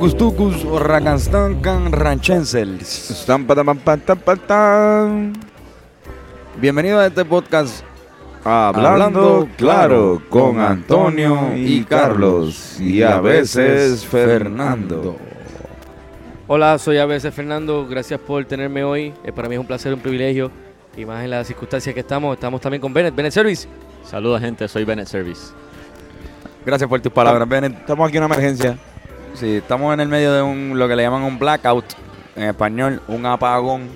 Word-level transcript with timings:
Suburgustucus 0.00 0.64
Racanstancan 0.80 1.92
Ranchensels. 1.92 3.26
Bienvenido 6.58 7.00
a 7.00 7.06
este 7.06 7.22
podcast 7.26 7.84
Hablando, 8.42 8.88
Hablando 8.88 9.48
claro 9.58 10.22
con 10.30 10.58
Antonio 10.58 11.54
y 11.54 11.84
Carlos 11.84 12.80
y 12.80 13.02
a 13.02 13.20
veces 13.20 14.06
Fernando. 14.06 15.16
Hola, 16.46 16.78
soy 16.78 16.96
a 16.96 17.04
veces 17.04 17.34
Fernando. 17.34 17.86
Gracias 17.86 18.18
por 18.20 18.42
tenerme 18.46 18.82
hoy. 18.82 19.12
Eh, 19.22 19.32
para 19.32 19.50
mí 19.50 19.56
es 19.56 19.60
un 19.60 19.66
placer, 19.66 19.92
un 19.92 20.00
privilegio. 20.00 20.50
Y 20.96 21.04
más 21.04 21.22
en 21.22 21.28
las 21.28 21.46
circunstancias 21.46 21.92
que 21.92 22.00
estamos. 22.00 22.34
Estamos 22.34 22.62
también 22.62 22.80
con 22.80 22.94
Bennett. 22.94 23.14
Bennett 23.14 23.34
Service. 23.34 23.68
Saludos 24.02 24.40
gente, 24.40 24.66
soy 24.66 24.84
Bennett 24.84 25.08
Service. 25.08 25.52
Gracias 26.64 26.88
por 26.88 27.02
tus 27.02 27.12
palabras, 27.12 27.46
Bennett. 27.46 27.80
Estamos 27.80 28.08
aquí 28.08 28.16
en 28.16 28.24
una 28.24 28.34
emergencia. 28.34 28.78
Sí, 29.34 29.56
estamos 29.56 29.94
en 29.94 30.00
el 30.00 30.08
medio 30.08 30.32
de 30.34 30.42
un 30.42 30.78
lo 30.78 30.86
que 30.88 30.96
le 30.96 31.02
llaman 31.02 31.22
un 31.22 31.38
blackout, 31.38 31.84
en 32.36 32.44
español, 32.44 33.00
un 33.08 33.24
apagón. 33.26 33.88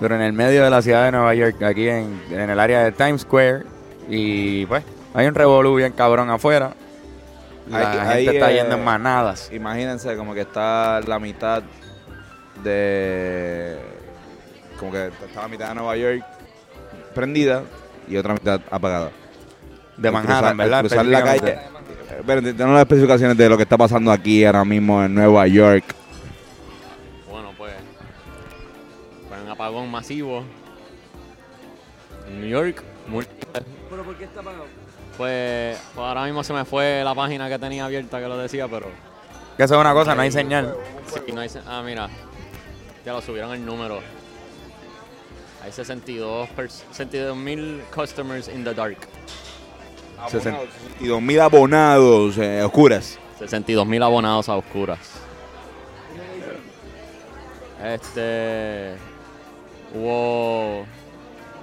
Pero 0.00 0.14
en 0.16 0.22
el 0.22 0.32
medio 0.32 0.62
de 0.64 0.70
la 0.70 0.82
ciudad 0.82 1.04
de 1.04 1.12
Nueva 1.12 1.34
York, 1.34 1.62
aquí 1.62 1.88
en, 1.88 2.20
en 2.30 2.50
el 2.50 2.60
área 2.60 2.82
de 2.84 2.92
Times 2.92 3.22
Square. 3.22 3.62
Y 4.08 4.66
pues, 4.66 4.84
hay 5.14 5.26
un 5.26 5.34
revolú 5.34 5.74
bien 5.76 5.92
cabrón 5.92 6.30
afuera. 6.30 6.74
La 7.70 7.78
Ahí- 7.78 7.98
gente 7.98 8.12
ahí, 8.12 8.36
está 8.36 8.50
eh, 8.52 8.54
yendo 8.56 8.76
en 8.76 8.84
manadas. 8.84 9.50
Imagínense 9.52 10.16
como 10.16 10.34
que 10.34 10.42
está 10.42 11.00
la 11.06 11.18
mitad 11.18 11.62
de... 12.62 13.78
Como 14.78 14.92
que 14.92 15.06
está 15.06 15.42
la 15.42 15.48
mitad 15.48 15.68
de 15.68 15.74
Nueva 15.76 15.96
York 15.96 16.22
prendida 17.14 17.62
y 18.08 18.16
otra 18.16 18.34
mitad 18.34 18.60
apagada. 18.70 19.10
De 19.96 20.10
Manhattan, 20.10 20.56
cruzar- 20.56 20.56
¿verdad? 20.56 20.80
cruzar 20.80 21.06
la 21.06 21.22
calle. 21.22 21.58
Danos 22.22 22.74
las 22.74 22.80
especificaciones 22.82 23.36
de 23.36 23.48
lo 23.48 23.56
que 23.56 23.62
está 23.64 23.76
pasando 23.76 24.10
aquí 24.12 24.44
ahora 24.44 24.64
mismo 24.64 25.02
en 25.02 25.14
Nueva 25.14 25.46
York. 25.46 25.84
Bueno, 27.30 27.50
pues 27.56 27.72
fue 29.28 29.42
un 29.42 29.48
apagón 29.48 29.90
masivo 29.90 30.44
en 32.28 32.40
New 32.40 32.48
York. 32.50 32.82
Muy- 33.08 33.26
¿Pero 33.90 34.04
por 34.04 34.16
qué 34.16 34.24
está 34.24 34.40
apagado? 34.40 34.64
Pues, 35.16 35.78
pues 35.94 36.06
ahora 36.06 36.24
mismo 36.24 36.42
se 36.42 36.52
me 36.52 36.64
fue 36.64 37.02
la 37.04 37.14
página 37.14 37.48
que 37.48 37.58
tenía 37.58 37.84
abierta 37.84 38.20
que 38.20 38.26
lo 38.28 38.36
decía, 38.38 38.66
pero 38.68 38.86
Que 39.56 39.64
eso 39.64 39.74
es 39.74 39.80
una 39.80 39.92
cosa, 39.92 40.14
no 40.14 40.22
hay 40.22 40.32
señal. 40.32 40.74
sí, 41.06 41.32
no 41.32 41.40
hay 41.40 41.48
se- 41.48 41.60
ah, 41.66 41.82
mira, 41.84 42.08
ya 43.04 43.12
lo 43.12 43.20
subieron 43.20 43.52
el 43.52 43.64
número. 43.64 44.00
Hay 45.62 45.72
62 45.72 46.48
mil 47.36 47.82
customers 47.94 48.48
in 48.48 48.64
the 48.64 48.74
dark. 48.74 48.98
Abonados, 50.26 50.68
62 50.98 51.22
mil 51.22 51.40
abonados 51.40 52.38
eh, 52.38 52.62
oscuras. 52.62 53.18
62 53.38 53.86
mil 53.86 54.02
abonados 54.02 54.48
a 54.48 54.56
oscuras. 54.56 54.98
Este. 57.84 58.94
Hubo 59.94 60.84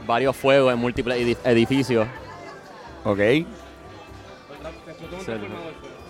varios 0.06 0.36
fuegos 0.36 0.74
en 0.74 0.80
múltiples 0.80 1.18
edi- 1.20 1.38
edificios. 1.44 2.08
Ok. 3.04 3.20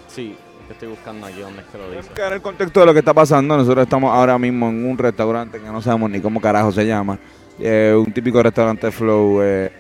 Sí, 0.08 0.36
es 0.62 0.68
que 0.68 0.74
estoy 0.74 0.88
buscando 0.90 1.26
aquí 1.28 1.40
donde 1.40 1.62
es 1.62 1.68
que 1.68 1.78
lo 1.78 1.84
dice. 1.86 1.96
Tenemos 1.96 2.16
que 2.16 2.22
dar 2.22 2.34
el 2.34 2.42
contexto 2.42 2.80
de 2.82 2.86
lo 2.86 2.94
que 2.94 3.00
está 3.00 3.14
pasando. 3.14 3.56
Nosotros 3.58 3.84
estamos 3.84 4.12
ahora 4.14 4.38
mismo 4.38 4.70
en 4.70 4.86
un 4.86 4.98
restaurante 4.98 5.60
que 5.60 5.68
no 5.68 5.82
sabemos 5.82 6.10
ni 6.12 6.20
cómo 6.20 6.42
carajo 6.42 6.72
se 6.72 6.86
llama. 6.86 7.18
Eh, 7.60 7.94
un 7.98 8.12
típico 8.12 8.42
restaurante 8.44 8.92
flow 8.92 9.42
eh, 9.42 9.72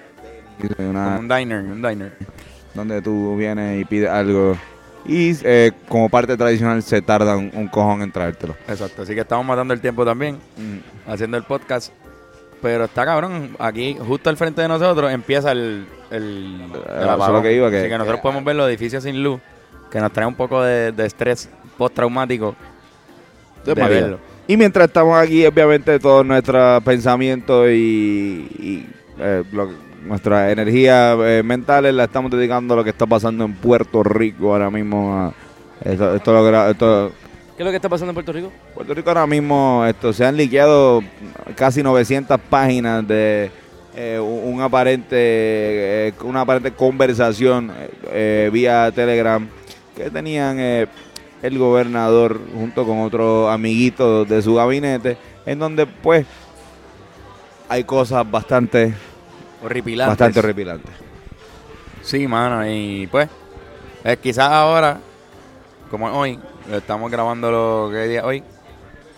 una- 0.77 1.17
un 1.19 1.27
diner, 1.27 1.59
un 1.59 1.81
diner. 1.81 2.13
Donde 2.73 3.01
tú 3.01 3.35
vienes 3.37 3.81
y 3.81 3.85
pides 3.85 4.09
algo. 4.09 4.57
Y 5.05 5.35
eh, 5.43 5.71
como 5.89 6.09
parte 6.09 6.37
tradicional 6.37 6.83
se 6.83 7.01
tarda 7.01 7.35
un, 7.35 7.49
un 7.53 7.67
cojón 7.67 8.01
en 8.03 8.11
traértelo. 8.11 8.55
Exacto, 8.67 9.01
así 9.01 9.15
que 9.15 9.21
estamos 9.21 9.45
matando 9.45 9.73
el 9.73 9.81
tiempo 9.81 10.05
también, 10.05 10.37
haciendo 11.07 11.37
el 11.37 11.43
podcast. 11.43 11.91
Pero 12.61 12.83
está 12.85 13.03
cabrón, 13.05 13.55
aquí 13.57 13.97
justo 13.99 14.29
al 14.29 14.37
frente 14.37 14.61
de 14.61 14.67
nosotros 14.67 15.11
empieza 15.11 15.51
el, 15.51 15.87
el, 16.11 16.61
el 17.01 17.09
apagón. 17.09 17.37
lo 17.37 17.41
que 17.41 17.53
iba, 17.53 17.71
que- 17.71 17.79
Así 17.79 17.89
que 17.89 17.97
nosotros 17.97 18.21
podemos 18.21 18.43
ver 18.43 18.55
los 18.55 18.69
edificios 18.69 19.03
sin 19.03 19.23
luz, 19.23 19.41
que 19.89 19.99
nos 19.99 20.11
trae 20.13 20.27
un 20.27 20.35
poco 20.35 20.61
de, 20.61 20.91
de 20.91 21.05
estrés 21.07 21.49
postraumático 21.75 22.55
de 23.65 23.73
María. 23.73 24.01
verlo. 24.01 24.19
Y 24.47 24.57
mientras 24.57 24.87
estamos 24.87 25.17
aquí, 25.19 25.43
obviamente, 25.45 25.97
todos 25.99 26.23
nuestros 26.23 26.83
pensamientos 26.83 27.67
y, 27.69 28.47
y, 28.59 28.89
eh, 29.19 29.43
lo- 29.51 29.90
nuestras 30.05 30.51
energías 30.51 31.17
eh, 31.21 31.41
mentales 31.43 31.93
la 31.93 32.05
estamos 32.05 32.31
dedicando 32.31 32.73
a 32.73 32.77
lo 32.77 32.83
que 32.83 32.89
está 32.89 33.05
pasando 33.05 33.45
en 33.45 33.53
Puerto 33.53 34.03
Rico 34.03 34.53
ahora 34.53 34.69
mismo. 34.69 35.33
esto, 35.83 36.15
esto 36.15 36.33
lo 36.33 36.69
esto- 36.69 37.11
¿Qué 37.55 37.63
es 37.63 37.65
lo 37.65 37.71
que 37.71 37.75
está 37.75 37.89
pasando 37.89 38.09
en 38.11 38.15
Puerto 38.15 38.33
Rico? 38.33 38.51
Puerto 38.73 38.93
Rico 38.93 39.09
ahora 39.09 39.27
mismo 39.27 39.85
esto, 39.85 40.13
se 40.13 40.25
han 40.25 40.35
liqueado 40.35 41.03
casi 41.55 41.83
900 41.83 42.39
páginas 42.49 43.07
de 43.07 43.51
eh, 43.95 44.19
un 44.19 44.53
un 44.55 44.61
aparente 44.61 45.15
eh, 46.07 46.13
una 46.23 46.41
aparente 46.41 46.71
conversación 46.71 47.71
eh, 47.77 47.89
eh, 48.11 48.49
vía 48.51 48.91
Telegram 48.95 49.45
que 49.95 50.09
tenían 50.09 50.57
eh, 50.59 50.87
el 51.41 51.57
gobernador 51.57 52.39
junto 52.55 52.85
con 52.85 53.01
otros 53.01 53.51
amiguitos 53.51 54.27
de 54.29 54.41
su 54.41 54.55
gabinete 54.55 55.17
en 55.45 55.59
donde 55.59 55.85
pues 55.85 56.25
hay 57.69 57.83
cosas 57.83 58.29
bastante 58.29 58.93
Horripilantes. 59.63 60.11
bastante 60.11 60.39
horripilantes. 60.39 60.91
Sí, 62.01 62.27
mano, 62.27 62.65
y 62.67 63.07
pues, 63.07 63.29
eh, 64.03 64.17
quizás 64.21 64.49
ahora, 64.49 64.97
como 65.89 66.07
hoy, 66.07 66.39
estamos 66.71 67.11
grabando 67.11 67.51
lo 67.51 67.89
que 67.91 68.07
día 68.07 68.25
hoy, 68.25 68.43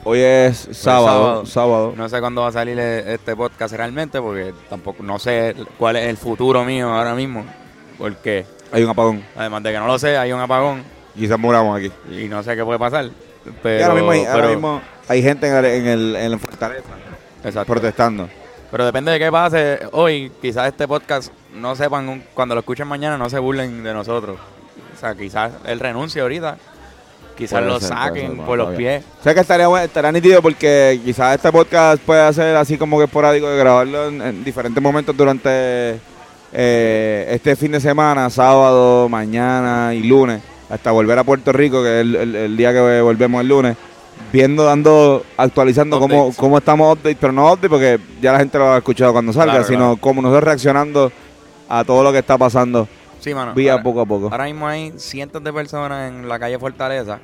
Hoy 0.06 0.20
es 0.20 0.68
sábado, 0.74 1.06
sábado. 1.08 1.46
sábado. 1.46 1.94
No 1.96 2.10
sé 2.10 2.20
cuándo 2.20 2.42
va 2.42 2.50
a 2.50 2.52
salir 2.52 2.78
e- 2.78 3.14
este 3.14 3.38
podcast 3.38 3.74
realmente, 3.74 4.20
porque 4.22 4.54
tampoco 4.70 5.02
no 5.02 5.18
sé 5.18 5.56
cuál 5.80 5.96
es 5.96 6.08
el 6.10 6.18
futuro 6.18 6.66
mío 6.66 6.92
ahora 6.94 7.16
mismo. 7.16 7.46
Porque, 7.98 8.46
Hay 8.74 8.84
un 8.84 8.90
apagón. 8.90 9.24
además 9.34 9.64
de 9.64 9.72
que 9.72 9.80
no 9.80 9.88
lo 9.88 9.98
sé, 9.98 10.18
hay 10.18 10.34
un 10.34 10.42
apagón 10.42 10.84
Quizás 11.16 11.40
muramos 11.40 11.78
aquí. 11.80 11.90
y 12.12 12.28
no 12.28 12.44
sé 12.44 12.54
qué 12.54 12.66
puede 12.66 12.80
pasar. 12.80 13.10
Pero, 13.62 13.80
Y 13.80 13.84
ahora 13.84 13.94
mismo, 13.96 14.12
hay, 14.12 14.20
ahora 14.26 14.34
pero- 14.34 14.50
mismo 14.50 14.82
hay 15.08 15.24
gente 15.24 15.48
en 15.48 15.56
el, 15.56 15.66
en 15.66 15.88
el, 15.88 16.16
en 16.18 16.40
fortaleza 16.40 16.90
exacto. 17.46 17.72
protestando. 17.72 18.28
Pero 18.74 18.86
depende 18.86 19.12
de 19.12 19.20
qué 19.20 19.32
pase 19.32 19.80
hoy. 19.92 20.32
Quizás 20.42 20.68
este 20.68 20.88
podcast 20.88 21.32
no 21.56 21.76
sepan, 21.76 22.24
cuando 22.34 22.56
lo 22.56 22.62
escuchen 22.62 22.88
mañana, 22.88 23.20
no 23.20 23.30
se 23.30 23.38
burlen 23.38 23.84
de 23.84 23.94
nosotros. 23.94 24.40
O 24.96 25.00
sea, 25.00 25.14
quizás 25.14 25.52
él 25.68 25.80
renuncie 25.80 26.24
ahorita. 26.24 26.58
Quizás 27.38 27.60
Puede 27.60 27.72
lo 27.72 27.80
ser, 27.80 27.90
saquen 27.90 28.36
ser, 28.38 28.46
por 28.46 28.58
los 28.58 28.76
pies. 28.76 29.04
O 29.20 29.24
sea 29.24 29.36
que 29.36 29.42
estaría, 29.42 29.68
bueno- 29.68 29.86
estaría 29.86 30.12
nítido 30.12 30.42
porque 30.42 31.00
quizás 31.06 31.36
este 31.36 31.52
podcast 31.52 32.02
puede 32.02 32.34
ser 32.34 32.56
así 32.56 32.76
como 32.80 32.98
que 32.98 33.04
esporádico 33.06 33.48
de 33.48 33.60
grabarlo 33.60 34.08
en, 34.08 34.20
en 34.24 34.44
diferentes 34.44 34.82
momentos 34.82 35.16
durante 35.16 36.00
eh, 36.52 37.28
este 37.30 37.56
fin 37.56 37.74
de 37.74 37.80
semana, 37.80 38.28
sábado, 38.32 39.08
mañana 39.08 39.94
y 39.94 40.02
lunes, 40.02 40.42
hasta 40.68 40.90
volver 40.90 41.20
a 41.20 41.24
Puerto 41.24 41.52
Rico, 41.52 41.84
que 41.84 42.00
es 42.00 42.02
el, 42.02 42.16
el- 42.16 42.36
el 42.36 42.58
día 42.58 42.74
que 42.74 43.02
volvemos 43.02 43.40
el 43.42 43.48
lunes, 43.50 43.78
viendo, 44.32 44.64
dando, 44.64 45.24
actualizando 45.38 46.00
cómo, 46.00 46.22
Updates. 46.24 46.38
cómo 46.38 46.58
estamos 46.58 46.94
update, 46.98 47.18
pero 47.20 47.34
no 47.34 47.52
update 47.52 47.70
porque 47.70 48.00
ya 48.22 48.32
la 48.32 48.40
gente 48.40 48.58
lo 48.58 48.72
ha 48.74 48.78
escuchado 48.78 49.12
cuando 49.14 49.32
salga, 49.34 49.54
Claro, 49.54 49.68
sino 49.68 49.80
claro. 49.80 49.98
cómo 49.98 50.22
nosotros 50.22 50.44
reaccionando 50.44 51.12
a 51.70 51.84
todo 51.84 52.04
lo 52.04 52.12
que 52.12 52.20
está 52.20 52.38
pasando 52.38 52.88
Sí, 53.20 53.34
mano. 53.34 53.54
vía 53.54 53.74
Ahora- 53.74 53.84
poco 53.84 54.02
a 54.02 54.06
poco. 54.06 54.30
Ahora 54.32 54.46
mismo 54.46 54.68
hay 54.68 54.94
cientos 54.98 55.44
de 55.44 55.54
personas 55.54 56.10
en 56.12 56.28
la 56.28 56.40
calle 56.40 56.58
Fortaleza. 56.60 57.20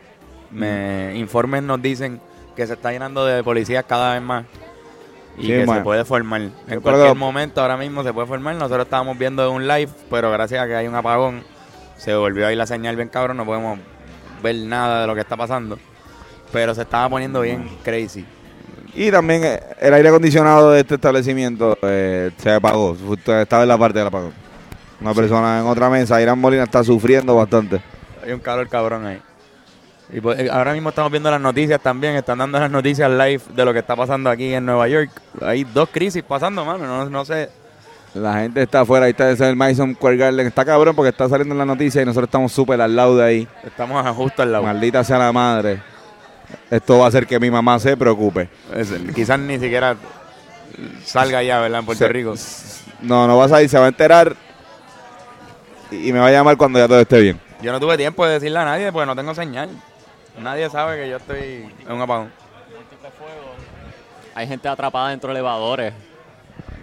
Me 0.52 1.14
informes 1.18 1.62
nos 1.64 1.82
dicen 1.82 2.20
que 2.56 2.66
se 2.68 2.74
está 2.74 2.92
llenando 2.92 3.26
de 3.26 3.44
policías 3.44 3.86
cada 3.88 4.14
vez 4.14 4.22
más. 4.22 4.46
Y 5.38 5.44
Sí, 5.44 5.48
que 5.48 5.66
se 5.68 5.82
puede 5.82 6.04
formar. 6.04 6.42
En 6.42 6.52
creo 6.66 6.82
cualquier 6.82 7.08
que- 7.10 7.14
momento 7.16 7.62
ahora 7.62 7.78
mismo 7.78 8.04
se 8.04 8.12
puede 8.12 8.28
formar. 8.28 8.56
Nosotros 8.56 8.86
estábamos 8.86 9.18
viendo 9.18 9.50
un 9.52 9.68
live, 9.68 9.90
pero 10.10 10.32
gracias 10.32 10.62
a 10.62 10.68
que 10.68 10.76
hay 10.76 10.88
un 10.88 10.96
apagón, 10.96 11.44
se 11.98 12.14
volvió 12.16 12.48
ahí 12.48 12.56
la 12.56 12.66
señal 12.66 12.96
bien 12.96 13.08
cabrón. 13.10 13.38
No 13.38 13.46
podemos 13.46 13.80
ver 14.44 14.56
nada 14.58 15.02
de 15.02 15.08
lo 15.08 15.16
que 15.16 15.22
está 15.22 15.38
pasando. 15.38 15.78
Pero 16.52 16.74
se 16.74 16.82
estaba 16.82 17.10
poniendo 17.10 17.42
bien 17.42 17.70
crazy. 17.84 18.26
Y 18.94 19.12
también 19.12 19.44
eh, 19.44 19.60
el 19.80 19.94
aire 19.94 20.10
acondicionado 20.10 20.72
de 20.72 20.82
este 20.82 20.96
establecimiento 20.96 21.78
eh, 21.82 22.32
se 22.38 22.52
apagó. 22.52 22.98
Estaba 23.26 23.64
en 23.64 23.70
la 23.70 23.78
parte 23.78 24.00
del 24.00 24.08
apagón. 24.08 24.34
Una 25.00 25.14
persona 25.14 25.60
en 25.60 25.68
otra 25.68 25.90
mesa, 25.90 26.22
Irán 26.22 26.40
Molina, 26.40 26.64
está 26.64 26.84
sufriendo 26.84 27.36
bastante. 27.36 27.82
Hay 28.24 28.34
un 28.34 28.40
calor 28.40 28.68
cabrón 28.68 29.06
ahí. 29.06 29.22
Y 30.12 30.20
pues, 30.20 30.40
eh, 30.40 30.50
ahora 30.52 30.74
mismo 30.74 30.90
estamos 30.90 31.12
viendo 31.12 31.30
las 31.30 31.40
noticias 31.40 31.80
también. 31.80 32.16
Están 32.16 32.40
dando 32.40 32.60
las 32.60 32.72
noticias 32.72 33.10
live 33.10 33.42
de 33.54 33.66
lo 33.66 33.74
que 33.74 33.80
está 33.80 33.96
pasando 33.96 34.30
aquí 34.30 34.54
en 34.54 34.66
Nueva 34.66 34.88
York. 34.88 35.12
Hay 35.42 35.64
dos 35.64 35.90
crisis 35.90 36.24
pasando, 36.24 36.66
mano. 36.66 36.86
No, 36.86 37.10
no 37.10 37.26
sé. 37.26 37.50
La 38.16 38.40
gente 38.40 38.64
está 38.64 38.82
afuera, 38.82 39.06
ahí 39.06 39.12
está 39.12 39.48
el 39.48 39.56
Madison 39.56 39.94
Square 39.94 40.18
Garden. 40.18 40.48
Está 40.48 40.66
cabrón 40.66 40.96
porque 40.96 41.10
está 41.10 41.30
saliendo 41.30 41.54
en 41.54 41.60
la 41.60 41.66
noticia 41.66 42.02
y 42.02 42.06
nosotros 42.06 42.28
estamos 42.28 42.52
súper 42.52 42.82
al 42.82 42.96
lado 42.96 43.16
de 43.16 43.24
ahí. 43.24 43.48
Estamos 43.64 44.06
justo 44.16 44.42
al 44.42 44.52
lado. 44.52 44.64
Maldita 44.64 45.04
sea 45.04 45.20
la 45.20 45.32
madre. 45.32 45.80
Esto 46.70 47.00
va 47.00 47.06
a 47.06 47.08
hacer 47.10 47.26
que 47.28 47.40
mi 47.40 47.50
mamá 47.50 47.80
se 47.80 47.96
preocupe. 47.98 48.50
Es- 48.76 48.94
quizás 49.16 49.40
ni 49.40 49.60
siquiera 49.60 49.96
salga 51.04 51.42
ya, 51.44 51.60
¿verdad? 51.60 51.80
En 51.80 51.86
Puerto 51.86 52.06
Se- 52.06 52.12
Rico. 52.12 52.34
No, 53.02 53.28
no 53.28 53.38
vas 53.38 53.52
a 53.52 53.62
ir, 53.62 53.70
se 53.70 53.78
va 53.80 53.86
a 53.86 53.90
enterar 53.90 54.36
y 55.92 56.10
y 56.10 56.14
me 56.14 56.20
va 56.20 56.28
a 56.28 56.32
llamar 56.32 56.58
cuando 56.58 56.80
ya 56.80 56.88
todo 56.88 57.00
esté 57.00 57.20
bien. 57.20 57.40
Yo 57.62 57.72
no 57.72 57.80
tuve 57.80 57.98
tiempo 57.98 58.26
de 58.26 58.34
decirle 58.34 58.60
a 58.60 58.66
nadie 58.66 58.92
porque 58.92 59.06
no 59.06 59.16
tengo 59.16 59.34
señal. 59.34 59.70
Nadie 60.40 60.70
sabe 60.70 61.02
que 61.02 61.10
yo 61.10 61.18
estoy 61.18 61.68
en 61.86 61.92
un 61.92 62.02
apagón. 62.02 62.32
Hay 64.36 64.48
gente 64.48 64.68
atrapada 64.70 65.10
dentro 65.10 65.30
de 65.30 65.34
elevadores. 65.40 65.94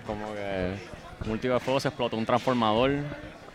Como 0.06 0.26
que 0.34 0.74
múltiple 1.26 1.54
de 1.54 1.60
fuego 1.60 1.80
se 1.80 1.88
explotó 1.88 2.16
un 2.16 2.26
transformador. 2.26 2.90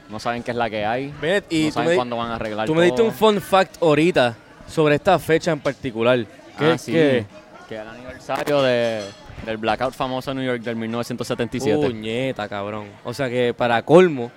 No 0.10 0.19
saben 0.19 0.44
qué 0.44 0.52
es 0.52 0.58
la 0.58 0.69
que 0.69 0.86
hay. 0.86 1.13
Y 1.50 1.66
no 1.68 1.72
saben 1.72 1.90
me, 1.90 1.96
cuándo 1.96 2.18
van 2.18 2.31
a 2.31 2.36
arreglar 2.36 2.66
tú 2.68 2.75
me 2.75 2.84
diste 2.86 3.02
un 3.02 3.13
fun 3.13 3.40
fact 3.40 3.81
ahorita 3.81 4.36
sobre 4.72 4.96
esta 4.96 5.20
fecha 5.20 5.52
en 5.52 5.60
particular. 5.60 6.26
Que 6.58 6.66
Ah, 6.66 6.74
es 6.74 6.82
sí, 6.82 6.92
que... 6.92 7.26
que 7.70 7.76
el 7.78 7.88
aniversario 7.88 8.62
de, 8.62 9.02
del 9.46 9.58
blackout 9.58 9.94
famoso 9.94 10.32
en 10.32 10.38
New 10.38 10.46
York 10.46 10.62
del 10.62 10.76
1977. 10.76 11.78
Puñeta, 11.88 12.48
cabrón. 12.50 12.88
O 13.04 13.14
sea 13.14 13.30
que 13.30 13.54
para 13.54 13.82
colmo, 13.84 14.32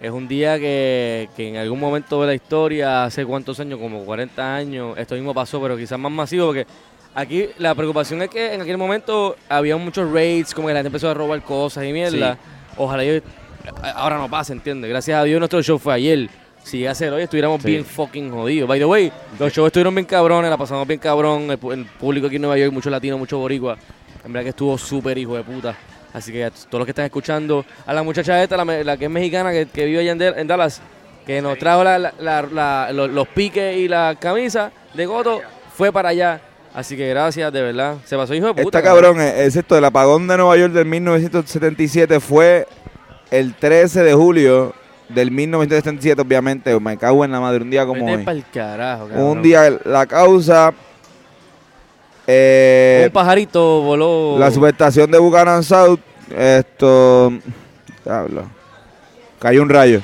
es 0.00 0.10
un 0.10 0.26
día 0.28 0.58
que, 0.58 1.28
que 1.36 1.48
en 1.48 1.56
algún 1.56 1.78
momento 1.78 2.20
de 2.22 2.26
la 2.28 2.34
historia, 2.34 3.04
hace 3.04 3.24
cuántos 3.26 3.60
años, 3.60 3.78
como 3.78 4.04
40 4.04 4.54
años, 4.56 4.96
esto 4.98 5.14
mismo 5.14 5.34
pasó, 5.34 5.60
pero 5.60 5.76
quizás 5.76 5.98
más 5.98 6.10
masivo, 6.12 6.46
porque 6.46 6.66
aquí 7.14 7.48
la 7.58 7.74
preocupación 7.74 8.22
es 8.22 8.30
que 8.30 8.54
en 8.54 8.62
aquel 8.62 8.78
momento 8.78 9.36
había 9.48 9.76
muchos 9.76 10.10
raids, 10.10 10.54
como 10.54 10.68
que 10.68 10.74
la 10.74 10.78
gente 10.80 10.88
empezó 10.88 11.10
a 11.10 11.14
robar 11.14 11.42
cosas 11.42 11.84
y 11.84 11.92
mierda. 11.92 12.38
Ojalá 12.78 13.04
yo, 13.04 13.20
ahora 13.94 14.16
no 14.16 14.30
pase, 14.30 14.54
¿entiendes? 14.54 14.88
Gracias 14.88 15.18
a 15.20 15.24
Dios 15.24 15.38
nuestro 15.38 15.62
show 15.62 15.78
fue 15.78 15.92
ayer. 15.92 16.30
Si 16.62 16.78
llega 16.78 16.90
a 16.92 16.94
ser 16.94 17.12
hoy, 17.12 17.22
estuviéramos 17.22 17.62
Sí. 17.62 17.68
bien 17.68 17.84
fucking 17.84 18.30
jodidos. 18.30 18.68
By 18.68 18.78
the 18.78 18.84
way, 18.84 19.12
los 19.38 19.52
shows 19.52 19.66
estuvieron 19.68 19.94
bien 19.94 20.04
cabrones, 20.06 20.50
la 20.50 20.56
pasamos 20.56 20.86
bien 20.86 21.00
cabrón. 21.00 21.50
El, 21.50 21.58
el 21.72 21.84
público 21.86 22.26
aquí 22.26 22.36
en 22.36 22.42
Nueva 22.42 22.58
York, 22.58 22.72
mucho 22.72 22.90
latino, 22.90 23.18
mucho 23.18 23.38
boricua. 23.38 23.76
En 24.24 24.32
verdad 24.32 24.44
que 24.44 24.50
estuvo 24.50 24.76
súper 24.78 25.16
hijo 25.18 25.36
de 25.36 25.42
puta. 25.42 25.76
Así 26.12 26.32
que 26.32 26.44
a 26.44 26.50
todos 26.50 26.80
los 26.80 26.84
que 26.84 26.90
están 26.90 27.04
escuchando, 27.06 27.64
a 27.86 27.94
la 27.94 28.02
muchacha 28.02 28.42
esta, 28.42 28.56
la, 28.56 28.64
me- 28.64 28.84
la 28.84 28.96
que 28.96 29.04
es 29.06 29.10
mexicana, 29.10 29.52
que, 29.52 29.66
que 29.66 29.84
vive 29.86 30.00
allá 30.00 30.12
en, 30.40 30.46
Dallas, 30.46 30.80
que 31.26 31.40
nos 31.40 31.56
trajo 31.58 31.82
la- 31.84 31.98
la- 31.98 32.12
la- 32.20 32.42
la- 32.42 32.92
los, 32.92 33.10
los 33.10 33.28
piques 33.28 33.76
y 33.78 33.88
la 33.88 34.16
camisa 34.20 34.70
de 34.94 35.06
Goto, 35.06 35.40
fue 35.76 35.92
para 35.92 36.10
allá. 36.10 36.40
Así 36.74 36.96
que 36.96 37.08
gracias, 37.08 37.52
de 37.52 37.62
verdad. 37.62 37.96
Se 38.04 38.16
pasó 38.16 38.34
hijo 38.34 38.46
de 38.48 38.54
puta. 38.62 38.78
Está 38.78 38.82
cabrón, 38.82 39.20
eh, 39.20 39.44
es 39.44 39.56
esto, 39.56 39.76
el 39.78 39.84
apagón 39.84 40.28
de 40.28 40.36
Nueva 40.36 40.56
York 40.56 40.72
del 40.72 40.84
1977 40.86 42.20
fue 42.20 42.66
el 43.30 43.54
13 43.54 44.02
de 44.02 44.12
julio 44.14 44.74
del 45.14 45.30
1977, 45.30 46.20
obviamente. 46.22 46.78
Me 46.80 46.96
cago 46.96 47.24
en 47.24 47.32
la 47.32 47.40
madre, 47.40 47.62
un 47.62 47.70
día 47.70 47.84
como 47.86 48.04
Vete 48.06 48.18
hoy. 48.18 48.24
pa'l 48.24 48.44
carajo, 48.52 49.08
cabrón. 49.08 49.26
Un 49.26 49.42
día, 49.42 49.70
la 49.84 50.06
causa, 50.06 50.72
eh, 52.26 53.04
Un 53.06 53.12
pajarito 53.12 53.82
voló. 53.82 54.36
la 54.38 54.50
subestación 54.50 55.10
de 55.10 55.18
Buchanan 55.18 55.62
South, 55.62 56.00
esto, 56.36 57.32
diablo, 58.04 58.44
cayó 59.38 59.62
un 59.62 59.68
rayo. 59.68 60.00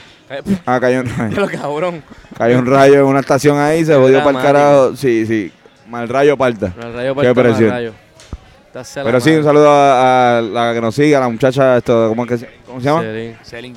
Ah, 0.65 0.79
cayó 0.81 1.01
un 1.01 1.07
rayo. 1.17 1.47
Cabrón. 1.61 2.03
Cayó 2.37 2.59
un 2.59 2.67
rayo 2.67 2.95
en 2.95 3.05
una 3.05 3.21
estación 3.21 3.59
ahí, 3.59 3.85
se 3.85 3.95
jodió 3.95 4.25
para 4.25 4.39
el 4.39 4.45
carajo. 4.45 4.97
Sí, 4.97 5.25
sí, 5.25 5.53
mal 5.89 6.09
rayo 6.09 6.37
parta. 6.37 6.73
El 6.83 6.93
rayo 6.95 7.15
Qué 7.15 7.23
parta, 7.35 7.43
presión. 7.43 7.71
rayo. 7.71 7.93
Sea 8.83 9.03
la 9.05 9.09
Pero 9.09 9.21
sí, 9.21 9.31
un 9.31 9.43
saludo 9.43 9.71
a, 9.71 10.37
a 10.39 10.41
la 10.43 10.75
que 10.75 10.81
nos 10.83 10.95
sigue, 10.95 11.17
a 11.17 11.21
la 11.21 11.29
muchacha, 11.31 11.79
esto, 11.79 12.09
¿cómo, 12.11 12.25
es 12.27 12.43
que 12.43 12.49
¿cómo 12.67 12.79
se 12.79 12.85
llama? 12.87 13.01
Selin. 13.03 13.37
Selin. 13.43 13.77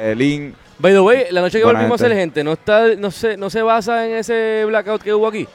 Celine. 0.00 0.54
By 0.78 0.92
the 0.92 1.00
way, 1.00 1.26
la 1.30 1.40
noche 1.40 1.58
que 1.58 1.64
Buena 1.64 1.78
volvimos 1.80 2.00
a 2.02 2.04
hacer 2.06 2.16
gente, 2.16 2.44
no 2.44 2.52
está, 2.52 2.94
no 2.96 3.10
se, 3.10 3.36
no 3.36 3.48
se 3.48 3.62
basa 3.62 4.06
en 4.06 4.16
ese 4.16 4.64
blackout 4.66 5.02
que 5.02 5.14
hubo 5.14 5.26
aquí. 5.26 5.48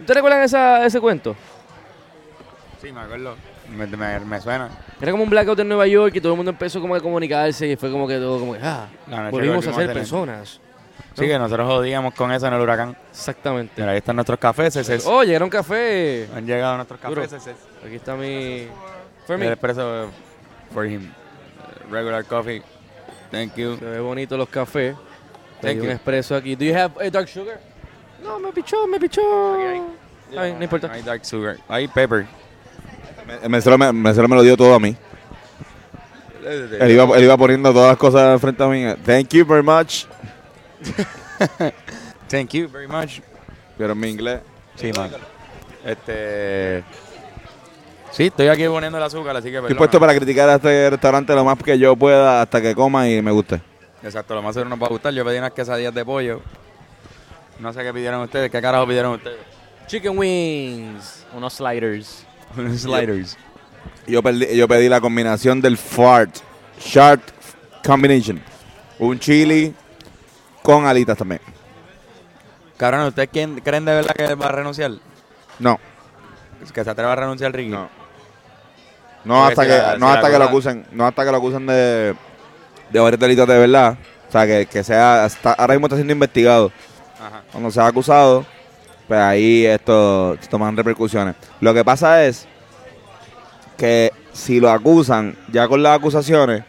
¿Ustedes 0.00 0.14
recuerdan 0.16 0.42
esa, 0.42 0.84
ese 0.84 1.00
cuento? 1.00 1.34
Sí, 2.80 2.92
me 2.92 3.00
acuerdo. 3.00 3.36
Me, 3.74 3.86
me- 3.86 4.20
me 4.20 4.40
suena. 4.40 4.68
Era 5.00 5.10
como 5.12 5.24
un 5.24 5.30
blackout 5.30 5.58
en 5.60 5.68
Nueva 5.68 5.86
York 5.86 6.14
y 6.16 6.20
todo 6.20 6.32
el 6.32 6.36
mundo 6.36 6.50
empezó 6.50 6.80
como 6.80 6.94
a 6.94 7.00
comunicarse 7.00 7.66
y 7.68 7.76
fue 7.76 7.90
como 7.90 8.06
que 8.06 8.16
todo 8.18 8.38
como 8.38 8.52
que, 8.54 8.60
ah, 8.62 8.88
La 9.08 9.16
noche 9.24 9.30
volvimos 9.32 9.64
que 9.64 9.70
a 9.70 9.74
ser 9.74 9.92
personas. 9.92 10.60
Sí, 11.14 11.26
que 11.26 11.38
nosotros 11.38 11.66
jodíamos 11.66 12.14
con 12.14 12.30
eso 12.30 12.46
en 12.46 12.54
el 12.54 12.60
huracán. 12.60 12.96
Exactamente. 13.10 13.72
Mira, 13.76 13.90
ahí 13.92 13.98
están 13.98 14.14
nuestros 14.16 14.38
cafés. 14.38 14.76
ese- 14.76 15.00
Oh, 15.06 15.24
llegaron 15.24 15.50
café. 15.50 16.28
Han 16.34 16.46
llegado 16.46 16.76
nuestros 16.76 17.00
cafés. 17.00 17.32
Aquí 17.84 17.94
está 17.96 18.14
mi... 18.14 18.68
Fermi. 19.26 19.46
El 19.46 19.52
expreso 19.52 20.10
for 20.72 20.86
him. 20.86 21.10
Regular 21.90 22.24
coffee. 22.24 22.62
Thank 23.30 23.56
you. 23.56 23.76
Se 23.78 23.84
ve 23.84 24.00
bonito 24.00 24.36
los 24.36 24.48
cafés. 24.48 24.96
Thank 25.60 25.80
un 25.80 25.84
you. 25.84 25.90
expreso 25.90 26.34
aquí. 26.36 26.54
Do 26.54 26.64
you 26.64 26.74
have 26.74 26.94
a 27.00 27.10
dark 27.10 27.28
sugar? 27.28 27.60
No, 28.22 28.38
me 28.38 28.52
pichó, 28.52 28.86
me 28.86 28.98
pichó. 28.98 29.22
Ay, 30.36 30.54
no 30.54 30.62
importa. 30.62 30.90
Hay 30.92 31.02
dark 31.02 31.24
sugar. 31.24 31.58
Hay 31.68 31.88
pepper. 31.88 32.26
El 33.42 33.50
mesero 33.50 33.76
me, 33.76 33.86
el 33.86 33.92
mesero 33.92 34.28
me 34.28 34.36
lo 34.36 34.42
dio 34.42 34.56
todo 34.56 34.74
a 34.74 34.80
mí. 34.80 34.96
Él 36.44 36.90
iba, 36.90 37.16
él 37.16 37.24
iba 37.24 37.36
poniendo 37.36 37.72
todas 37.72 37.90
las 37.90 37.98
cosas 37.98 38.40
frente 38.40 38.62
a 38.62 38.68
mí. 38.68 38.84
Thank 39.04 39.34
you 39.34 39.44
very 39.44 39.62
much. 39.62 40.06
Thank 42.28 42.52
you 42.52 42.68
very 42.68 42.88
much. 42.88 43.20
Pero 43.76 43.92
en 43.92 44.00
mi 44.00 44.08
inglés. 44.08 44.40
Sí, 44.76 44.92
man. 44.92 45.10
Este. 45.84 46.82
Sí, 48.10 48.24
estoy 48.26 48.48
aquí 48.48 48.66
poniendo 48.66 48.98
el 48.98 49.04
azúcar, 49.04 49.36
así 49.36 49.44
que. 49.50 49.56
Estoy 49.56 49.62
perdona. 49.68 49.78
puesto 49.78 50.00
para 50.00 50.14
criticar 50.14 50.48
a 50.48 50.54
este 50.56 50.90
restaurante 50.90 51.34
lo 51.34 51.44
más 51.44 51.58
que 51.62 51.78
yo 51.78 51.94
pueda 51.96 52.42
hasta 52.42 52.60
que 52.60 52.74
coma 52.74 53.08
y 53.08 53.20
me 53.22 53.30
guste. 53.30 53.60
Exacto, 54.02 54.34
lo 54.34 54.42
más 54.42 54.54
seguro 54.54 54.70
nos 54.70 54.80
va 54.82 54.86
a 54.86 54.90
gustar. 54.90 55.12
Yo 55.12 55.24
pedí 55.24 55.38
unas 55.38 55.52
quesadillas 55.52 55.94
de 55.94 56.04
pollo. 56.04 56.40
No 57.58 57.72
sé 57.72 57.82
qué 57.82 57.92
pidieron 57.92 58.20
ustedes. 58.22 58.50
¿Qué 58.50 58.60
carajo 58.62 58.86
pidieron 58.86 59.14
ustedes? 59.14 59.38
Chicken 59.86 60.16
wings. 60.18 61.26
Unos 61.34 61.54
sliders. 61.54 62.24
Unos 62.56 62.80
sliders. 62.80 63.36
Yo, 64.06 64.22
perdí- 64.22 64.54
yo 64.54 64.66
pedí 64.68 64.88
la 64.88 65.00
combinación 65.00 65.60
del 65.60 65.76
fart. 65.76 66.36
Shark 66.80 67.20
combination. 67.84 68.40
Un 68.98 69.18
chili 69.18 69.74
con 70.62 70.86
alitas 70.86 71.18
también. 71.18 71.40
Cabrón, 72.76 73.06
¿ustedes 73.08 73.28
quién, 73.32 73.60
creen 73.60 73.84
de 73.84 73.94
verdad 73.94 74.14
que 74.14 74.34
va 74.34 74.46
a 74.46 74.52
renunciar? 74.52 74.92
No, 75.58 75.78
Que 76.72 76.84
se 76.84 76.90
atreva 76.90 77.12
a 77.12 77.16
renunciar 77.16 77.52
Ricky. 77.52 77.70
no. 77.70 77.97
No 79.28 79.44
hasta 79.46 79.62
que, 79.62 79.68
la- 79.68 79.96
no 79.98 80.08
hasta 80.08 80.30
que 80.30 80.38
lo 80.38 80.44
acusen, 80.44 80.86
no 80.92 81.06
hasta 81.06 81.24
que 81.24 81.30
lo 81.30 81.36
acusen 81.36 81.66
de, 81.66 82.14
de 82.90 83.00
varios 83.00 83.20
delitos 83.20 83.46
de 83.48 83.58
verdad. 83.58 83.96
O 84.28 84.32
sea, 84.32 84.46
que, 84.46 84.66
que 84.66 84.82
sea, 84.84 85.26
está- 85.26 85.52
ahora 85.52 85.74
mismo 85.74 85.86
está 85.86 85.96
siendo 85.96 86.12
investigado. 86.12 86.72
Ajá. 87.20 87.42
Cuando 87.52 87.70
sea 87.70 87.86
acusado, 87.86 88.44
pues 89.06 89.20
ahí 89.20 89.64
esto 89.66 90.36
se 90.40 90.48
toman 90.48 90.76
repercusiones. 90.76 91.34
Lo 91.60 91.72
que 91.74 91.84
pasa 91.84 92.24
es 92.24 92.46
que 93.76 94.12
si 94.32 94.60
lo 94.60 94.70
acusan, 94.70 95.36
ya 95.52 95.66
con 95.68 95.82
las 95.82 95.96
acusaciones 95.98 96.62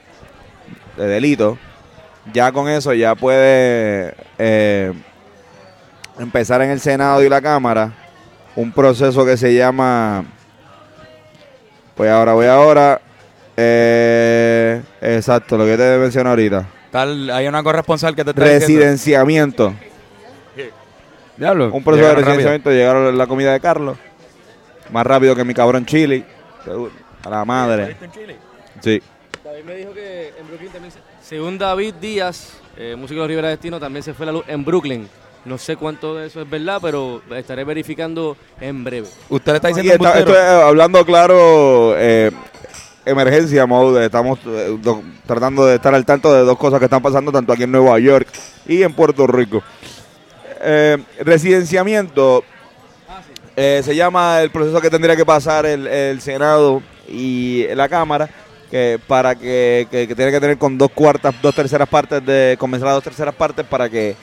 de 0.97 1.07
delito, 1.07 1.57
ya 2.33 2.51
con 2.51 2.67
eso 2.69 2.93
ya 2.93 3.15
puede 3.15 4.15
eh, 4.37 4.93
empezar 6.19 6.61
en 6.61 6.69
el 6.71 6.79
Senado 6.79 7.23
y 7.23 7.29
la 7.29 7.41
Cámara 7.41 7.91
un 8.55 8.71
proceso 8.71 9.25
que 9.25 9.37
se 9.37 9.53
llama, 9.55 10.25
pues 11.99 12.09
ahora 12.09 12.31
voy 12.31 12.45
ahora, 12.45 13.01
eh, 13.57 14.81
exacto, 15.01 15.57
lo 15.57 15.65
que 15.65 15.75
te 15.75 15.97
mencioné 15.97 16.29
ahorita, 16.29 16.65
Tal, 16.91 17.29
hay 17.29 17.45
una 17.45 17.61
corresponsal 17.61 18.15
que 18.15 18.23
te 18.23 18.29
está 18.29 18.41
residenciamiento. 18.41 19.73
Diablo. 21.35 21.69
Un 21.73 21.83
proceso 21.83 22.07
de 22.07 22.13
rápido. 22.13 22.25
residenciamiento, 22.25 22.71
llegaron 22.71 23.17
la 23.17 23.27
comida 23.27 23.51
de 23.51 23.59
Carlos. 23.59 23.97
Más 24.93 25.05
rápido 25.05 25.35
que 25.35 25.43
mi 25.43 25.53
cabrón 25.53 25.85
chili. 25.85 26.23
A 27.21 27.29
la 27.29 27.43
madre. 27.43 27.97
Sí. 28.79 29.01
David 29.43 29.63
me 29.65 29.75
dijo 29.75 29.91
que 29.91 30.33
en 30.39 30.47
Brooklyn 30.47 30.71
también 30.71 30.93
se... 30.93 30.99
Según 31.21 31.57
David 31.57 31.95
Díaz, 31.95 32.61
eh, 32.77 32.95
músico 32.97 33.23
de 33.23 33.27
Rivera 33.27 33.49
Destino, 33.49 33.77
también 33.77 34.03
se 34.03 34.13
fue 34.13 34.25
la 34.25 34.31
luz 34.31 34.45
en 34.47 34.63
Brooklyn. 34.63 35.09
No 35.45 35.57
sé 35.57 35.77
cuánto 35.77 36.15
de 36.15 36.27
eso 36.27 36.41
es 36.41 36.49
verdad, 36.49 36.79
pero 36.81 37.21
estaré 37.35 37.63
verificando 37.63 38.35
en 38.59 38.83
breve. 38.83 39.07
Usted 39.29 39.51
le 39.53 39.55
está 39.55 39.67
diciendo 39.69 39.93
está- 39.93 40.19
embustero? 40.19 40.37
esto 40.37 40.57
es, 40.57 40.63
hablando 40.63 41.05
claro, 41.05 41.95
eh, 41.97 42.31
emergencia 43.05 43.65
mode. 43.65 44.05
Estamos 44.05 44.39
eh, 44.45 44.77
do- 44.81 45.01
tratando 45.25 45.65
de 45.65 45.75
estar 45.75 45.95
al 45.95 46.05
tanto 46.05 46.33
de 46.33 46.41
dos 46.41 46.57
cosas 46.57 46.79
que 46.79 46.85
están 46.85 47.01
pasando 47.01 47.31
tanto 47.31 47.53
aquí 47.53 47.63
en 47.63 47.71
Nueva 47.71 47.97
York 47.99 48.27
y 48.67 48.83
en 48.83 48.93
Puerto 48.93 49.25
Rico. 49.27 49.63
Eh, 50.61 50.97
residenciamiento 51.21 52.43
eh, 53.55 53.81
se 53.83 53.95
llama 53.95 54.41
el 54.41 54.51
proceso 54.51 54.81
que 54.81 54.89
tendría 54.89 55.15
que 55.15 55.25
pasar 55.25 55.65
el, 55.65 55.87
el 55.87 56.21
Senado 56.21 56.81
y 57.07 57.65
la 57.75 57.87
Cámara 57.89 58.29
que 58.69 58.99
para 59.07 59.33
que, 59.35 59.87
que, 59.89 60.07
que 60.07 60.15
tiene 60.15 60.31
que 60.31 60.39
tener 60.39 60.57
con 60.57 60.77
dos 60.77 60.91
cuartas, 60.91 61.33
dos 61.41 61.55
terceras 61.55 61.87
partes 61.89 62.23
de 62.25 62.55
convencer 62.59 62.87
a 62.87 62.93
dos 62.93 63.03
terceras 63.03 63.33
partes 63.33 63.65
para 63.65 63.89
que 63.89 64.15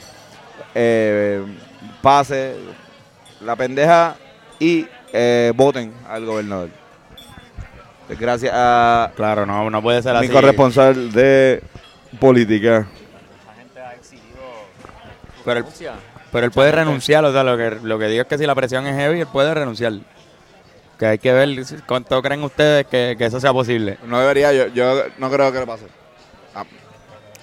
eh, 0.78 1.42
pase 2.02 2.54
la 3.40 3.56
pendeja 3.56 4.14
y 4.58 4.86
eh, 5.12 5.52
voten 5.56 5.92
al 6.06 6.26
gobernador. 6.26 6.68
Gracias 8.20 8.52
a 8.54 9.10
Claro, 9.16 9.46
no, 9.46 9.70
no 9.70 9.82
puede 9.82 10.02
ser 10.02 10.12
mi 10.12 10.18
así. 10.26 10.28
corresponsal 10.28 11.10
de 11.12 11.62
política. 12.20 12.86
La 13.46 13.54
gente 13.54 13.80
ha 13.80 13.94
exigido 13.94 14.36
Pero 15.44 15.60
él, 15.60 15.66
pero 16.30 16.46
él 16.46 16.52
puede 16.52 16.72
renunciar, 16.72 17.24
o 17.24 17.32
sea, 17.32 17.42
lo 17.42 17.56
que, 17.56 17.70
lo 17.82 17.98
que 17.98 18.06
digo 18.08 18.22
es 18.22 18.28
que 18.28 18.38
si 18.38 18.46
la 18.46 18.54
presión 18.54 18.86
es 18.86 18.94
heavy, 18.96 19.20
él 19.20 19.26
puede 19.26 19.52
renunciar. 19.54 19.94
Que 20.98 21.06
hay 21.06 21.18
que 21.18 21.32
ver 21.32 21.48
cuánto 21.86 22.22
creen 22.22 22.42
ustedes 22.42 22.86
que, 22.86 23.16
que 23.18 23.26
eso 23.26 23.40
sea 23.40 23.52
posible. 23.52 23.98
No 24.06 24.20
debería, 24.20 24.52
yo, 24.52 24.66
yo 24.68 25.02
no 25.18 25.30
creo 25.30 25.50
que 25.52 25.58
le 25.60 25.66
pase. 25.66 25.84
Ah, 26.54 26.64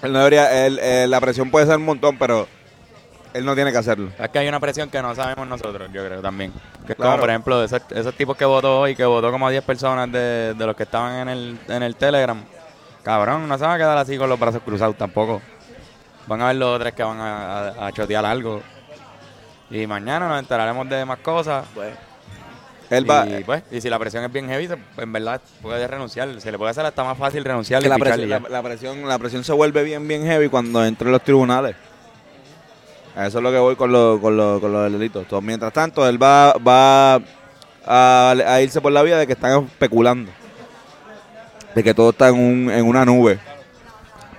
él 0.01 0.11
no 0.13 0.19
debería, 0.19 0.65
él, 0.65 0.79
eh, 0.81 1.05
la 1.07 1.19
presión 1.19 1.51
puede 1.51 1.65
ser 1.65 1.77
un 1.77 1.85
montón, 1.85 2.17
pero 2.17 2.47
Él 3.33 3.45
no 3.45 3.55
tiene 3.55 3.71
que 3.71 3.77
hacerlo. 3.79 4.09
Es 4.19 4.29
que 4.29 4.39
hay 4.39 4.47
una 4.47 4.59
presión 4.59 4.89
que 4.89 5.01
no 5.01 5.15
sabemos 5.15 5.47
nosotros, 5.47 5.89
yo 5.91 6.05
creo 6.05 6.21
también. 6.21 6.51
Que 6.85 6.91
es 6.93 6.95
Claro. 6.95 7.11
como, 7.13 7.19
por 7.21 7.29
ejemplo, 7.29 7.63
esos, 7.63 7.81
esos 7.89 8.13
tipos 8.15 8.37
que 8.37 8.45
votó 8.45 8.81
hoy, 8.81 8.95
que 8.95 9.05
votó 9.05 9.31
como 9.31 9.47
a 9.47 9.51
10 9.51 9.63
personas 9.63 10.11
de, 10.11 10.53
de 10.53 10.65
los 10.65 10.75
que 10.75 10.83
estaban 10.83 11.15
en 11.15 11.29
el, 11.29 11.59
en 11.67 11.83
el 11.83 11.95
Telegram. 11.95 12.39
Cabrón, 13.03 13.47
no 13.47 13.57
se 13.57 13.63
van 13.63 13.73
a 13.73 13.77
quedar 13.77 13.97
así 13.97 14.17
con 14.17 14.29
los 14.29 14.39
brazos 14.39 14.61
cruzados 14.63 14.95
tampoco. 14.97 15.41
Van 16.27 16.41
a 16.41 16.45
haber 16.45 16.57
los 16.57 16.75
otros 16.75 16.93
que 16.93 17.03
van 17.03 17.19
a, 17.19 17.69
a- 17.69 17.87
a 17.87 17.91
chotear 17.91 18.23
algo. 18.25 18.61
Y 19.69 19.87
mañana 19.87 20.27
nos 20.29 20.39
enteraremos 20.39 20.87
de 20.87 21.03
más 21.03 21.17
cosas. 21.19 21.65
Él 22.89 23.09
va. 23.09 23.25
y, 23.25 23.43
pues, 23.43 23.63
y 23.71 23.81
si 23.81 23.89
la 23.89 23.97
presión 23.97 24.23
es 24.23 24.31
bien 24.31 24.47
heavy, 24.47 24.69
en 24.97 25.11
verdad 25.13 25.41
puede 25.61 25.87
renunciar. 25.87 26.29
Se 26.39 26.51
le 26.51 26.57
puede 26.59 26.71
hacer 26.71 26.85
hasta 26.85 27.03
más 27.03 27.17
fácil 27.17 27.43
renunciar 27.43 27.81
que 27.81 27.87
y 27.87 27.89
la, 27.89 27.97
presión, 27.97 28.29
la, 28.29 28.39
la 28.39 28.61
presión, 28.61 29.07
la 29.07 29.17
presión 29.17 29.43
se 29.43 29.51
vuelve 29.53 29.83
bien, 29.83 30.07
bien 30.07 30.23
heavy 30.25 30.47
cuando 30.49 30.85
entra 30.85 31.07
en 31.07 31.13
los 31.13 31.23
tribunales. 31.23 31.75
A 33.15 33.27
Eso 33.27 33.37
es 33.37 33.43
lo 33.43 33.51
que 33.51 33.59
voy 33.59 33.75
con 33.75 33.91
los 33.91 34.19
con 34.19 34.35
lo, 34.35 34.59
con 34.59 34.71
los 34.71 34.91
delitos. 34.91 35.23
Entonces, 35.23 35.45
mientras 35.45 35.71
tanto, 35.71 36.07
él 36.07 36.21
va, 36.21 36.53
va 36.53 37.15
a, 37.85 38.31
a 38.31 38.61
irse 38.61 38.81
por 38.81 38.91
la 38.91 39.03
vía 39.03 39.17
de 39.17 39.27
que 39.27 39.33
están 39.33 39.65
especulando. 39.65 40.31
De 41.75 41.83
que 41.83 41.93
todo 41.93 42.09
está 42.09 42.29
en, 42.29 42.35
un, 42.35 42.71
en 42.71 42.85
una 42.85 43.05
nube. 43.05 43.39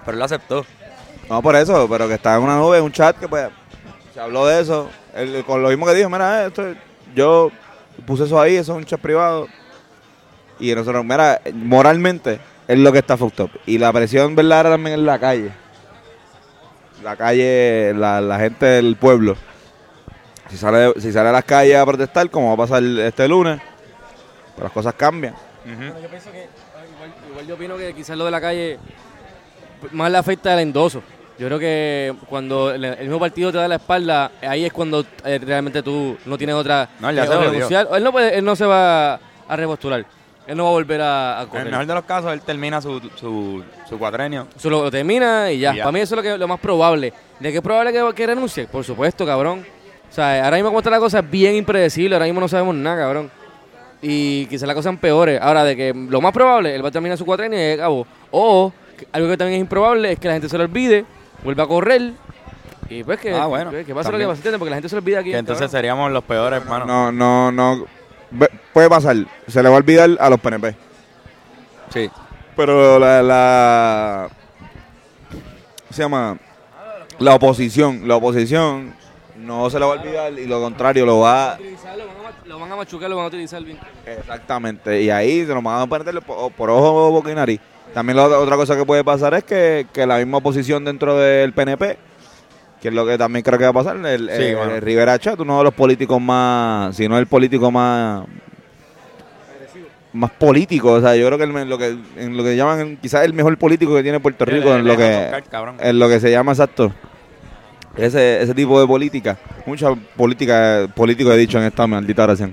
Pero 0.05 0.13
él 0.13 0.19
lo 0.19 0.25
aceptó. 0.25 0.67
No 1.29 1.41
por 1.41 1.57
eso, 1.57 1.89
pero 1.89 2.07
que 2.09 2.15
está 2.15 2.37
en 2.37 2.43
una 2.43 2.57
nube, 2.57 2.79
en 2.79 2.85
un 2.85 2.93
chat 2.93 3.17
que 3.19 3.29
pues 3.29 3.49
se 4.13 4.21
habló 4.21 4.47
de 4.47 4.61
eso. 4.61 4.91
Él, 5.15 5.45
con 5.47 5.63
lo 5.63 5.69
mismo 5.69 5.87
que 5.87 5.95
dijo, 5.95 6.11
mira, 6.11 6.47
esto, 6.47 6.75
yo 7.15 7.51
puse 8.07 8.25
eso 8.25 8.41
ahí, 8.41 8.57
eso 8.57 8.73
es 8.73 8.79
un 8.79 8.85
chat 8.85 9.01
privado. 9.01 9.49
Y 10.59 10.75
nosotros, 10.75 11.05
mira, 11.05 11.41
moralmente 11.53 12.41
es 12.69 12.79
lo 12.79 12.93
que 12.93 12.99
está 12.99 13.17
fucked 13.17 13.45
up. 13.45 13.51
Y 13.67 13.79
la 13.79 13.93
presión 13.93 14.35
verdadera 14.35 14.71
también 14.71 14.95
en 14.95 15.07
la 15.07 15.19
calle. 15.19 15.51
La 17.05 17.17
calle, 17.17 17.93
la, 17.95 18.19
la 18.23 18.39
gente 18.39 18.65
del 18.65 18.97
pueblo. 18.97 19.37
Si 20.49 20.57
sale, 20.57 20.99
si 20.99 21.13
sale 21.13 21.29
a 21.29 21.33
las 21.33 21.45
calles 21.45 21.77
a 21.77 21.85
protestar, 21.85 22.31
como 22.31 22.49
va 22.49 22.55
a 22.55 22.67
pasar 22.67 22.83
este 22.83 23.29
lunes, 23.29 23.61
pues 24.55 24.63
las 24.63 24.73
cosas 24.73 24.95
cambian. 24.95 25.35
Bueno, 25.67 26.01
yo 26.01 26.09
pienso 26.09 26.33
que 26.33 26.49
igual, 26.95 27.13
igual 27.29 27.47
yo 27.47 27.55
opino 27.57 27.77
que 27.77 27.93
quizás 27.93 28.17
lo 28.17 28.25
de 28.25 28.31
la 28.31 28.41
calle 28.41 28.79
más 29.93 30.11
le 30.11 30.17
afecta 30.17 30.55
al 30.55 30.61
endoso. 30.61 31.03
Yo 31.39 31.47
creo 31.49 31.59
que 31.59 32.15
cuando 32.27 32.73
el, 32.73 32.97
mismo 33.01 33.21
partido 33.21 33.53
te 33.53 33.59
da 33.59 33.69
la 33.69 33.75
espalda, 33.75 34.33
ahí 34.41 34.65
es 34.65 34.73
cuando 34.73 35.05
eh, 35.27 35.39
realmente 35.45 35.83
tú 35.83 36.17
no 36.25 36.39
tienes 36.39 36.57
otra 36.57 36.89
No, 37.01 37.13
ya 37.13 37.25
eh, 37.25 37.65
se. 37.69 37.75
Él 37.75 38.03
no 38.03 38.13
puede, 38.13 38.39
él 38.39 38.45
no 38.47 38.57
se 38.57 38.65
va 38.65 39.21
a 39.47 39.57
repostular. 39.57 40.07
Él 40.47 40.57
no 40.57 40.65
va 40.65 40.71
a 40.71 40.73
volver 40.73 41.01
a, 41.01 41.39
a 41.39 41.43
En 41.43 41.45
el 41.45 41.49
correr. 41.51 41.71
mejor 41.71 41.87
de 41.87 41.95
los 41.95 42.05
casos, 42.05 42.33
él 42.33 42.41
termina 42.43 42.81
su, 42.83 43.01
su, 43.17 43.65
su 43.89 43.99
cuatrenio. 43.99 44.47
Eso 44.55 44.69
lo 44.69 44.91
termina 44.91 45.51
y 45.51 45.59
ya. 45.59 45.73
Y 45.73 45.77
ya. 45.79 45.85
Para 45.85 45.93
mí 45.93 46.01
eso 46.01 46.15
es 46.15 46.17
lo, 46.17 46.23
que, 46.23 46.37
lo 46.37 46.47
más 46.49 46.61
probable. 46.61 47.13
¿De 47.41 47.51
qué 47.51 47.57
es 47.59 47.63
probable 47.63 47.93
que, 47.93 48.15
que 48.15 48.27
renuncie? 48.27 48.67
Por 48.67 48.85
supuesto, 48.85 49.25
cabrón. 49.25 49.65
O 50.11 50.15
sea, 50.15 50.45
ahora 50.45 50.57
mismo 50.57 50.69
como 50.69 50.79
está 50.81 50.91
la 50.91 50.99
cosa 50.99 51.21
es 51.21 51.31
bien 51.31 51.55
impredecible. 51.55 52.15
Ahora 52.15 52.27
mismo 52.27 52.41
no 52.41 52.49
sabemos 52.49 52.75
nada, 52.75 52.97
cabrón. 52.99 53.31
Y 54.03 54.45
quizás 54.47 54.67
las 54.67 54.75
cosas 54.75 54.85
sean 54.91 54.99
peores. 54.99 55.41
Ahora, 55.41 55.65
de 55.65 55.75
que 55.77 55.95
lo 55.95 56.21
más 56.21 56.33
probable, 56.33 56.75
él 56.75 56.85
va 56.85 56.89
a 56.89 56.93
terminar 56.93 57.17
su 57.17 57.25
cuatrenio 57.25 57.59
y 57.59 57.73
acabó. 57.73 58.07
O, 58.31 58.71
algo 59.13 59.29
que 59.29 59.37
también 59.37 59.57
es 59.59 59.61
improbable, 59.63 60.13
es 60.13 60.19
que 60.19 60.29
la 60.29 60.35
gente 60.35 60.49
se 60.49 60.59
lo 60.59 60.65
olvide, 60.65 61.07
vuelva 61.43 61.65
a 61.65 61.67
correr. 61.67 62.13
Y 62.91 63.03
pues 63.03 63.19
que, 63.19 63.33
Ah, 63.35 63.47
bueno, 63.47 63.71
que, 63.71 63.85
que 63.85 63.95
pase 63.95 64.13
lo 64.13 64.19
que 64.19 64.25
¿entiendes? 64.25 64.59
Porque 64.59 64.71
la 64.71 64.77
gente 64.77 64.91
se 64.91 64.95
lo 64.95 65.01
olvida 65.01 65.21
aquí. 65.21 65.31
Que 65.31 65.39
entonces 65.39 65.63
cabrón. 65.63 65.79
seríamos 65.79 66.13
los 66.13 66.23
peores, 66.25 66.61
hermano. 66.63 66.85
No, 66.85 67.11
no, 67.11 67.51
no. 67.51 67.87
Puede 68.73 68.89
pasar. 68.89 69.17
Se 69.49 69.63
le 69.63 69.69
va 69.69 69.77
a 69.77 69.79
olvidar 69.79 70.11
a 70.19 70.31
los 70.31 70.41
PNP. 70.41 70.75
Sí. 71.93 72.11
Pero 72.57 72.99
la, 72.99 73.23
la 73.23 74.29
¿cómo 75.31 75.91
se 75.91 76.03
llama? 76.03 76.39
La 77.19 77.35
oposición, 77.35 78.07
la 78.09 78.17
oposición 78.17 78.95
no 79.37 79.69
se 79.71 79.79
le 79.79 79.85
va 79.87 79.95
a 79.95 79.99
olvidar 80.01 80.33
y 80.33 80.47
lo 80.47 80.61
contrario 80.61 81.05
lo 81.07 81.21
va 81.21 81.53
a 81.53 81.59
Lo 82.47 82.59
van 82.59 82.73
a 82.73 82.77
machucar, 82.77 83.09
lo 83.11 83.17
van 83.17 83.27
a 83.27 83.29
utilizar 83.29 83.63
bien. 83.63 83.79
exactamente 84.07 85.01
y 85.03 85.11
ahí 85.11 85.45
se 85.47 85.55
lo 85.55 85.63
van 85.63 85.83
a 85.83 85.87
poner 85.87 86.21
por, 86.23 86.51
por 86.53 86.71
ojo, 86.71 87.11
boca 87.11 87.31
y 87.31 87.35
nariz. 87.35 87.61
También 87.93 88.17
la 88.17 88.25
otra- 88.25 88.39
otra 88.39 88.57
cosa 88.57 88.77
que 88.77 88.85
puede 88.85 89.05
pasar 89.05 89.35
es 89.35 89.45
que, 89.45 89.87
que 89.93 90.07
la 90.07 90.17
misma 90.19 90.39
oposición 90.39 90.85
dentro 90.85 91.17
del 91.17 91.53
PNP, 91.53 91.97
que 92.85 92.89
es 92.89 92.95
lo 92.95 93.07
que 93.07 93.17
también 93.17 93.43
creo 93.43 93.59
que 93.59 93.65
va 93.65 93.71
a 93.71 93.73
pasar, 93.73 93.97
el, 93.97 94.29
Sí, 94.29 94.43
el- 94.43 94.57
bueno. 94.57 94.75
el 94.75 94.83
Rivera 94.83 95.19
Chat, 95.19 95.41
uno 95.41 95.57
de 95.57 95.65
los 95.65 95.73
políticos 95.73 96.21
más, 96.21 96.95
si 96.95 97.09
no 97.09 97.17
el 97.17 97.27
político 97.27 97.71
más 97.71 98.27
más 100.13 100.31
político, 100.33 100.93
o 100.93 101.01
sea, 101.01 101.17
yo 101.17 101.27
creo 101.27 101.39
que 101.39 101.45
en 101.45 101.69
lo 101.71 101.79
que 101.79 101.97
en 102.17 102.37
lo 102.37 102.45
que 102.45 102.55
llaman 102.57 102.99
quizás 102.99 103.25
el 103.25 103.33
mejor 103.33 103.57
político 103.57 103.95
que 103.97 104.03
tiene 104.03 104.21
Puerto 104.21 104.45
Rico 104.45 104.75
en 104.77 104.87
lo 104.87 104.97
que 104.99 105.43
en 105.81 105.99
lo 105.99 106.09
que 106.11 106.21
se 106.21 106.31
llama 106.31 106.53
exacto 106.53 106.93
ese, 107.97 108.43
ese 108.43 108.53
tipo 108.55 108.79
de 108.79 108.87
política 108.87 109.39
mucha 109.65 109.93
política 110.17 110.87
político 110.95 111.33
he 111.33 111.37
dicho 111.39 111.57
en 111.59 111.65
esta 111.65 111.87
maldita 111.87 112.25
oración 112.25 112.53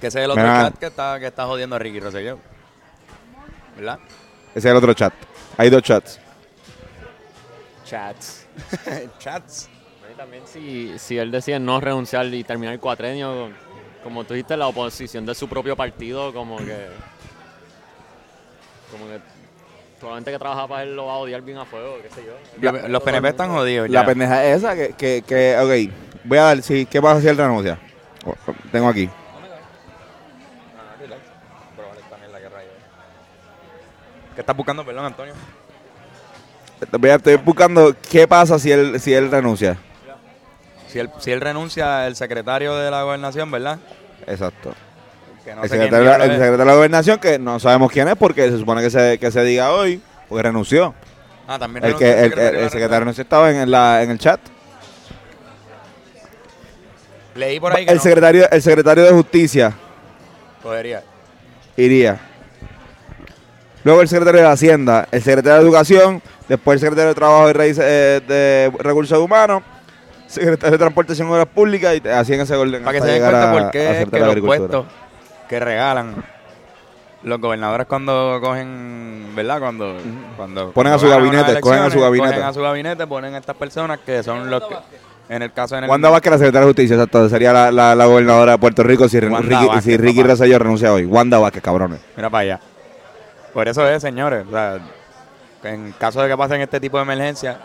Que 0.00 0.06
ese 0.06 0.20
es 0.20 0.24
el 0.26 0.30
otro 0.30 0.42
Mira. 0.44 0.62
chat 0.70 0.78
que 0.78 0.86
está, 0.86 1.18
que 1.18 1.26
está 1.26 1.44
jodiendo 1.46 1.74
a 1.76 1.78
Ricky 1.80 1.98
Rosselló. 2.00 2.38
¿Verdad? 3.76 3.98
ese 4.54 4.58
es 4.60 4.64
el 4.72 4.76
otro 4.76 4.94
chat 4.94 5.12
hay 5.58 5.68
dos 5.70 5.82
chats 5.82 6.18
Chats. 7.92 8.46
Chats. 9.18 9.68
Y 10.10 10.16
también 10.16 10.44
si, 10.46 10.98
si 10.98 11.18
él 11.18 11.30
decide 11.30 11.60
no 11.60 11.78
renunciar 11.78 12.24
y 12.32 12.42
terminar 12.42 12.72
el 12.72 12.80
cuatrenio, 12.80 13.50
como 14.02 14.24
tú 14.24 14.32
dijiste, 14.32 14.56
la 14.56 14.66
oposición 14.66 15.26
de 15.26 15.34
su 15.34 15.46
propio 15.46 15.76
partido, 15.76 16.32
como 16.32 16.56
que... 16.56 16.88
Como 18.90 19.06
que 19.08 19.20
toda 20.00 20.12
la 20.12 20.16
gente 20.18 20.32
que 20.32 20.38
trabaja 20.38 20.66
para 20.66 20.84
él 20.84 20.96
lo 20.96 21.04
va 21.06 21.12
a 21.12 21.16
odiar 21.16 21.42
bien 21.42 21.58
a 21.58 21.66
fuego, 21.66 21.98
qué 22.02 22.08
sé 22.08 22.24
yo. 22.24 22.88
Los 22.88 23.02
PNP 23.02 23.28
están 23.28 23.50
jodidos 23.50 23.90
la 23.90 24.06
pendeja 24.06 24.44
es 24.44 24.58
esa 24.58 24.74
que, 24.74 24.94
que, 24.94 25.22
que 25.26 25.56
ok 25.56 26.24
voy 26.24 26.38
a 26.38 26.42
dar 26.42 26.62
sí, 26.62 26.86
¿qué 26.86 27.00
pasa 27.00 27.20
si 27.20 27.28
él 27.28 27.36
renuncia? 27.36 27.78
Tengo 28.72 28.88
aquí 28.88 29.08
¿Qué 34.34 34.40
estás 34.40 34.56
buscando, 34.56 34.84
perdón, 34.84 35.04
Antonio? 35.04 35.34
Estoy 36.90 37.36
buscando 37.36 37.94
qué 38.10 38.26
pasa 38.26 38.58
si 38.58 38.70
él 38.72 39.00
si 39.00 39.14
él 39.14 39.30
renuncia. 39.30 39.76
Si 40.88 40.98
él, 40.98 41.08
si 41.20 41.30
él 41.30 41.40
renuncia, 41.40 42.06
el 42.06 42.16
secretario 42.16 42.76
de 42.76 42.90
la 42.90 43.02
gobernación, 43.02 43.50
¿verdad? 43.50 43.78
exacto. 44.26 44.74
Que 45.44 45.54
no 45.56 45.64
el, 45.64 45.68
secretario, 45.68 46.14
el 46.14 46.58
de 46.58 46.64
la 46.64 46.74
gobernación 46.74 47.18
que 47.18 47.38
no 47.38 47.58
sabemos 47.58 47.90
quién 47.90 48.06
es 48.08 48.16
porque 48.16 48.48
se 48.50 48.58
supone 48.58 48.80
que 48.80 48.90
se, 48.90 49.18
que 49.18 49.30
se 49.32 49.42
diga 49.42 49.72
hoy 49.72 50.00
porque 50.28 50.42
renunció. 50.44 50.94
Ah, 51.48 51.58
también 51.58 51.84
el 51.84 51.96
que 51.96 52.10
el, 52.10 52.16
el- 52.18 52.30
secretario 52.30 52.60
el 52.60 52.70
secretario 52.70 53.04
no 53.06 53.10
estaba 53.10 53.50
en, 53.50 53.56
en 53.56 53.70
la, 53.70 54.02
en 54.02 54.10
el 54.10 54.18
chat. 54.18 54.38
Leí 57.34 57.58
por 57.58 57.74
ahí 57.74 57.84
que 57.86 57.90
el 57.90 57.96
no. 57.96 58.02
secretario 58.02 58.50
el 58.50 58.62
secretario 58.62 59.04
de 59.04 59.10
justicia 59.12 59.72
podría. 60.62 61.02
iría 61.76 62.20
luego 63.84 64.00
el 64.00 64.08
secretario 64.08 64.40
de 64.42 64.46
hacienda 64.48 65.08
el 65.10 65.22
secretario 65.22 65.58
de 65.58 65.64
educación 65.64 66.22
después 66.48 66.76
el 66.76 66.80
secretario 66.80 67.08
de 67.08 67.14
trabajo 67.14 67.50
y 67.50 67.52
raíces 67.52 67.84
eh, 67.86 68.20
de 68.26 68.72
recursos 68.78 69.18
humanos 69.18 69.62
secretario 70.26 70.72
de 70.72 70.78
transportación 70.78 71.28
y 71.28 71.30
obras 71.32 71.46
públicas 71.46 71.94
y 72.02 72.08
así 72.08 72.34
en 72.34 72.40
ese 72.40 72.54
orden 72.56 72.82
Para 72.82 72.98
que 72.98 73.04
se 73.04 73.12
den 73.12 73.22
cuenta 73.22 73.52
por 73.52 73.70
qué 73.70 73.90
es 73.90 74.08
que 74.08 74.18
de 74.18 74.34
los 74.34 74.40
puestos 74.40 74.86
que 75.48 75.60
regalan 75.60 76.24
los 77.24 77.40
gobernadores 77.40 77.86
cuando 77.86 78.40
cogen, 78.42 79.26
¿verdad? 79.36 79.60
Cuando, 79.60 79.96
cuando 80.36 80.72
Ponen 80.72 80.92
a 80.92 80.98
su 80.98 81.08
gabinete, 81.08 81.60
cogen 81.60 81.78
a 81.80 81.90
su 81.90 82.00
gabinete. 82.00 82.32
Cogen 82.32 82.48
a 82.48 82.52
su 82.52 82.60
gabinete, 82.62 83.06
ponen 83.06 83.34
a 83.34 83.38
estas 83.38 83.56
personas 83.56 84.00
que 84.04 84.22
son 84.24 84.50
los 84.50 84.62
que, 84.64 84.74
en 85.28 85.42
el 85.42 85.52
caso 85.52 85.78
el 85.78 85.88
Wanda 85.88 86.10
Vázquez, 86.10 86.32
la 86.32 86.38
secretaria 86.38 86.66
de 86.66 86.72
justicia, 86.72 86.96
exacto, 86.96 87.28
sería 87.28 87.52
la, 87.52 87.70
la, 87.70 87.94
la 87.94 88.06
gobernadora 88.06 88.52
de 88.52 88.58
Puerto 88.58 88.82
Rico 88.82 89.08
si, 89.08 89.20
Ricky, 89.20 89.32
Vázquez, 89.32 89.84
si 89.84 89.96
Ricky. 89.96 90.22
Rosselló 90.22 90.58
renuncia 90.58 90.92
hoy. 90.92 91.04
Wanda 91.04 91.38
Vázquez, 91.38 91.62
cabrones. 91.62 92.00
Mira 92.16 92.28
para 92.28 92.40
allá. 92.40 92.60
Por 93.52 93.68
eso 93.68 93.86
es, 93.88 94.02
señores. 94.02 94.44
o 94.46 94.50
sea, 94.50 94.78
en 95.64 95.92
caso 95.92 96.22
de 96.22 96.28
que 96.28 96.36
pasen 96.36 96.60
este 96.60 96.80
tipo 96.80 96.96
de 96.96 97.02
emergencias, 97.04 97.56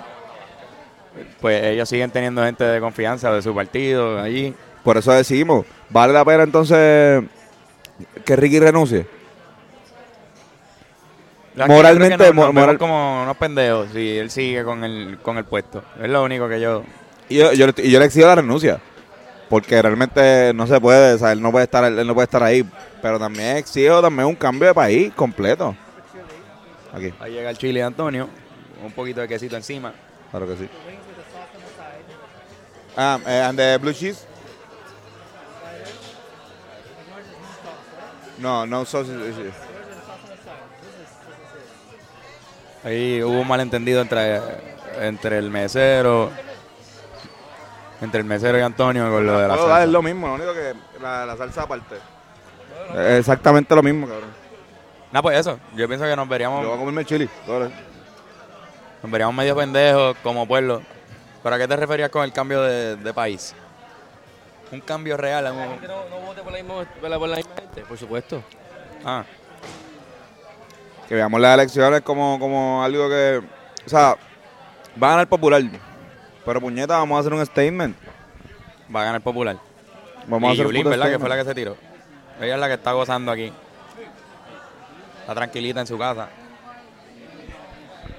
pues 1.41 1.63
ellos 1.63 1.88
siguen 1.89 2.12
teniendo 2.12 2.44
gente 2.44 2.63
de 2.63 2.79
confianza 2.79 3.32
de 3.32 3.41
su 3.41 3.53
partido 3.56 4.20
allí. 4.22 4.53
Por 4.84 4.98
eso 4.98 5.12
decimos, 5.12 5.65
¿vale 5.89 6.13
la 6.13 6.24
pena 6.24 6.44
entonces 6.44 7.24
que 8.24 8.36
Ricky 8.36 8.60
renuncie? 8.60 9.08
La 11.56 11.65
Moralmente, 11.65 12.24
que 12.24 12.34
moral- 12.34 12.77
como 12.77 13.24
unos 13.24 13.36
pendejos 13.38 13.88
si 13.91 14.17
él 14.20 14.29
sigue 14.29 14.63
con 14.63 14.84
el, 14.84 15.17
con 15.24 15.38
el 15.39 15.44
puesto. 15.46 15.84
Es 16.00 16.08
lo 16.08 16.24
único 16.24 16.48
que 16.48 16.62
yo... 16.62 16.84
Y 17.29 17.38
yo, 17.38 17.51
yo, 17.53 17.72
yo 17.72 18.00
le 18.00 18.06
exijo 18.06 18.27
la 18.27 18.36
renuncia. 18.36 18.79
Porque 19.50 19.82
realmente 19.82 20.51
no 20.54 20.68
se 20.68 20.80
puede, 20.82 21.13
o 21.13 21.18
sea, 21.18 21.32
él 21.32 21.42
no 21.42 21.51
puede 21.51 21.66
estar, 21.66 21.84
él 21.86 22.06
no 22.06 22.13
puede 22.13 22.25
estar 22.25 22.44
ahí. 22.44 22.68
Pero 23.01 23.20
también 23.20 23.58
exijo 23.58 24.01
también 24.01 24.27
un 24.27 24.36
cambio 24.36 24.68
de 24.68 24.74
país 24.74 25.13
completo. 25.13 25.75
Aquí, 26.94 27.13
Ahí 27.20 27.32
llega 27.34 27.50
el 27.50 27.58
chile 27.58 27.80
de 27.80 27.86
Antonio, 27.86 28.27
un 28.84 28.92
poquito 28.92 29.22
de 29.22 29.27
quesito 29.27 29.56
encima. 29.56 29.94
claro 30.32 30.48
que 30.48 30.56
sí. 30.58 30.70
Ah, 32.96 33.20
eh, 33.27 33.42
and 33.42 33.60
the 33.60 33.77
blue 33.77 33.94
cheese? 33.94 34.25
No, 38.39 38.66
no 38.66 38.86
sausage. 38.86 39.51
Ahí 42.84 43.22
hubo 43.22 43.42
un 43.42 43.48
malentendido 43.48 44.01
entre, 44.01 44.39
entre 45.01 45.38
el 45.39 45.50
mesero 45.50 46.32
Entre 48.01 48.20
el 48.20 48.25
mesero 48.25 48.58
y 48.58 48.62
Antonio 48.62 49.10
con 49.12 49.25
lo 49.25 49.39
de 49.39 49.48
la 49.48 49.54
Puedo 49.56 49.68
dar, 49.68 49.77
salsa. 49.77 49.84
es 49.86 49.89
lo 49.92 50.01
mismo, 50.04 50.27
lo 50.27 50.34
único 50.36 50.54
que 50.54 50.74
la, 51.01 51.25
la 51.25 51.36
salsa 51.38 51.63
aparte. 51.63 51.96
Es 52.94 53.20
exactamente 53.20 53.74
lo 53.75 53.82
mismo, 53.82 54.08
cabrón. 54.08 54.30
No, 55.12 55.22
pues 55.24 55.39
eso. 55.39 55.60
Yo 55.75 55.88
pienso 55.88 56.06
que 56.06 56.16
nos 56.16 56.25
Yo 56.25 56.30
veríamos, 56.30 56.66
voy 56.66 56.75
a 56.75 56.77
comerme 56.77 57.01
el 57.01 57.08
chili. 57.08 57.30
dale. 57.48 57.72
nos 59.01 59.12
veríamos 59.12 59.36
medio 59.36 59.56
pendejos 59.56 60.16
como 60.22 60.48
pueblo. 60.48 60.82
¿Pero 61.42 61.56
a 61.56 61.60
qué 61.60 61.68
te 61.68 61.75
referías 61.75 62.10
con 62.10 62.24
el 62.24 62.32
cambio 62.34 62.62
de, 62.62 62.98
de 62.98 63.13
país? 63.13 63.56
Un 64.72 64.82
cambio 64.82 65.16
real. 65.18 65.46
¿La 65.46 65.51
un- 65.54 65.70
gente 65.72 65.88
no, 65.88 66.08
no 66.10 66.18
vote 66.25 66.42
por 66.44 66.51
la, 66.51 66.58
misma, 66.62 66.86
por 67.00 67.10
la- 67.10 67.18
por 67.20 67.30
la 67.30 67.38
misma 67.38 67.56
gente? 67.56 67.82
Por 67.82 67.98
supuesto. 67.98 68.44
Ah, 69.06 69.24
Que 71.08 71.16
veamos 71.16 71.39
las 71.39 71.54
elecciones 71.54 72.01
como, 72.01 72.38
como 72.38 72.84
algo 72.84 73.08
que. 73.10 73.42
O 73.86 73.89
sea, 73.89 74.16
va 75.01 75.08
a 75.08 75.12
ganar 75.12 75.27
popular. 75.27 75.62
Pero 76.48 76.62
puñeta, 76.62 76.98
vamos 76.98 77.18
a 77.18 77.20
hacer 77.20 77.34
un 77.34 77.46
statement. 77.46 77.94
va 78.96 79.01
a 79.01 79.04
ganar 79.04 79.22
popular. 79.22 79.58
Vamos 80.27 80.50
a 80.50 80.54
hacer 80.54 80.66
Yulín, 80.66 80.86
¿verdad? 80.86 81.08
Que 81.08 81.16
statement. 81.16 81.20
fue 81.20 81.30
la 81.30 81.44
que 81.44 81.50
se 81.50 81.54
tiró. 81.54 81.75
Ella 82.39 82.54
es 82.54 82.60
la 82.62 82.68
que 82.68 82.74
está 82.75 82.94
gozando 82.94 83.34
aquí. 83.34 83.51
Está 85.20 85.36
tranquilita 85.36 85.82
en 85.82 85.88
su 85.88 85.98
casa. 85.98 86.30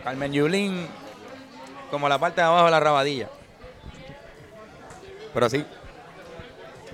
Carmen 0.05 0.31
Yulín, 0.31 0.87
como 1.91 2.07
la 2.07 2.19
parte 2.19 2.43
de 2.43 2.47
abajo 2.47 2.67
de 2.67 2.71
la 2.71 2.81
rabadilla. 2.81 3.31
Pero 5.33 5.49
sí. 5.49 5.65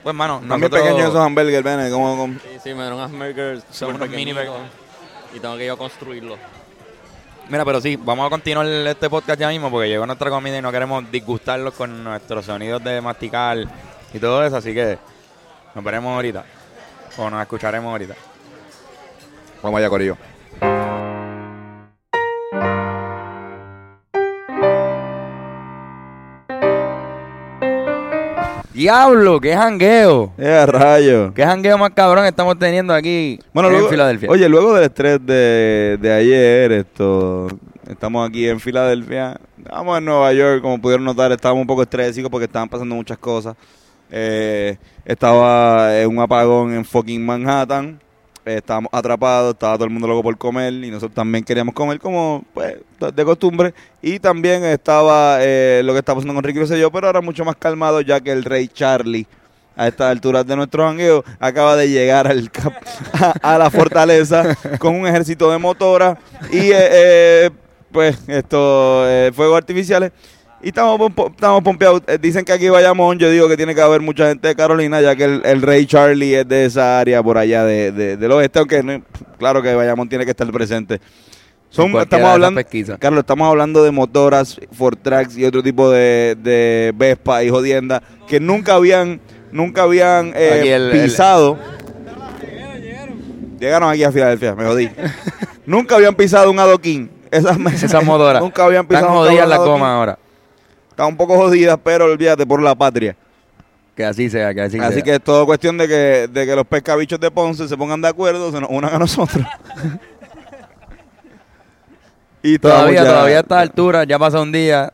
Pues, 0.04 0.14
mano, 0.14 0.38
bien 0.38 0.48
nosotros... 0.50 0.82
pequeños 0.82 1.08
esos 1.08 1.16
hamburgers, 1.16 1.64
ven, 1.64 1.90
como, 1.90 2.28
Sí, 2.28 2.58
sí, 2.62 2.74
me 2.74 2.82
dieron 2.82 3.00
hamburgers. 3.00 3.64
Son 3.72 3.92
unos 3.92 4.08
mini 4.08 4.32
Y 5.34 5.40
tengo 5.40 5.56
que 5.56 5.66
yo 5.66 5.76
construirlo. 5.76 6.36
Mira, 7.48 7.64
pero 7.64 7.80
sí, 7.80 7.96
vamos 7.96 8.26
a 8.26 8.30
continuar 8.30 8.66
este 8.66 9.10
podcast 9.10 9.38
ya 9.38 9.48
mismo 9.48 9.70
porque 9.70 9.88
llegó 9.88 10.06
nuestra 10.06 10.30
comida 10.30 10.58
y 10.58 10.62
no 10.62 10.72
queremos 10.72 11.10
disgustarlos 11.10 11.74
con 11.74 12.02
nuestros 12.02 12.46
sonidos 12.46 12.82
de 12.82 13.00
masticar 13.02 13.58
y 14.14 14.18
todo 14.18 14.44
eso, 14.44 14.56
así 14.56 14.72
que 14.72 14.98
nos 15.74 15.84
veremos 15.84 16.14
ahorita. 16.14 16.44
O 17.18 17.28
nos 17.28 17.42
escucharemos 17.42 17.90
ahorita. 17.90 18.14
Vamos 19.62 19.78
allá, 19.78 19.88
Corillo. 19.90 20.16
¡Diablo! 28.74 29.40
¡Qué 29.40 29.54
jangueo! 29.54 30.32
¡Eh, 30.36 30.66
rayo! 30.66 31.32
¿Qué 31.32 31.44
jangueo 31.44 31.78
más 31.78 31.90
cabrón 31.90 32.26
estamos 32.26 32.58
teniendo 32.58 32.92
aquí 32.92 33.38
Bueno, 33.52 33.68
en 33.68 33.74
luego, 33.74 33.88
Filadelfia? 33.88 34.28
Oye, 34.28 34.48
luego 34.48 34.74
del 34.74 34.82
estrés 34.82 35.24
de, 35.24 35.96
de 36.00 36.12
ayer, 36.12 36.72
esto, 36.72 37.46
estamos 37.88 38.28
aquí 38.28 38.48
en 38.48 38.58
Filadelfia. 38.58 39.38
Estamos 39.58 39.96
en 39.96 40.04
Nueva 40.04 40.32
York, 40.32 40.60
como 40.60 40.80
pudieron 40.80 41.04
notar, 41.04 41.30
estábamos 41.30 41.60
un 41.60 41.68
poco 41.68 41.82
estrésicos 41.82 42.28
porque 42.28 42.46
estaban 42.46 42.68
pasando 42.68 42.96
muchas 42.96 43.16
cosas. 43.16 43.54
Eh, 44.10 44.76
estaba 45.04 45.96
en 45.96 46.08
un 46.08 46.18
apagón 46.18 46.74
en 46.74 46.84
fucking 46.84 47.24
Manhattan. 47.24 48.00
Estábamos 48.44 48.90
atrapados, 48.92 49.54
estaba 49.54 49.76
todo 49.76 49.84
el 49.84 49.90
mundo 49.90 50.06
loco 50.06 50.22
por 50.22 50.36
comer 50.36 50.72
y 50.72 50.90
nosotros 50.90 51.14
también 51.14 51.44
queríamos 51.44 51.74
comer 51.74 51.98
como 51.98 52.44
pues 52.52 52.76
de 53.14 53.24
costumbre. 53.24 53.74
Y 54.02 54.18
también 54.18 54.64
estaba 54.64 55.38
eh, 55.40 55.82
lo 55.84 55.92
que 55.92 56.00
está 56.00 56.14
pasando 56.14 56.34
con 56.34 56.44
Ricky 56.44 56.58
Rosselló, 56.58 56.90
pero 56.90 57.06
ahora 57.06 57.20
mucho 57.20 57.44
más 57.44 57.56
calmado 57.56 58.00
ya 58.00 58.20
que 58.20 58.32
el 58.32 58.44
rey 58.44 58.68
Charlie 58.68 59.26
a 59.76 59.88
estas 59.88 60.10
alturas 60.10 60.46
de 60.46 60.56
nuestro 60.56 60.86
jangueo, 60.86 61.24
acaba 61.40 61.76
de 61.76 61.88
llegar 61.88 62.26
al 62.26 62.50
a, 63.42 63.58
la 63.58 63.70
fortaleza 63.70 64.56
con 64.78 64.94
un 64.94 65.06
ejército 65.06 65.50
de 65.50 65.58
motoras 65.58 66.18
y 66.50 66.70
eh, 66.70 66.88
eh, 66.90 67.50
pues 67.90 68.18
esto 68.28 69.08
eh, 69.08 69.32
fuegos 69.34 69.56
artificiales 69.56 70.12
y 70.64 70.68
estamos, 70.68 70.98
estamos 71.30 71.62
pompeados. 71.62 72.02
Eh, 72.06 72.18
Dicen 72.20 72.44
que 72.44 72.52
aquí 72.52 72.68
vayamos, 72.68 73.16
yo 73.18 73.30
digo 73.30 73.48
que 73.48 73.56
tiene 73.56 73.74
que 73.74 73.80
haber 73.80 74.00
mucha 74.00 74.28
gente 74.28 74.48
de 74.48 74.56
Carolina, 74.56 75.00
ya 75.00 75.14
que 75.14 75.24
el, 75.24 75.42
el 75.44 75.62
rey 75.62 75.86
Charlie 75.86 76.34
es 76.34 76.48
de 76.48 76.64
esa 76.64 76.98
área 76.98 77.22
por 77.22 77.38
allá 77.38 77.64
de, 77.64 77.92
de- 77.92 78.16
del 78.16 78.32
oeste, 78.32 78.58
aunque 78.58 78.82
no- 78.82 79.02
claro 79.38 79.62
que 79.62 79.74
Bayamón 79.74 80.08
tiene 80.08 80.24
que 80.24 80.30
estar 80.32 80.50
presente. 80.50 81.00
Son, 81.70 81.94
estamos 82.00 82.28
hablando. 82.28 82.60
Carlos, 83.00 83.20
estamos 83.20 83.48
hablando 83.48 83.82
de 83.82 83.90
motoras, 83.90 84.58
Ford 84.72 84.96
Tracks 85.02 85.36
y 85.36 85.44
otro 85.44 85.60
tipo 85.62 85.90
de, 85.90 86.36
de 86.40 86.92
Vespa 86.96 87.42
y 87.42 87.50
jodienda 87.50 88.00
que 88.28 88.38
nunca 88.40 88.74
habían, 88.74 89.20
nunca 89.50 89.82
habían 89.82 90.32
eh, 90.36 90.72
el- 90.74 90.90
pisado. 90.92 91.58
Llegaron 93.60 93.88
aquí 93.90 94.04
a 94.04 94.12
Filadelfia, 94.12 94.54
me 94.54 94.64
jodí. 94.64 94.90
nunca 95.66 95.96
habían 95.96 96.14
pisado 96.14 96.50
un 96.50 96.58
adoquín. 96.58 97.10
Esas, 97.30 97.58
Esas 97.82 98.04
motoras. 98.04 98.40
Nunca 98.42 98.64
habían 98.64 98.86
pisado 98.86 99.06
Están 99.06 99.18
un 99.18 99.26
jodidas 99.26 99.50
adoquín. 99.50 99.72
gomas 99.72 99.88
ahora. 99.88 100.18
Están 100.94 101.08
un 101.08 101.16
poco 101.16 101.36
jodidas, 101.36 101.76
pero 101.82 102.04
olvídate 102.04 102.46
por 102.46 102.62
la 102.62 102.72
patria. 102.76 103.16
Que 103.96 104.04
así 104.04 104.30
sea, 104.30 104.54
que 104.54 104.60
así, 104.60 104.78
Así 104.78 104.94
sea. 104.94 105.02
que 105.02 105.14
es 105.16 105.24
todo 105.24 105.44
cuestión 105.44 105.76
de 105.76 105.88
que, 105.88 106.28
de 106.30 106.46
que 106.46 106.54
los 106.54 106.64
pescabichos 106.66 107.18
de 107.18 107.32
Ponce 107.32 107.66
se 107.66 107.76
pongan 107.76 108.00
de 108.00 108.06
acuerdo, 108.08 108.52
se 108.52 108.60
nos 108.60 108.70
unan 108.70 108.94
a 108.94 108.98
nosotros. 109.00 109.44
y 112.42 112.58
Todavía, 112.58 113.02
ya- 113.02 113.08
todavía 113.10 113.36
a 113.38 113.40
esta 113.40 113.60
altura, 113.60 114.04
ya 114.04 114.18
pasó 114.18 114.42
un 114.42 114.52
día. 114.52 114.92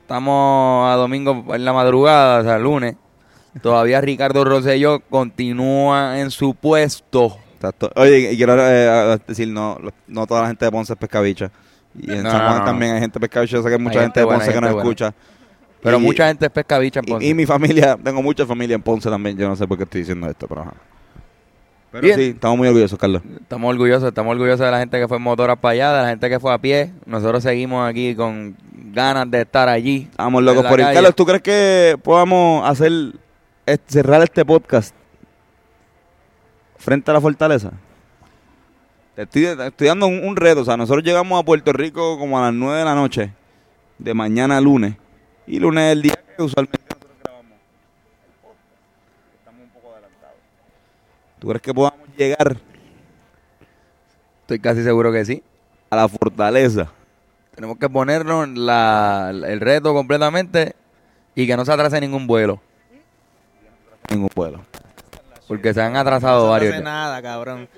Estamos 0.00 0.90
a 0.90 0.94
domingo 0.96 1.44
en 1.54 1.64
la 1.64 1.72
madrugada, 1.72 2.40
o 2.40 2.44
sea, 2.44 2.58
lunes. 2.58 2.94
Todavía 3.62 4.00
Ricardo 4.00 4.44
Rosselló 4.44 5.00
continúa 5.00 6.20
en 6.20 6.30
su 6.30 6.54
puesto. 6.54 7.36
Exacto. 7.56 7.90
Oye, 7.96 8.32
y 8.32 8.36
quiero 8.36 8.54
eh, 8.58 9.18
decir, 9.26 9.48
no, 9.48 9.78
no 10.06 10.26
toda 10.26 10.42
la 10.42 10.46
gente 10.48 10.64
de 10.64 10.70
Ponce 10.70 10.92
es 10.92 10.98
pescabicha. 10.98 11.50
Y 12.00 12.12
en 12.12 12.22
No, 12.22 12.30
San 12.30 12.40
Juan 12.40 12.58
no. 12.58 12.64
también 12.64 12.94
hay 12.94 13.00
gente 13.00 13.18
pescabicha. 13.20 13.56
Yo 13.56 13.62
sé 13.62 13.68
que 13.68 13.74
hay 13.74 13.80
mucha 13.80 13.98
Hay 14.00 14.04
gente 14.06 14.20
gente 14.20 14.32
de 14.32 14.38
Ponce 14.38 14.52
que 14.52 14.60
nos 14.60 14.76
escucha. 14.76 15.14
Pero 15.82 15.98
Y- 15.98 16.02
mucha 16.02 16.26
gente 16.28 16.46
es 16.46 16.52
pescabicha 16.52 17.00
en 17.00 17.06
Ponce. 17.06 17.26
Y, 17.26 17.30
y 17.30 17.34
mi 17.34 17.46
familia, 17.46 17.96
tengo 18.02 18.22
mucha 18.22 18.44
familia 18.46 18.74
en 18.74 18.82
Ponce 18.82 19.08
también. 19.10 19.36
Yo 19.36 19.48
no 19.48 19.56
sé 19.56 19.66
por 19.66 19.76
qué 19.76 19.84
estoy 19.84 20.00
diciendo 20.02 20.28
esto, 20.28 20.46
pero 20.48 20.62
ajá. 20.62 20.74
Pero 21.90 22.02
Bien. 22.02 22.18
sí, 22.18 22.22
estamos 22.34 22.58
muy 22.58 22.68
orgullosos, 22.68 22.98
Carlos. 22.98 23.22
Estamos 23.40 23.70
orgullosos, 23.70 24.08
estamos 24.08 24.32
orgullosos 24.32 24.60
de 24.60 24.70
la 24.70 24.78
gente 24.78 24.98
que 25.00 25.08
fue 25.08 25.16
en 25.16 25.22
motoras 25.22 25.56
para 25.58 25.72
allá, 25.72 25.92
de 25.94 26.02
la 26.02 26.08
gente 26.10 26.28
que 26.28 26.38
fue 26.38 26.52
a 26.52 26.58
pie. 26.58 26.92
Nosotros 27.06 27.42
seguimos 27.42 27.88
aquí 27.88 28.14
con 28.14 28.54
ganas 28.92 29.30
de 29.30 29.40
estar 29.40 29.68
allí. 29.70 30.06
Estamos 30.10 30.42
locos 30.42 30.66
por 30.66 30.78
ir. 30.80 30.84
calle. 30.84 30.94
Carlos, 30.96 31.14
¿tú 31.14 31.24
crees 31.24 31.40
que 31.40 31.96
podamos 32.02 32.68
hacer 32.68 32.92
cerrar 33.86 34.22
este 34.22 34.44
podcast 34.44 34.94
frente 36.76 37.10
a 37.10 37.14
la 37.14 37.20
fortaleza? 37.22 37.72
Te 39.18 39.24
estoy, 39.24 39.56
te 39.56 39.66
estoy 39.66 39.88
dando 39.88 40.06
un, 40.06 40.24
un 40.24 40.36
reto. 40.36 40.60
O 40.60 40.64
sea, 40.64 40.76
nosotros 40.76 41.02
llegamos 41.02 41.40
a 41.40 41.44
Puerto 41.44 41.72
Rico 41.72 42.16
como 42.20 42.38
a 42.38 42.42
las 42.42 42.54
9 42.54 42.78
de 42.78 42.84
la 42.84 42.94
noche, 42.94 43.32
de 43.98 44.14
mañana 44.14 44.58
a 44.58 44.60
lunes. 44.60 44.94
Y 45.44 45.58
lunes 45.58 45.86
es 45.86 45.92
el 45.94 46.02
día 46.02 46.14
que 46.36 46.40
usualmente 46.40 46.78
nosotros 46.88 47.18
grabamos 47.24 47.50
el 47.50 48.32
podcast. 48.40 48.60
Estamos 49.40 49.62
un 49.62 49.70
poco 49.70 49.92
adelantados. 49.92 50.36
¿Tú 51.40 51.48
crees 51.48 51.62
que 51.62 51.74
podamos 51.74 52.08
llegar 52.16 52.56
Estoy 54.42 54.60
casi 54.60 54.84
seguro 54.84 55.10
que 55.10 55.24
sí. 55.24 55.42
a 55.90 55.96
la 55.96 56.08
fortaleza? 56.08 56.92
Tenemos 57.56 57.76
que 57.76 57.88
ponernos 57.90 58.48
la, 58.50 59.30
el 59.32 59.58
reto 59.58 59.94
completamente 59.94 60.76
y 61.34 61.44
que 61.48 61.56
no 61.56 61.64
se 61.64 61.72
atrase 61.72 62.00
ningún 62.00 62.28
vuelo. 62.28 62.60
Ningún 64.12 64.30
vuelo. 64.32 64.60
Porque 65.48 65.74
se 65.74 65.82
han 65.82 65.96
atrasado 65.96 66.44
no 66.44 66.50
varios. 66.50 66.72
hace 66.72 66.84
ya. 66.84 66.88
nada, 66.88 67.20
cabrón. 67.20 67.68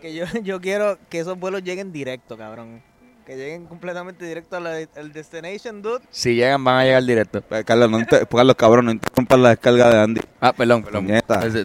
Que 0.00 0.14
yo, 0.14 0.24
yo 0.42 0.60
quiero 0.60 0.98
que 1.08 1.18
esos 1.20 1.38
vuelos 1.38 1.62
lleguen 1.62 1.92
directo, 1.92 2.36
cabrón. 2.36 2.82
Que 3.26 3.36
lleguen 3.36 3.66
completamente 3.66 4.24
directo 4.24 4.56
al 4.56 5.12
destination, 5.12 5.82
dude. 5.82 6.00
Si 6.10 6.34
llegan, 6.34 6.64
van 6.64 6.76
a 6.78 6.84
llegar 6.84 7.02
directo. 7.04 7.42
Eh, 7.50 7.62
Carlos, 7.62 7.90
no 7.90 7.98
inter- 8.00 8.26
Carlos, 8.26 8.56
cabrón, 8.56 8.86
no 8.86 8.90
interrumpas 8.92 9.38
la 9.38 9.50
descarga 9.50 9.90
de 9.90 10.00
Andy. 10.00 10.20
Ah, 10.40 10.54
perdón, 10.54 10.82
perdón. 10.82 11.06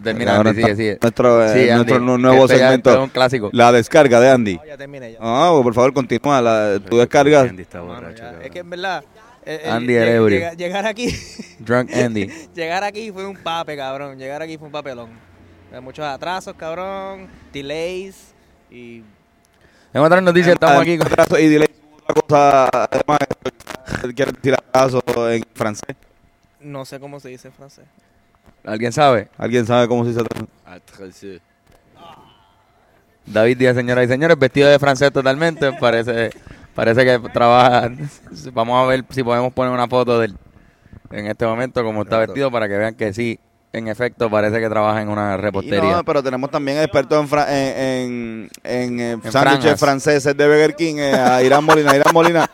Termina, 0.02 0.36
Andy, 0.36 0.50
sigue, 0.50 0.60
está- 0.62 0.76
sigue. 0.76 0.98
Nuestro, 1.00 1.42
eh, 1.42 1.48
Sí, 1.54 1.60
Andy, 1.70 1.74
nuestro 1.76 2.00
nu- 2.00 2.18
nuevo 2.18 2.46
segmento. 2.48 3.02
un 3.02 3.08
clásico. 3.08 3.48
La 3.54 3.72
descarga 3.72 4.20
de 4.20 4.28
Andy. 4.30 4.56
No, 4.56 4.66
ya 4.66 4.76
terminé 4.76 5.12
ya. 5.12 5.18
Ah, 5.22 5.48
pues, 5.52 5.62
por 5.62 5.72
favor, 5.74 5.94
continúa. 5.94 6.42
La, 6.42 6.78
tu 6.80 6.98
descarga. 6.98 7.44
Mano, 7.44 8.10
ya. 8.10 8.40
Es 8.42 8.50
que 8.50 8.58
en 8.58 8.68
verdad. 8.68 9.02
eh, 9.46 9.60
eh, 9.64 9.70
Andy 9.70 9.92
lleg- 9.94 10.02
el 10.02 10.28
llega- 10.28 10.52
llegar 10.52 10.86
aquí. 10.86 11.14
Drunk 11.60 11.90
Andy. 11.94 12.26
llegar 12.54 12.84
aquí 12.84 13.10
fue 13.10 13.26
un 13.26 13.36
pape, 13.38 13.74
cabrón. 13.74 14.18
Llegar 14.18 14.42
aquí 14.42 14.58
fue 14.58 14.66
un 14.66 14.72
papelón. 14.72 15.08
Hay 15.74 15.80
muchos 15.80 16.04
atrasos, 16.04 16.54
cabrón. 16.54 17.28
Delays. 17.52 18.32
Y. 18.70 19.02
En 19.92 20.02
otras 20.02 20.22
noticias 20.22 20.54
estamos 20.54 20.80
aquí 20.80 20.96
con... 20.96 21.06
Atraso 21.08 21.38
y 21.38 21.48
delay. 21.48 21.68
Una 22.04 22.14
cosa, 22.20 22.68
además, 22.68 23.18
quiero 24.14 24.32
decir 24.32 24.54
atraso 24.54 25.02
en 25.30 25.42
francés. 25.52 25.96
No 26.60 26.84
sé 26.84 27.00
cómo 27.00 27.18
se 27.18 27.30
dice 27.30 27.48
en 27.48 27.54
francés. 27.54 27.84
¿Alguien 28.64 28.92
sabe? 28.92 29.28
¿Alguien 29.36 29.66
sabe 29.66 29.88
cómo 29.88 30.04
se 30.04 30.10
dice 30.10 30.20
atraso? 30.20 31.40
David 33.26 33.58
Díaz, 33.58 33.74
señoras 33.74 34.04
y 34.04 34.08
señores, 34.08 34.38
vestido 34.38 34.68
de 34.68 34.78
francés 34.78 35.12
totalmente. 35.12 35.72
Parece 35.72 36.30
parece 36.74 37.04
que 37.04 37.18
trabaja. 37.30 37.90
Vamos 38.52 38.84
a 38.84 38.86
ver 38.86 39.04
si 39.10 39.22
podemos 39.22 39.52
poner 39.52 39.72
una 39.72 39.88
foto 39.88 40.18
de 40.20 40.26
él 40.26 40.36
en 41.10 41.26
este 41.26 41.46
momento, 41.46 41.82
como 41.82 42.02
está 42.02 42.18
vestido, 42.18 42.50
para 42.50 42.68
que 42.68 42.76
vean 42.76 42.94
que 42.94 43.12
sí, 43.12 43.38
en 43.74 43.88
efecto, 43.88 44.30
parece 44.30 44.60
que 44.60 44.68
trabaja 44.68 45.02
en 45.02 45.08
una 45.08 45.36
repostería. 45.36 46.04
Pero 46.06 46.22
tenemos 46.22 46.48
también 46.48 46.78
expertos 46.78 47.20
en, 47.20 47.28
fra 47.28 47.46
en, 47.50 48.48
en, 48.62 48.98
en 49.00 49.00
eh, 49.00 49.30
sándwiches 49.32 49.80
franceses 49.80 50.36
de 50.36 50.46
Burger 50.46 50.76
King, 50.76 50.94
eh, 50.98 51.12
a 51.12 51.42
Irán 51.42 51.64
Molina, 51.64 51.96
Irán 51.96 52.14
Molina. 52.14 52.48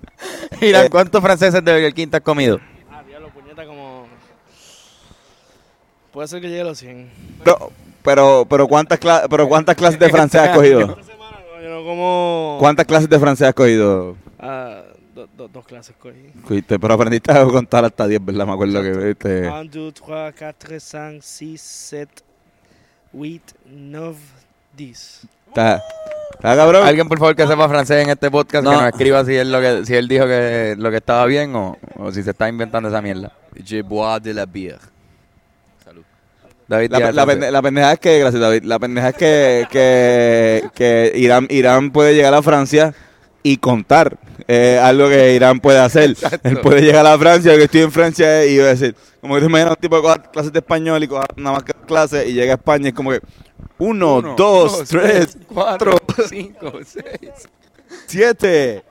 Irán, 0.60 0.84
eh. 0.84 0.90
¿cuántos 0.90 1.22
franceses 1.22 1.64
de 1.64 1.72
Burger 1.72 1.94
King 1.94 2.08
te 2.08 2.18
has 2.18 2.22
comido? 2.22 2.60
Ah, 2.90 3.02
diablo, 3.02 3.30
puñeta, 3.30 3.64
como... 3.64 4.08
Puede 6.12 6.28
ser 6.28 6.42
que 6.42 6.48
llegue 6.48 6.60
a 6.60 6.64
los 6.64 6.78
100. 6.78 7.10
Pero, 7.44 7.72
pero, 8.02 8.46
pero, 8.46 8.68
¿cuántas, 8.68 8.98
pero 9.30 9.48
¿cuántas 9.48 9.74
clases 9.74 9.98
de 9.98 10.10
francés 10.10 10.42
has 10.42 10.50
cogido? 10.54 10.98
Como... 11.86 12.58
¿Cuántas 12.60 12.84
clases 12.84 13.08
de 13.08 13.18
francés 13.18 13.48
has 13.48 13.54
cogido? 13.54 14.16
Ah 14.38 14.82
do- 15.18 15.28
do- 15.36 15.48
dos 15.48 15.66
clases 15.66 15.94
cogí. 15.98 16.30
Fuiste, 16.46 16.78
pero 16.78 16.94
aprendiste 16.94 17.32
a 17.32 17.44
contar 17.44 17.84
hasta 17.84 18.06
10, 18.06 18.24
¿verdad? 18.24 18.46
Me 18.46 18.52
acuerdo 18.52 18.82
que 18.82 18.90
viste. 18.90 19.48
1, 19.48 19.64
2, 19.64 19.94
3, 19.94 20.34
4, 20.38 20.80
5, 20.80 21.18
6, 21.22 21.60
7, 21.60 22.22
8, 23.12 23.40
9, 23.66 24.16
10. 24.76 25.20
Está, 25.48 25.82
está 26.34 26.56
cabrón. 26.56 26.86
Alguien, 26.86 27.08
por 27.08 27.18
favor, 27.18 27.34
que 27.34 27.46
sepa 27.46 27.68
francés 27.68 28.04
en 28.04 28.10
este 28.10 28.30
podcast, 28.30 28.64
No. 28.64 28.70
que 28.70 28.76
nos 28.76 28.86
escriba 28.88 29.24
si 29.24 29.34
él, 29.34 29.50
lo 29.50 29.60
que, 29.60 29.84
si 29.86 29.94
él 29.94 30.06
dijo 30.08 30.26
que 30.26 30.74
lo 30.78 30.90
que 30.90 30.98
estaba 30.98 31.24
bien 31.26 31.54
o, 31.56 31.76
o 31.96 32.12
si 32.12 32.22
se 32.22 32.30
está 32.30 32.48
inventando 32.48 32.88
esa 32.88 33.00
mierda. 33.02 33.32
Je 33.64 33.82
bois 33.82 34.22
de 34.22 34.34
la 34.34 34.46
bière. 34.46 34.78
Salud. 35.84 36.02
David 36.68 36.90
La, 36.92 37.12
la, 37.12 37.26
pende- 37.26 37.50
la 37.50 37.62
pendeja 37.62 37.92
es 37.94 37.98
que, 37.98 38.18
gracias 38.20 38.40
David, 38.40 38.62
la 38.64 38.78
pendeja 38.78 39.08
es 39.08 39.16
que, 39.16 39.66
que, 39.70 40.68
que 40.74 41.12
Irán, 41.16 41.46
Irán 41.50 41.90
puede 41.90 42.14
llegar 42.14 42.34
a 42.34 42.42
Francia 42.42 42.94
y 43.42 43.56
contar 43.56 44.18
eh, 44.46 44.80
algo 44.82 45.08
que 45.08 45.34
Irán 45.34 45.60
puede 45.60 45.78
hacer. 45.78 46.16
Él 46.42 46.60
puede 46.60 46.82
llegar 46.82 47.06
a 47.06 47.18
Francia, 47.18 47.56
que 47.56 47.64
estoy 47.64 47.82
en 47.82 47.92
Francia 47.92 48.44
y 48.46 48.58
a 48.58 48.66
decir, 48.66 48.94
como 49.20 49.34
que 49.34 49.40
te 49.40 49.46
imaginas 49.46 49.72
un 49.72 49.80
tipo 49.80 49.96
que 49.96 50.02
coja 50.02 50.22
clases 50.22 50.52
de 50.52 50.58
español 50.58 51.02
y 51.02 51.08
coja 51.08 51.26
nada 51.36 51.56
más 51.56 51.64
que 51.64 51.72
clases 51.86 52.28
y 52.28 52.32
llega 52.32 52.52
a 52.52 52.56
España 52.56 52.86
y 52.86 52.88
es 52.88 52.94
como 52.94 53.10
que 53.10 53.20
uno, 53.78 54.16
Uno, 54.16 54.34
dos, 54.36 54.78
dos, 54.78 54.88
tres, 54.88 55.38
cuatro, 55.46 55.98
cuatro, 56.04 56.24
cinco, 56.28 56.72
seis. 56.84 57.48
siete. 58.06 58.82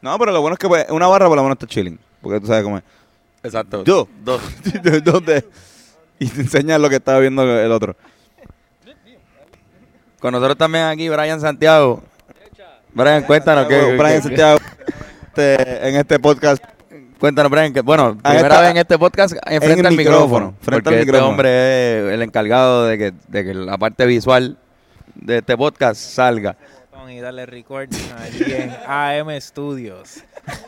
No, 0.00 0.18
pero 0.18 0.32
lo 0.32 0.40
bueno 0.40 0.54
es 0.54 0.58
que 0.58 0.68
pues, 0.68 0.86
una 0.90 1.06
barra 1.06 1.28
por 1.28 1.36
lo 1.36 1.42
menos 1.42 1.56
está 1.56 1.66
chilling, 1.66 1.98
porque 2.20 2.40
tú 2.40 2.46
sabes 2.46 2.64
cómo 2.64 2.78
es. 2.78 2.84
Exacto. 3.42 3.84
Dos. 3.84 4.08
Dos. 4.24 4.40
¿Dónde? 5.04 5.44
Y 6.18 6.26
te 6.26 6.40
enseña 6.40 6.78
lo 6.78 6.88
que 6.88 6.96
estaba 6.96 7.18
viendo 7.18 7.42
el 7.42 7.70
otro. 7.70 7.96
Con 10.22 10.30
nosotros 10.32 10.56
también 10.56 10.84
aquí, 10.84 11.08
Brian 11.08 11.40
Santiago. 11.40 12.00
Brian, 12.94 13.24
cuéntanos 13.24 13.66
que, 13.66 13.76
Bueno, 13.80 13.98
Brian 14.02 14.16
que- 14.18 14.22
Santiago 14.28 14.58
este, 15.26 15.88
en 15.88 15.96
este 15.96 16.18
podcast. 16.20 16.62
Cuéntanos, 17.18 17.50
Brian, 17.50 17.72
que 17.72 17.80
bueno, 17.80 18.16
primera 18.22 18.40
esta- 18.40 18.60
vez 18.60 18.70
en 18.70 18.76
este 18.76 18.98
podcast 18.98 19.34
enfrente 19.46 19.80
el 19.80 19.86
al 19.86 19.96
micrófono, 19.96 20.26
micrófono. 20.26 20.54
frente 20.60 20.82
porque 20.84 20.88
al 20.88 20.94
este 20.94 21.06
micrófono. 21.06 21.30
hombre 21.30 22.08
es 22.08 22.14
el 22.14 22.22
encargado 22.22 22.86
de 22.86 22.98
que, 22.98 23.12
de 23.26 23.44
que 23.44 23.54
la 23.54 23.78
parte 23.78 24.06
visual 24.06 24.58
de 25.16 25.38
este 25.38 25.56
podcast 25.56 26.00
salga. 26.00 26.56
Y 27.10 27.18
darle 27.20 27.44
record 27.46 27.88
allí 28.22 28.52
en 28.52 28.70
AM 28.86 29.28
Studios. 29.40 30.22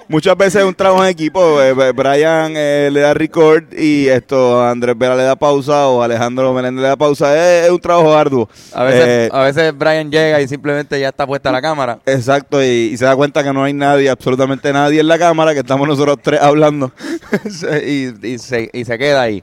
Muchas 0.09 0.37
veces 0.37 0.57
es 0.63 0.65
un 0.69 0.75
trabajo 0.75 1.03
en 1.05 1.11
equipo. 1.11 1.61
eh, 1.63 1.73
Brian 1.93 2.53
eh, 2.57 2.91
le 2.93 3.01
da 3.01 3.15
record 3.15 3.65
y 3.73 4.09
esto 4.09 4.63
Andrés 4.63 4.97
Vera 4.99 5.17
le 5.17 5.23
da 5.23 5.37
pausa 5.37 5.89
o 5.89 6.03
Alejandro 6.03 6.53
Meléndez 6.53 6.83
le 6.83 6.89
da 6.89 6.97
pausa. 6.97 7.35
Es, 7.35 7.65
es 7.67 7.71
un 7.71 7.81
trabajo 7.81 8.15
arduo. 8.15 8.49
A 8.75 8.85
veces, 8.85 9.05
Eh, 9.07 9.29
a 9.33 9.41
veces 9.43 9.77
Brian 9.77 10.11
llega 10.11 10.41
y 10.41 10.49
simplemente 10.49 11.01
ya 11.01 11.09
está 11.09 11.27
puesta 11.27 11.51
la 11.51 11.63
cámara. 11.63 11.99
Exacto, 12.05 12.63
y, 12.63 12.67
y 12.93 12.97
se 12.97 13.05
da 13.07 13.17
cuenta 13.17 13.43
que 13.43 13.53
no 13.53 13.65
hay 13.65 13.73
nadie, 13.73 14.11
absolutamente 14.11 14.73
nadie 14.73 15.01
en 15.01 15.09
la 15.09 15.19
cámara, 15.19 15.55
que 15.55 15.61
estamos 15.61 15.89
nosotros 15.89 16.19
tres 16.23 16.41
hablando. 16.43 16.93
y, 17.87 18.27
y 18.27 18.39
se, 18.39 18.71
y 18.73 18.85
se 18.85 18.99
queda 18.99 19.23
ahí, 19.23 19.43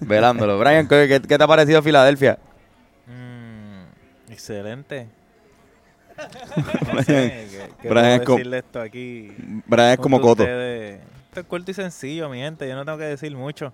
velándolo. 0.00 0.58
Brian, 0.58 0.88
¿qué, 0.88 1.06
qué- 1.08 1.20
qué 1.28 1.36
te 1.38 1.44
ha 1.44 1.48
parecido 1.48 1.82
Filadelfia? 1.82 2.38
Mm, 3.06 4.32
excelente. 4.32 5.08
Brian- 6.56 6.94
No 6.96 7.02
sé, 7.02 7.46
¿qué- 7.50 7.70
qué 7.82 7.88
Brian 7.88 7.92
puedo 7.92 8.14
es 8.14 8.20
como- 8.22 8.36
decirle 8.38 8.58
esto 8.58 8.80
aquí? 8.80 9.32
Brian 9.66 9.90
es 9.90 9.98
como 9.98 10.20
Coto. 10.20 10.42
ustedes? 10.42 11.00
Esto 11.28 11.40
es 11.40 11.46
corto 11.46 11.70
y 11.70 11.74
sencillo, 11.74 12.28
mi 12.28 12.38
gente. 12.38 12.68
Yo 12.68 12.74
no 12.74 12.84
tengo 12.84 12.98
que 12.98 13.04
decir 13.04 13.34
mucho. 13.36 13.72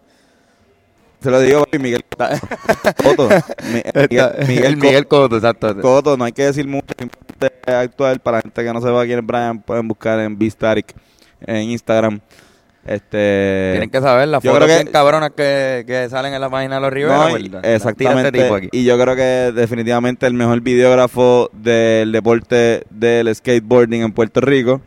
Se 1.20 1.30
lo 1.30 1.40
digo 1.40 1.62
a 1.72 1.78
Miguel 1.78 2.04
Coto. 2.04 3.28
Mi- 3.72 3.82
Miguel, 4.10 4.34
Miguel 4.46 4.64
el 4.66 4.76
Miguel 4.76 5.06
Coto, 5.06 5.36
exacto. 5.36 5.80
Coto, 5.80 6.16
no 6.16 6.24
hay 6.24 6.32
que 6.32 6.44
decir 6.44 6.66
mucho, 6.68 6.86
actual. 7.66 8.20
Para 8.20 8.38
la 8.38 8.42
gente 8.42 8.62
que 8.62 8.72
no 8.72 8.80
sepa 8.80 9.04
quién 9.04 9.20
es 9.20 9.26
Brian, 9.26 9.58
pueden 9.60 9.88
buscar 9.88 10.20
en 10.20 10.38
Beastarik 10.38 10.94
en 11.40 11.70
Instagram. 11.70 12.20
Este, 12.86 13.70
Tienen 13.72 13.90
que 13.90 14.00
saber 14.00 14.28
las 14.28 14.42
fotos 14.42 14.66
que- 14.66 14.74
bien 14.74 14.86
cabronas 14.88 15.30
que, 15.30 15.84
que 15.86 16.08
salen 16.10 16.34
en 16.34 16.40
la 16.40 16.50
página 16.50 16.74
de 16.76 16.80
los 16.82 16.92
Rivera. 16.92 17.28
No, 17.30 17.38
y- 17.38 17.50
exactamente. 17.62 18.28
este 18.28 18.42
tipo 18.42 18.54
aquí. 18.54 18.68
Y 18.72 18.84
yo 18.84 18.98
creo 18.98 19.16
que 19.16 19.52
definitivamente 19.54 20.26
el 20.26 20.34
mejor 20.34 20.60
videógrafo 20.60 21.48
del 21.52 22.12
deporte 22.12 22.84
del 22.90 23.34
skateboarding 23.34 24.02
en 24.02 24.12
Puerto 24.12 24.40
Rico. 24.40 24.80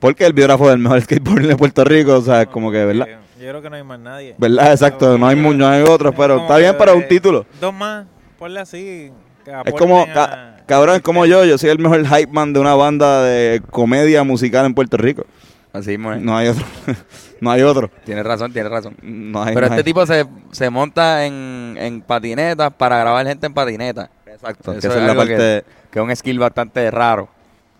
Porque 0.00 0.26
el 0.26 0.32
videógrafo 0.32 0.68
del 0.68 0.78
mejor 0.78 1.00
skateboarding 1.02 1.48
de 1.48 1.56
Puerto 1.56 1.84
Rico, 1.84 2.14
o 2.16 2.22
sea, 2.22 2.46
como 2.46 2.72
que, 2.72 2.84
¿verdad? 2.84 3.06
Yo 3.40 3.48
creo 3.48 3.62
que 3.62 3.70
no 3.70 3.76
hay 3.76 3.82
más 3.84 3.98
nadie. 4.00 4.34
¿Verdad? 4.38 4.72
Exacto, 4.72 5.16
no 5.18 5.26
hay, 5.26 5.36
no 5.36 5.68
hay 5.68 5.82
otros, 5.82 6.14
pero 6.16 6.38
está 6.42 6.58
bien 6.58 6.76
para 6.76 6.92
un 6.94 7.02
eh, 7.02 7.06
título. 7.08 7.46
Dos 7.60 7.72
más, 7.74 8.06
ponle 8.38 8.60
así. 8.60 9.12
que 9.44 9.50
Es 9.64 9.74
como, 9.74 10.02
a- 10.02 10.06
ca- 10.12 10.56
cabrón, 10.66 10.96
es 10.96 11.02
como 11.02 11.24
yo, 11.26 11.44
yo 11.44 11.56
soy 11.58 11.70
el 11.70 11.78
mejor 11.78 12.04
hype 12.06 12.32
man 12.32 12.52
de 12.52 12.60
una 12.60 12.74
banda 12.74 13.22
de 13.22 13.60
comedia 13.70 14.22
musical 14.24 14.66
en 14.66 14.74
Puerto 14.74 14.96
Rico. 14.96 15.24
Así 15.72 15.90
mismo 15.90 16.12
es. 16.12 16.20
No 16.20 16.36
hay 16.36 16.48
otro. 16.48 16.64
no 17.40 17.50
hay 17.50 17.62
otro. 17.62 17.90
Tienes 18.04 18.24
razón, 18.24 18.52
tienes 18.52 18.70
razón. 18.70 18.94
No 19.02 19.42
hay, 19.42 19.54
Pero 19.54 19.66
no 19.68 19.72
este 19.74 19.80
hay. 19.80 19.84
tipo 19.84 20.04
se, 20.06 20.26
se 20.50 20.68
monta 20.70 21.24
en, 21.24 21.76
en 21.78 22.02
patinetas 22.02 22.72
para 22.74 22.98
grabar 22.98 23.26
gente 23.26 23.46
en 23.46 23.54
patineta. 23.54 24.10
Exacto, 24.26 24.72
que 24.72 24.78
Eso 24.78 24.88
esa 24.88 24.88
es 24.88 24.94
es 24.96 25.02
la 25.02 25.10
algo 25.12 25.22
parte... 25.22 25.64
Que 25.90 25.98
es 25.98 26.04
un 26.04 26.14
skill 26.16 26.38
bastante 26.38 26.90
raro 26.90 27.28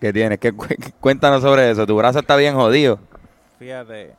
que 0.01 0.11
tienes. 0.13 0.39
Que, 0.39 0.51
cu- 0.53 0.67
cuéntanos 0.99 1.41
sobre 1.41 1.69
eso. 1.71 1.85
Tu 1.85 1.95
brazo 1.95 2.19
está 2.19 2.35
bien 2.35 2.55
jodido. 2.55 2.99
Fíjate, 3.59 4.13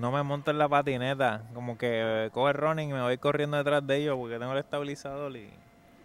no 0.00 0.10
me 0.12 0.22
monto 0.22 0.50
en 0.50 0.58
la 0.58 0.68
patineta. 0.68 1.42
Como 1.54 1.78
que 1.78 1.88
eh, 2.26 2.30
coge 2.32 2.50
el 2.52 2.56
running 2.58 2.90
y 2.90 2.92
me 2.92 3.02
voy 3.02 3.18
corriendo 3.18 3.56
detrás 3.56 3.86
de 3.86 3.96
ellos 3.96 4.16
porque 4.16 4.38
tengo 4.38 4.52
el 4.52 4.58
estabilizador 4.58 5.34
y 5.36 5.48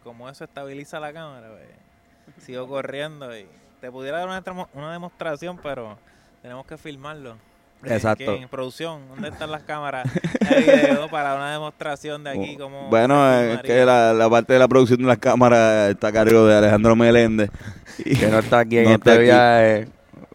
como 0.03 0.29
eso 0.29 0.43
estabiliza 0.43 0.99
la 0.99 1.13
cámara, 1.13 1.47
pues, 1.49 2.43
sigo 2.45 2.67
corriendo 2.67 3.35
y 3.37 3.45
te 3.79 3.91
pudiera 3.91 4.17
dar 4.25 4.27
una, 4.27 4.67
una 4.73 4.91
demostración, 4.93 5.59
pero 5.61 5.97
tenemos 6.41 6.65
que 6.65 6.77
filmarlo. 6.77 7.35
Exacto. 7.83 8.35
¿Qué? 8.35 8.41
En 8.43 8.47
producción, 8.47 9.07
¿dónde 9.09 9.29
están 9.29 9.49
las 9.49 9.63
cámaras? 9.63 10.07
Hay 10.49 10.63
video 10.63 11.07
para 11.09 11.33
una 11.35 11.51
demostración 11.51 12.23
de 12.23 12.29
aquí. 12.29 12.55
Como 12.55 12.89
Bueno, 12.89 13.33
es 13.39 13.61
que 13.61 13.83
la, 13.83 14.13
la 14.13 14.29
parte 14.29 14.53
de 14.53 14.59
la 14.59 14.67
producción 14.67 14.99
de 14.99 15.05
las 15.07 15.17
cámaras 15.17 15.89
está 15.89 16.09
a 16.09 16.11
cargo 16.11 16.45
de 16.45 16.57
Alejandro 16.57 16.95
Meléndez. 16.95 17.49
Y 18.05 18.15
Que 18.19 18.27
no 18.27 18.39
está 18.39 18.59
aquí 18.59 18.77
en 18.77 18.83
No 18.89 18.91
está 18.91 19.11
este 19.13 19.23
viaje. 19.23 19.87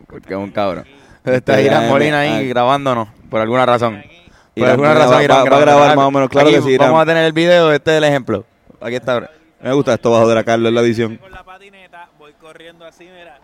Porque 0.09 0.35
es 0.35 0.39
un 0.39 0.51
cabrón. 0.51 0.87
Está 1.25 1.35
Este 1.37 1.63
Irán 1.63 1.81
viaje 1.83 1.93
Molina 1.93 2.21
ahí 2.21 2.49
grabándonos. 2.49 3.09
Por 3.31 3.41
alguna 3.41 3.65
razón. 3.65 4.03
Por 4.03 4.11
Irán 4.57 4.71
alguna 4.71 4.95
razón 4.95 5.15
va- 5.19 5.23
Irán 5.25 5.45
va- 5.47 5.51
va 5.51 5.57
a 5.57 5.61
grabar 5.61 5.97
más 5.97 6.07
o 6.07 6.11
menos, 6.11 6.29
claro 6.31 6.49
Aquí 6.49 6.57
que 6.57 6.63
sí, 6.63 6.71
Irán. 6.71 6.89
Vamos 6.89 7.03
a 7.03 7.07
tener 7.07 7.25
el 7.27 7.33
video. 7.33 7.71
Este 7.73 7.93
es 7.93 7.99
el 7.99 8.05
ejemplo. 8.05 8.45
Aquí 8.81 8.97
está. 8.97 9.31
me 9.61 9.73
gusta 9.73 9.95
esto 9.95 10.11
bajo 10.11 10.29
de 10.29 10.35
la 10.35 10.43
Carlos 10.43 10.69
en 10.69 10.75
la 10.75 10.81
edición. 10.81 11.17
Con 11.19 11.31
la 11.31 11.45
patineta 11.45 12.09
voy 12.19 12.33
corriendo 12.41 12.85
así, 12.85 13.05
mira. 13.05 13.39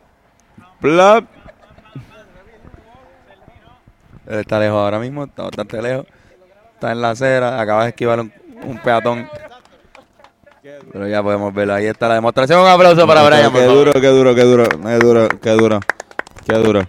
Plop. 0.80 1.24
Él 4.26 4.40
está 4.40 4.58
lejos 4.58 4.78
ahora 4.78 4.98
mismo. 4.98 5.24
Está 5.24 5.44
bastante 5.44 5.80
lejos. 5.80 6.06
Está 6.74 6.92
en 6.92 7.00
la 7.00 7.10
acera. 7.10 7.60
Acaba 7.60 7.84
de 7.84 7.90
esquivar 7.90 8.20
un, 8.20 8.32
un 8.64 8.78
peatón. 8.78 9.28
Pero 10.92 11.08
ya 11.08 11.22
podemos 11.22 11.52
verlo. 11.52 11.74
Ahí 11.74 11.86
está 11.86 12.08
la 12.08 12.14
demostración. 12.14 12.60
Un 12.60 12.68
aplauso 12.68 13.06
para 13.06 13.22
Brian. 13.22 13.52
Qué 13.52 13.64
duro, 13.64 13.92
qué 13.92 14.08
duro, 14.08 14.34
qué 14.34 14.42
duro, 14.42 14.64
qué 14.68 14.98
duro, 14.98 15.28
qué 15.40 15.50
duro, 15.50 15.80
qué 16.46 16.54
duro. 16.54 16.82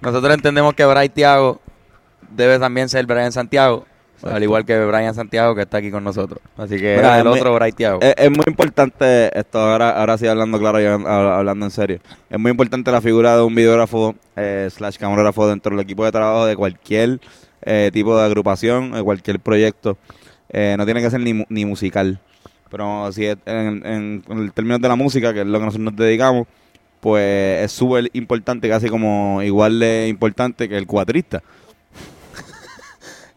Nosotros 0.00 0.34
entendemos 0.34 0.74
que 0.74 0.84
Brian 0.84 1.08
Tiago 1.08 1.60
debe 2.30 2.58
también 2.58 2.88
ser 2.88 3.06
Brian 3.06 3.32
Santiago. 3.32 3.86
Al 4.30 4.42
igual 4.42 4.64
que 4.64 4.78
Brian 4.84 5.14
Santiago 5.14 5.54
que 5.54 5.62
está 5.62 5.78
aquí 5.78 5.90
con 5.90 6.02
nosotros. 6.04 6.40
Así 6.56 6.76
que 6.78 6.96
Mira, 6.96 7.14
el 7.20 7.26
es 7.26 7.30
muy- 7.30 7.38
otro 7.40 7.54
Brian 7.54 7.72
Tiago. 7.72 7.98
Es, 8.00 8.14
es 8.16 8.30
muy 8.30 8.44
importante 8.46 9.38
esto, 9.38 9.58
ahora, 9.60 9.90
ahora 10.00 10.16
sí 10.18 10.26
hablando 10.26 10.58
claro 10.58 10.80
y 10.80 10.84
hab- 10.84 11.06
hablando 11.06 11.66
en 11.66 11.70
serio. 11.70 11.98
Es 12.30 12.38
muy 12.38 12.50
importante 12.50 12.90
la 12.90 13.00
figura 13.00 13.36
de 13.36 13.42
un 13.42 13.54
videógrafo 13.54 14.14
eh, 14.36 14.68
slash 14.70 14.96
camarógrafo 14.96 15.46
dentro 15.48 15.70
del 15.76 15.80
equipo 15.84 16.04
de 16.04 16.12
trabajo 16.12 16.46
de 16.46 16.56
cualquier 16.56 17.20
eh, 17.62 17.90
tipo 17.92 18.16
de 18.16 18.24
agrupación, 18.24 18.92
de 18.92 19.02
cualquier 19.02 19.40
proyecto. 19.40 19.96
Eh, 20.50 20.74
no 20.78 20.84
tiene 20.84 21.00
que 21.02 21.10
ser 21.10 21.20
ni, 21.20 21.44
ni 21.48 21.64
musical. 21.64 22.18
Pero 22.70 23.12
si 23.12 23.26
es 23.26 23.36
en, 23.46 23.84
en, 23.86 24.24
en 24.28 24.38
el 24.38 24.52
término 24.52 24.78
de 24.78 24.88
la 24.88 24.96
música, 24.96 25.32
que 25.32 25.40
es 25.42 25.46
lo 25.46 25.58
que 25.58 25.64
nosotros 25.64 25.84
nos 25.92 25.96
dedicamos, 25.96 26.46
pues 27.00 27.64
es 27.64 27.72
súper 27.72 28.08
importante, 28.14 28.68
casi 28.68 28.88
como 28.88 29.42
igual 29.42 29.78
de 29.78 30.08
importante 30.08 30.68
que 30.68 30.76
el 30.76 30.86
cuatrista. 30.86 31.42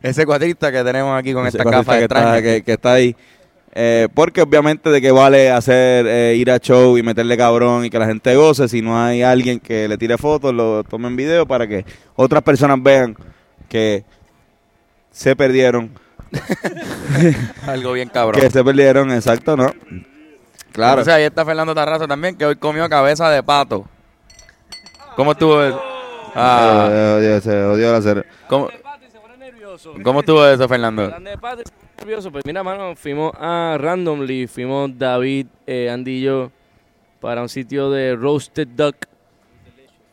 Ese 0.02 0.26
cuatrista 0.26 0.72
que 0.72 0.84
tenemos 0.84 1.18
aquí 1.18 1.34
con 1.34 1.46
esta 1.48 1.64
cuatrista 1.64 1.94
gafa 1.94 1.98
que 1.98 2.04
está, 2.06 2.42
que, 2.42 2.64
que 2.64 2.72
está 2.74 2.94
ahí. 2.94 3.16
Eh, 3.80 4.08
porque 4.14 4.42
obviamente 4.42 4.90
de 4.90 5.02
qué 5.02 5.12
vale 5.12 5.52
hacer 5.52 6.06
eh, 6.08 6.36
ir 6.36 6.50
a 6.50 6.58
show 6.58 6.98
y 6.98 7.04
meterle 7.04 7.38
cabrón 7.38 7.86
y 7.86 7.90
que 7.92 8.00
la 8.00 8.08
gente 8.08 8.36
goce 8.36 8.68
si 8.68 8.82
no 8.82 9.00
hay 9.00 9.22
alguien 9.22 9.60
que 9.60 9.88
le 9.88 9.98
tire 9.98 10.18
fotos, 10.18 10.52
lo 10.54 10.84
tome 10.84 11.08
en 11.08 11.16
video 11.16 11.46
para 11.46 11.68
que 11.68 11.86
otras 12.16 12.42
personas 12.42 12.82
vean 12.82 13.16
que 13.70 14.04
se 15.12 15.36
perdieron, 15.36 15.92
Algo 17.68 17.94
bien 17.94 18.10
cabrón. 18.10 18.42
que 18.42 18.50
se 18.50 18.64
perdieron, 18.64 19.12
exacto, 19.12 19.56
¿no? 19.58 19.72
Claro. 20.72 21.02
O 21.02 21.06
sea, 21.06 21.16
ahí 21.16 21.24
está 21.24 21.46
Fernando 21.46 21.74
Tarrazo 21.76 22.08
también, 22.08 22.36
que 22.36 22.46
hoy 22.46 22.56
comió 22.56 22.88
cabeza 22.90 23.30
de 23.30 23.42
pato. 23.44 23.86
¿Cómo 25.16 25.32
estuvo 25.32 25.64
eso? 25.64 25.82
Ah, 26.36 27.18
se 27.42 27.64
odió 27.64 27.92
la 27.92 28.00
cere- 28.02 28.26
¿cómo? 28.48 28.70
¿Cómo 30.04 30.20
estuvo 30.22 30.46
eso, 30.46 30.68
Fernando? 30.68 31.04
Hablando 31.04 31.30
de 31.30 31.38
pato, 31.38 31.62
estoy 31.62 31.76
nervioso. 32.00 32.32
Pues 32.32 32.46
mira, 32.46 32.64
mano, 32.64 32.96
fuimos 32.96 33.32
a 33.40 33.78
Randomly, 33.80 34.48
fuimos 34.48 34.98
David, 34.98 35.48
eh, 35.66 35.90
Andy 35.90 36.12
y 36.12 36.22
yo 36.24 36.52
para 37.20 37.42
un 37.42 37.50
sitio 37.50 37.90
de 37.92 38.16
Roasted 38.16 38.68
Duck. 38.70 38.96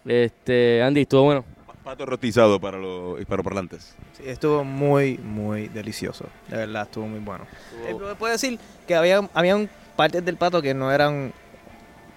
Este, 0.04 0.82
Andy, 0.82 1.02
estuvo 1.02 1.22
bueno. 1.22 1.44
Pato 1.82 2.06
rostizado 2.06 2.58
para 2.60 2.78
los 2.78 3.20
hispanoparlantes. 3.20 3.94
Sí, 4.16 4.22
estuvo 4.26 4.64
muy, 4.64 5.18
muy 5.18 5.68
delicioso. 5.68 6.24
De 6.48 6.56
verdad, 6.56 6.82
estuvo 6.84 7.06
muy 7.06 7.20
bueno. 7.20 7.46
Eh, 7.86 7.94
puedo 8.18 8.32
decir 8.32 8.58
que 8.86 8.94
había, 8.94 9.28
habían 9.34 9.68
partes 9.94 10.24
del 10.24 10.36
pato 10.36 10.62
que 10.62 10.72
no 10.72 10.90
eran 10.90 11.32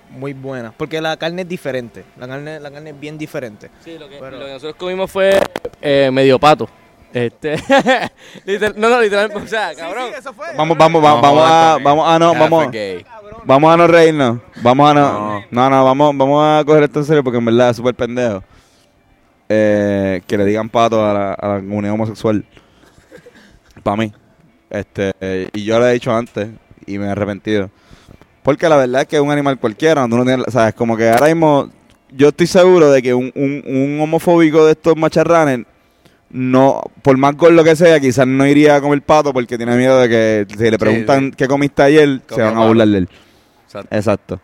muy 0.09 0.31
buenas. 0.31 0.73
Porque 0.77 1.01
la 1.01 1.17
carne 1.17 1.41
es 1.41 1.49
diferente. 1.49 2.05
La 2.17 2.27
carne, 2.29 2.61
la 2.61 2.71
carne 2.71 2.91
es 2.91 2.99
bien 2.99 3.17
diferente. 3.17 3.69
Sí, 3.83 3.97
lo 3.97 4.07
que, 4.07 4.17
Pero- 4.19 4.37
lo 4.39 4.45
que 4.45 4.53
nosotros 4.53 4.75
comimos 4.77 5.11
fue 5.11 5.37
eh, 5.81 6.09
medio 6.13 6.39
pato. 6.39 6.69
Este, 7.13 7.55
literal- 8.45 8.73
no, 8.77 8.89
no, 8.89 9.01
literalmente, 9.01 9.43
o 9.43 9.47
sea, 9.47 9.73
cabrón. 9.75 10.11
Vamos, 10.55 10.77
vamos, 10.77 11.01
vamos, 11.01 11.21
vamos 11.21 11.43
a, 11.45 11.71
joder, 11.71 11.83
vamos 11.83 12.07
a, 12.07 12.19
no, 12.19 12.29
Half 12.31 12.39
vamos, 12.39 12.71
gay. 12.71 13.05
vamos 13.45 13.73
a 13.73 13.77
no 13.77 13.87
reírnos. 13.87 14.39
Vamos 14.61 14.91
a 14.91 14.93
no, 14.93 15.43
No. 15.51 15.69
no, 15.69 15.85
vamos, 15.85 16.17
vamos 16.17 16.43
a 16.43 16.63
coger 16.65 16.83
esto 16.83 16.99
en 16.99 17.05
serio 17.05 17.23
porque 17.23 17.37
en 17.39 17.45
verdad 17.45 17.69
es 17.71 17.77
súper 17.77 17.95
pendejo. 17.95 18.43
Eh, 19.49 20.21
que 20.27 20.37
le 20.37 20.43
digan 20.45 20.67
pato 20.69 21.03
a 21.05 21.13
la, 21.13 21.33
a 21.33 21.47
la 21.47 21.55
comunidad 21.55 21.93
homosexual. 21.93 22.43
Para 23.83 23.97
mí. 23.97 24.13
Este, 24.69 25.13
eh, 25.21 25.49
y 25.53 25.63
yo 25.63 25.79
lo 25.79 25.87
he 25.87 25.93
dicho 25.93 26.13
antes 26.13 26.49
y 26.85 26.97
me 26.97 27.07
he 27.07 27.09
arrepentido. 27.11 27.69
Porque 28.43 28.67
la 28.67 28.75
verdad 28.75 29.01
es 29.01 29.07
que 29.07 29.15
es 29.15 29.21
un 29.21 29.31
animal 29.31 29.57
cualquiera, 29.59 30.05
tienes, 30.07 30.45
sabes, 30.49 30.73
como 30.73 30.95
que 30.97 31.09
ahora 31.09 31.27
mismo 31.27 31.69
yo 32.11 32.29
estoy 32.29 32.47
seguro 32.47 32.91
de 32.91 33.01
que 33.01 33.13
un, 33.13 33.31
un, 33.35 33.63
un 33.65 33.99
homofóbico 34.01 34.65
de 34.65 34.71
estos 34.73 34.95
macharranes 34.97 35.65
no, 36.29 36.81
por 37.01 37.17
más 37.17 37.35
gordo 37.35 37.63
que 37.63 37.75
sea, 37.75 37.99
quizás 37.99 38.27
no 38.27 38.45
iría 38.45 38.75
a 38.75 38.81
comer 38.81 39.01
pato 39.01 39.31
porque 39.33 39.57
tiene 39.57 39.75
miedo 39.77 39.99
de 39.99 40.09
que 40.09 40.47
si 40.57 40.69
le 40.69 40.77
preguntan 40.77 41.31
qué 41.31 41.47
comiste 41.47 41.81
ayer, 41.83 42.21
se 42.27 42.41
van 42.41 42.57
a 42.57 42.65
burlar 42.65 42.87
de 42.87 42.97
él. 42.99 43.09
Exacto. 43.65 43.95
Exacto. 43.95 44.39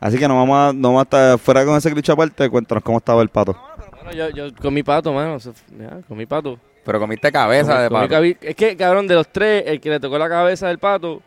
Así 0.00 0.18
que 0.18 0.26
no 0.28 0.36
vamos 0.36 0.56
a, 0.56 0.72
no 0.72 0.88
vamos 0.88 1.00
a 1.00 1.02
estar 1.02 1.38
fuera 1.38 1.64
con 1.64 1.76
ese 1.76 1.90
cliché 1.92 2.10
aparte, 2.12 2.48
cuéntanos 2.48 2.82
cómo 2.82 2.98
estaba 2.98 3.20
el 3.22 3.28
pato. 3.28 3.54
Bueno, 3.96 4.12
yo, 4.12 4.30
yo 4.30 4.54
comí 4.60 4.82
pato, 4.82 5.12
mano. 5.12 5.36
ya, 5.38 6.00
comí 6.08 6.24
pato. 6.26 6.58
Pero 6.84 6.98
comiste 6.98 7.30
cabeza 7.30 7.72
Comí- 7.74 7.82
de 7.82 7.90
pato. 7.90 8.14
cabi- 8.14 8.36
Es 8.40 8.56
que, 8.56 8.76
cabrón, 8.76 9.06
de 9.06 9.14
los 9.14 9.28
tres, 9.28 9.64
el 9.66 9.78
que 9.80 9.90
le 9.90 10.00
tocó 10.00 10.16
la 10.18 10.28
cabeza 10.30 10.68
del 10.68 10.78
pato 10.78 11.20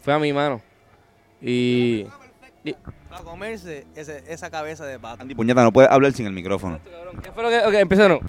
fue 0.00 0.12
a 0.14 0.18
mi 0.20 0.32
mano. 0.32 0.60
Y. 1.42 2.04
Para 3.08 3.24
comerse 3.24 3.86
esa 3.96 4.50
cabeza 4.50 4.84
de 4.86 4.98
pato. 5.00 5.22
Andy 5.22 5.34
Puñeta, 5.34 5.62
no 5.64 5.72
puedes 5.72 5.90
hablar 5.90 6.12
sin 6.12 6.26
el 6.26 6.32
micrófono. 6.32 6.78
¿Qué 7.22 7.32
fue 7.32 7.42
lo 7.42 7.48
que.? 7.48 7.58
Ok, 7.66 7.74
empezaron. 7.74 8.20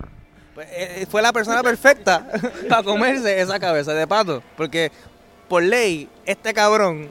Pues, 0.56 0.68
eh, 0.72 1.06
fue 1.10 1.22
la 1.22 1.32
persona 1.32 1.64
perfecta 1.64 2.28
para 2.70 2.84
comerse 2.84 3.40
esa 3.40 3.60
cabeza 3.60 3.94
de 3.94 4.06
pato. 4.08 4.44
Porque 4.58 4.92
por 5.48 5.64
ley, 5.64 6.10
este 6.26 6.54
cabrón 6.54 7.10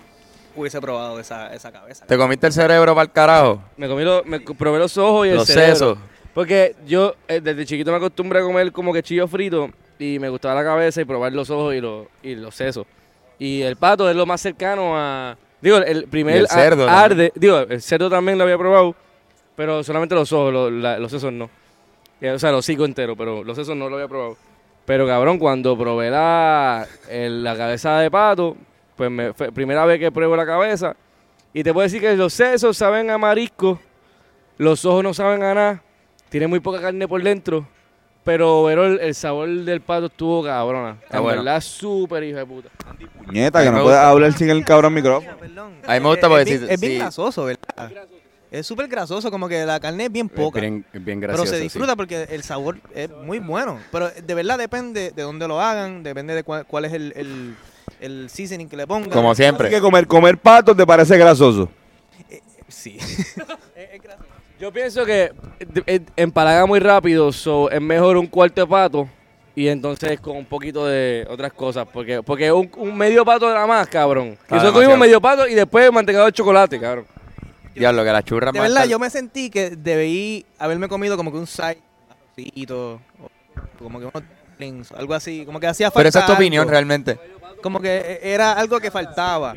hubiese 0.57 0.81
probado 0.81 1.19
esa, 1.21 1.53
esa 1.55 1.73
cabeza. 1.73 2.07
¿Te 2.07 2.17
comiste 2.19 2.47
el 2.47 2.53
cerebro 2.53 2.95
para 2.95 3.05
el 3.05 3.13
carajo? 3.13 3.63
Me 3.77 3.89
comí 3.89 4.05
lo- 4.05 4.23
me 4.25 4.41
probé 4.41 4.79
los 4.79 4.97
ojos 4.99 5.27
y 5.27 5.31
el 5.31 5.37
Los 5.37 5.47
cerebro. 5.47 5.73
sesos. 5.75 5.99
Porque 6.35 6.77
yo 6.87 7.15
eh, 7.29 7.41
desde 7.41 7.65
chiquito 7.67 7.91
me 7.91 7.97
acostumbré 7.97 8.41
a 8.41 8.43
comer 8.43 8.71
como 8.73 8.93
que 8.93 9.03
chillo 9.03 9.27
frito 9.27 9.71
y 9.99 10.19
me 10.19 10.29
gustaba 10.29 10.55
la 10.55 10.65
cabeza 10.65 11.01
y 11.01 11.05
probar 11.05 11.33
los 11.33 11.51
ojos 11.51 11.75
y, 11.75 11.81
los 11.81 12.07
y 12.23 12.35
los 12.35 12.55
sesos. 12.55 12.87
Y 13.39 13.63
el 13.63 13.77
pato 13.77 14.09
es 14.09 14.15
lo 14.17 14.27
más 14.27 14.41
cercano 14.41 14.93
a... 14.97 15.37
Digo, 15.61 15.77
el 15.79 16.05
primer 16.05 16.37
Y 16.37 16.39
el 16.41 16.49
cerdo 16.49 16.89
arde... 16.89 17.33
Digo, 17.35 17.59
el 17.59 17.83
cerdo 17.83 18.09
también 18.09 18.39
lo 18.39 18.45
había 18.45 18.57
probado, 18.59 18.95
pero 19.57 19.83
solamente 19.83 20.15
los 20.15 20.33
ojos, 20.33 20.53
lo- 20.53 20.71
la- 20.71 20.99
los 20.99 21.11
sesos 21.11 21.33
no. 21.33 21.51
O 22.23 22.39
sea, 22.39 22.51
los 22.51 22.61
hocico 22.61 22.85
entero, 22.85 23.17
pero 23.17 23.43
los 23.45 23.57
sesos 23.57 23.77
no 23.77 23.89
lo 23.89 23.97
había 23.97 24.09
probado. 24.09 24.37
Pero 24.85 25.07
cabrón, 25.07 25.39
cuando 25.39 25.77
probé 25.79 26.11
la, 26.11 26.87
el- 27.09 27.43
la 27.45 27.57
cabeza 27.57 27.99
de 28.01 28.11
pato, 28.11 28.57
pues 28.97 29.11
me, 29.11 29.33
fue 29.33 29.53
primera 29.53 29.85
vez 29.87 29.99
que 30.01 30.11
pruebo 30.13 30.37
la 30.37 30.45
cabeza. 30.47 30.95
Y 31.53 31.63
te 31.63 31.73
puedo 31.73 31.85
decir 31.85 32.01
que 32.01 32.15
los 32.17 32.33
sesos 32.33 32.77
saben 32.77 33.11
a 33.11 33.19
marisco, 33.19 33.81
los 34.59 34.85
ojos 34.85 35.03
no 35.03 35.15
saben 35.15 35.43
a 35.43 35.55
nada, 35.55 35.83
tiene 36.29 36.47
muy 36.47 36.61
poca 36.61 36.81
carne 36.81 37.09
por 37.09 37.23
dentro, 37.23 37.67
pero, 38.25 38.65
pero 38.67 38.85
el, 38.87 39.01
el 39.01 39.15
sabor 39.15 39.49
del 39.49 39.81
pato 39.81 40.07
estuvo 40.07 40.43
cabrona. 40.45 40.97
Está 41.03 41.17
en 41.19 41.23
bueno. 41.23 41.43
verdad, 41.43 41.61
súper 41.61 42.23
hijo 42.25 42.39
de 42.39 42.47
puta. 42.47 42.69
Puñeta, 43.25 43.65
que 43.65 43.71
no 43.71 43.83
puedes 43.83 43.99
hablar 43.99 44.33
sin 44.35 44.51
el 44.51 44.65
cabrón 44.65 44.93
micrófono. 44.95 45.33
A 45.87 45.95
mí 45.95 46.01
me 46.01 46.09
gusta 46.09 46.27
Es- 46.27 46.29
porque 46.29 46.43
es, 46.43 46.47
bien, 46.49 46.67
si- 46.69 46.75
es 46.75 46.81
bien 46.81 46.99
grasoso, 47.01 47.45
¿verdad? 47.45 47.91
Es 48.51 48.67
súper 48.67 48.89
grasoso, 48.89 49.31
como 49.31 49.49
que 49.49 49.65
la 49.65 49.79
carne 49.79 50.07
es 50.07 50.13
bien 50.13 50.29
poca. 50.29 50.61
Bien, 50.61 50.85
bien 50.93 51.21
pero 51.21 51.47
se 51.47 51.57
sí. 51.57 51.63
disfruta 51.63 51.95
porque 51.95 52.27
el 52.31 52.43
sabor 52.43 52.79
es 52.95 53.09
muy 53.09 53.39
bueno. 53.39 53.79
Pero 53.93 54.11
de 54.11 54.35
verdad 54.35 54.59
depende 54.59 55.13
de 55.13 55.23
dónde 55.23 55.47
lo 55.47 55.61
hagan, 55.61 56.03
depende 56.03 56.35
de 56.35 56.43
cuál, 56.43 56.67
cuál 56.67 56.85
es 56.87 56.93
el, 56.93 57.13
el, 57.15 57.55
el 58.01 58.29
seasoning 58.29 58.69
que 58.69 58.77
le 58.77 58.89
pongan. 58.89 59.11
Como 59.11 59.31
Así 59.31 59.43
que 59.43 59.45
siempre. 59.45 59.81
comer, 59.81 60.07
comer 60.09 60.37
pato 60.39 60.75
te 60.75 60.85
parece 60.85 61.17
grasoso. 61.17 61.69
Sí. 62.67 62.99
Yo 64.61 64.73
pienso 64.73 65.07
que 65.07 65.33
eh, 65.61 65.67
eh, 65.87 66.01
empalaga 66.17 66.67
muy 66.67 66.81
rápido, 66.81 67.33
so 67.33 67.71
es 67.71 67.81
mejor 67.81 68.17
un 68.17 68.27
cuarto 68.27 68.61
de 68.61 68.67
pato 68.67 69.09
y 69.55 69.69
entonces 69.69 70.21
con 70.21 70.37
un 70.37 70.45
poquito 70.45 70.87
de 70.87 71.27
otras 71.31 71.53
cosas, 71.53 71.87
porque 71.91 72.23
porque 72.23 72.53
un, 72.53 72.71
un 72.77 72.97
medio 72.97 73.25
pato 73.25 73.49
nada 73.49 73.67
más, 73.67 73.89
cabrón. 73.89 74.37
Y 74.51 74.55
nosotros 74.55 74.75
comimos 74.75 74.99
medio 74.99 75.21
pato 75.21 75.47
y 75.47 75.55
después 75.55 75.91
mantecado 75.93 76.27
de 76.27 76.33
chocolate, 76.33 76.79
cabrón. 76.79 77.07
Diablo, 77.75 78.05
que 78.05 78.13
la 78.13 78.23
churra 78.23 78.53
De 78.53 78.61
verdad, 78.61 78.87
yo 78.87 78.99
me 78.99 79.11
sentí 79.11 79.51
que 79.51 79.71
debí 79.71 80.45
haberme 80.59 80.89
comido 80.89 81.17
como 81.17 81.31
que 81.31 81.39
un 81.39 81.47
side, 81.47 81.79
como 83.79 83.99
que 83.99 84.07
unos 84.07 84.23
dumplings, 84.61 84.93
algo 84.93 85.15
así, 85.15 85.45
como 85.47 85.61
que 85.61 85.67
hacía 85.67 85.87
falta 85.91 85.99
Pero 85.99 86.09
esa 86.09 86.21
es 86.21 86.27
tu 86.27 86.33
opinión 86.33 86.63
algo. 86.63 86.71
realmente. 86.71 87.19
Como 87.63 87.81
que 87.81 88.21
era 88.23 88.53
algo 88.53 88.81
que 88.81 88.91
faltaba. 88.91 89.55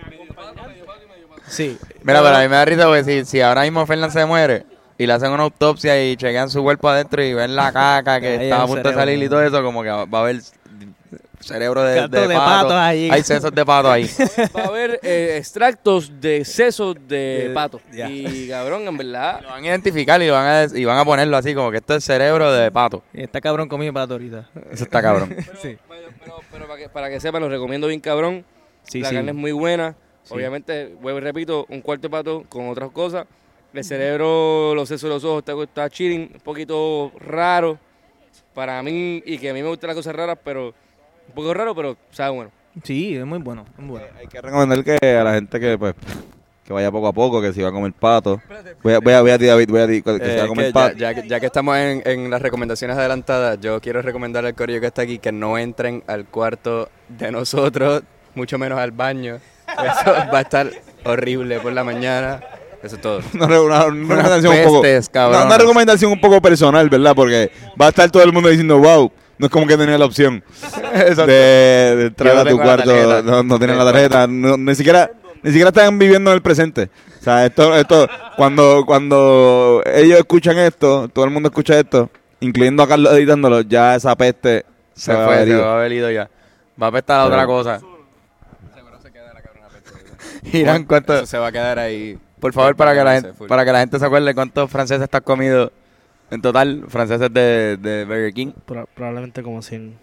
Sí. 1.48 1.78
Mira, 2.04 2.22
pero 2.22 2.36
a 2.36 2.42
mí 2.42 2.48
me 2.48 2.56
da 2.56 2.66
risa 2.66 2.86
porque 2.86 3.04
si, 3.04 3.26
si 3.26 3.42
ahora 3.42 3.64
mismo 3.64 3.86
Fernan 3.86 4.12
se 4.12 4.26
muere 4.26 4.66
y 4.98 5.06
le 5.06 5.14
hacen 5.14 5.32
una 5.32 5.44
autopsia 5.44 6.02
y 6.04 6.16
chequean 6.16 6.50
su 6.50 6.62
cuerpo 6.64 6.90
adentro 6.90 7.24
y 7.24 7.34
ven 7.34 7.56
la 7.56 7.72
caca 7.72 8.20
que 8.20 8.36
está 8.44 8.64
a 8.64 8.68
punto 8.68 8.90
de 8.90 8.96
salir 8.96 9.22
y 9.22 9.30
todo 9.30 9.42
eso, 9.42 9.62
como 9.64 9.84
que 9.84 9.90
va 9.90 10.06
a 10.20 10.22
haber 10.22 10.42
cerebro 11.44 11.84
de, 11.84 12.08
de 12.08 12.28
de 12.28 12.36
pato. 12.36 12.68
pato 12.68 12.78
ahí. 12.78 13.10
Hay 13.12 13.24
sesos 13.24 13.52
de 13.54 13.66
pato 13.66 13.92
ahí. 13.92 14.10
Va 14.56 14.62
a 14.64 14.68
haber 14.68 15.00
eh, 15.04 15.36
extractos 15.38 16.20
de 16.22 16.44
sesos 16.46 16.96
de 17.08 17.52
pato. 17.54 17.80
ya. 17.92 18.10
Y 18.10 18.48
cabrón, 18.50 18.88
en 18.88 18.98
verdad, 18.98 19.42
Lo 19.42 19.50
van 19.50 19.64
a 19.64 19.68
identificar 19.68 20.22
y, 20.22 20.28
lo 20.28 20.34
van 20.34 20.46
a, 20.48 20.64
y 20.78 20.86
van 20.86 20.98
a 20.98 21.06
ponerlo 21.06 21.38
así, 21.38 21.54
como 21.54 21.72
que 21.72 21.78
esto 21.78 21.96
es 21.96 22.04
cerebro 22.04 22.52
de 22.52 22.72
pato. 22.72 23.04
Está 23.14 23.40
cabrón 23.42 23.68
comido 23.70 23.94
pato 23.94 24.14
ahorita. 24.14 24.50
Eso 24.72 24.84
está 24.86 25.02
cabrón. 25.02 25.36
Sí. 25.62 25.78
Pero, 25.88 26.10
pero- 26.24 26.40
pero 26.52 26.68
para, 26.68 26.80
que, 26.80 26.90
para 26.90 27.10
que 27.10 27.20
sepan, 27.20 27.42
lo 27.42 27.50
recomiendo 27.50 27.88
bien 27.88 28.00
cabrón. 28.00 28.46
Sí, 28.84 29.00
la 29.02 29.10
sí. 29.10 29.16
carne 29.16 29.32
es 29.32 29.38
muy 29.38 29.52
buena. 29.52 29.96
Obviamente, 30.30 30.96
vuelvo 31.02 31.20
y 31.20 31.22
repito, 31.22 31.66
un 31.70 31.82
cuarto 31.82 32.04
de 32.04 32.10
pato 32.10 32.44
con 32.50 32.70
otras 32.70 32.92
cosas. 32.92 33.26
El 33.74 33.84
cerebro, 33.84 34.74
los 34.76 34.88
sesos 34.88 35.10
de 35.10 35.16
los 35.16 35.24
ojos 35.24 35.40
está, 35.40 35.54
está 35.64 35.90
chilling, 35.90 36.30
un 36.36 36.40
poquito 36.42 37.12
raro 37.20 37.80
para 38.54 38.82
mí 38.84 39.22
y 39.26 39.38
que 39.40 39.50
a 39.50 39.54
mí 39.54 39.64
me 39.64 39.70
gustan 39.70 39.88
las 39.88 39.96
cosas 39.98 40.16
raras, 40.16 40.38
pero 40.44 40.74
un 41.28 41.34
poco 41.34 41.54
raro, 41.54 41.76
pero 41.76 41.98
sabe 42.12 42.32
bueno. 42.36 42.52
Sí, 42.84 43.16
es 43.16 43.26
muy 43.26 43.40
bueno. 43.40 43.66
es 43.80 43.86
bueno. 43.88 44.06
Hay 44.20 44.28
que 44.28 44.42
recomendar 44.42 44.84
que 44.84 44.98
a 45.16 45.24
la 45.24 45.34
gente 45.34 45.60
que 45.60 45.78
pues 45.78 45.94
que 46.66 46.72
vaya 46.72 46.90
poco 46.92 47.08
a 47.10 47.14
poco, 47.14 47.42
que 47.42 47.52
si 47.52 47.62
va 47.62 47.70
a 47.70 47.72
comer 47.74 47.92
pato. 47.92 48.42
Voy 48.82 48.94
a, 48.94 49.00
voy 49.00 49.12
a, 49.14 49.22
voy 49.22 49.32
a 49.32 49.38
ti, 49.38 49.46
David, 49.46 49.70
voy 49.70 49.82
a 49.82 49.88
ti, 49.88 50.02
que 50.02 50.14
si 50.18 50.22
Eh, 50.32 50.38
va 50.38 50.46
a 50.46 50.48
comer 50.48 50.68
que 50.68 50.72
pato. 50.74 50.98
ya, 50.98 51.12
ya 51.12 51.22
que- 51.22 51.28
ya 51.28 51.40
que 51.42 51.46
estamos 51.48 51.76
en, 51.78 52.02
en 52.06 52.30
las 52.32 52.42
recomendaciones 52.42 52.98
adelantadas, 52.98 53.60
yo 53.60 53.82
quiero 53.82 54.02
recomendar 54.02 54.46
al 54.46 54.56
corillo 54.56 54.80
que 54.80 54.88
está 54.88 55.02
aquí 55.02 55.20
que 55.20 55.34
no 55.34 55.58
entren 55.58 56.04
al 56.08 56.26
cuarto 56.26 56.88
de 57.10 57.32
nosotros, 57.32 58.04
mucho 58.34 58.58
menos 58.58 58.80
al 58.80 58.92
baño. 58.92 59.40
Eso 59.68 60.12
va 60.34 60.38
a 60.38 60.42
estar 60.42 60.70
horrible 61.04 61.60
por 61.60 61.74
la 61.74 61.84
mañana. 61.84 62.40
Eso 62.82 62.96
es 62.96 63.02
todo. 63.02 63.20
Una, 63.34 63.46
una- 63.62 63.86
una 63.86 63.86
Unas 63.86 64.42
recomendación 64.42 64.54
un 64.54 64.64
poco, 64.64 64.80
una, 65.30 65.46
una 65.46 65.58
recomendación 65.58 66.12
un 66.14 66.22
poco 66.22 66.42
personal, 66.42 66.88
¿verdad? 66.90 67.14
Porque 67.14 67.52
va 67.80 67.88
a 67.88 67.90
estar 67.90 68.10
todo 68.10 68.24
el 68.24 68.32
mundo 68.32 68.48
diciendo, 68.50 68.78
wow, 68.80 69.12
no 69.38 69.46
es 69.48 69.52
como 69.52 69.68
que 69.68 69.78
tenía 69.78 69.98
la 69.98 70.06
opción 70.06 70.44
de, 70.94 71.26
de 71.26 72.06
entrar 72.08 72.38
a 72.38 72.46
tu 72.46 72.58
la 72.58 72.64
cuarto, 72.64 73.24
no, 73.24 73.44
no 73.44 73.58
tienen 73.58 73.78
la 73.78 73.86
tarjeta, 73.86 74.28
no- 74.28 74.58
ni 74.58 74.76
siquiera 74.76 75.10
ni 75.44 75.50
siquiera 75.52 75.70
están 75.70 76.00
viviendo 76.00 76.32
en 76.32 76.36
el 76.36 76.42
presente. 76.42 76.90
O 77.20 77.24
sea, 77.24 77.46
esto, 77.46 77.76
esto, 77.76 78.08
cuando, 78.38 78.84
cuando 78.86 79.82
ellos 79.86 80.18
escuchan 80.18 80.58
esto, 80.58 81.10
todo 81.10 81.26
el 81.26 81.32
mundo 81.32 81.50
escucha 81.50 81.78
esto, 81.78 82.10
incluyendo 82.40 82.82
a 82.82 82.88
Carlos 82.88 83.14
editándolo, 83.14 83.60
ya 83.62 83.96
esa 83.96 84.16
peste 84.16 84.66
se, 84.94 85.12
Se 85.12 85.14
va 85.14 85.24
a 85.26 85.28
fue, 85.28 85.46
se 85.46 85.56
va 85.56 85.72
a 85.74 85.76
haber 85.76 85.92
ido 85.92 86.10
ya. 86.12 86.30
Va 86.82 86.86
a 86.88 86.90
apestar 86.90 87.20
a 87.20 87.26
otra 87.26 87.46
cosa. 87.46 87.82
Irán, 90.52 90.84
¿cuánto? 90.86 91.16
Eso 91.16 91.26
se 91.26 91.38
va 91.38 91.48
a 91.48 91.52
quedar 91.52 91.80
ahí. 91.80 92.18
Por 92.40 92.54
favor, 92.54 92.76
para 92.76 92.94
que, 92.94 93.04
la 93.04 93.14
gente, 93.14 93.34
para 93.48 93.66
que 93.66 93.72
la 93.72 93.80
gente 93.80 94.00
se 94.00 94.06
acuerde 94.06 94.34
cuántos 94.36 94.70
franceses 94.70 95.08
has 95.12 95.22
comido 95.22 95.72
en 96.32 96.42
total, 96.42 96.86
franceses 96.90 97.32
de, 97.34 97.78
de 97.78 98.06
Burger 98.06 98.34
King. 98.34 98.52
Pro- 98.66 98.88
probablemente 98.96 99.44
como 99.44 99.62
100. 99.62 99.96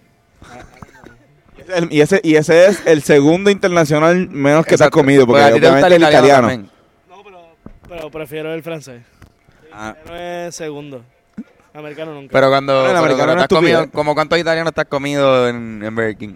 El- 1.75 1.93
Y 1.93 2.01
ese, 2.01 2.21
y 2.25 2.37
ese 2.37 2.67
es 2.67 2.87
el 2.87 3.03
segundo 3.03 3.51
internacional 3.51 4.29
menos 4.31 4.65
que 4.65 4.71
te 4.71 4.75
has 4.77 4.81
Exacto. 4.83 4.99
comido, 4.99 5.27
porque, 5.27 5.43
a 5.43 5.53
ti 5.53 5.61
te 5.61 5.71
gusta 5.71 5.87
obviamente 5.87 5.97
el 5.97 6.03
italiano. 6.03 6.49
también. 6.49 6.71
No, 7.09 7.23
pero, 7.23 7.41
pero 7.89 8.11
prefiero 8.11 8.55
el 8.55 8.63
francés. 8.63 9.03
Ah. 9.73 9.95
No 10.07 10.17
es 10.17 10.55
segundo. 10.55 11.03
Americano 11.73 12.13
nunca. 12.15 12.33
Pero 12.33 12.49
cuando, 12.49 12.73
Pero 12.73 12.81
el 12.83 12.89
pero 12.89 12.99
americano 12.99 13.27
cuando 13.27 13.35
no 13.35 13.37
te 13.37 13.41
has 13.41 13.45
es 13.45 13.53
estúpido. 13.57 13.79
comido, 13.79 13.93
como 13.93 14.15
cuántos 14.15 14.39
italianos 14.39 14.73
te 14.75 14.81
has 14.81 14.87
comido 14.89 15.49
en, 15.49 15.83
en 15.85 15.95
Burger 15.95 16.17
King? 16.17 16.35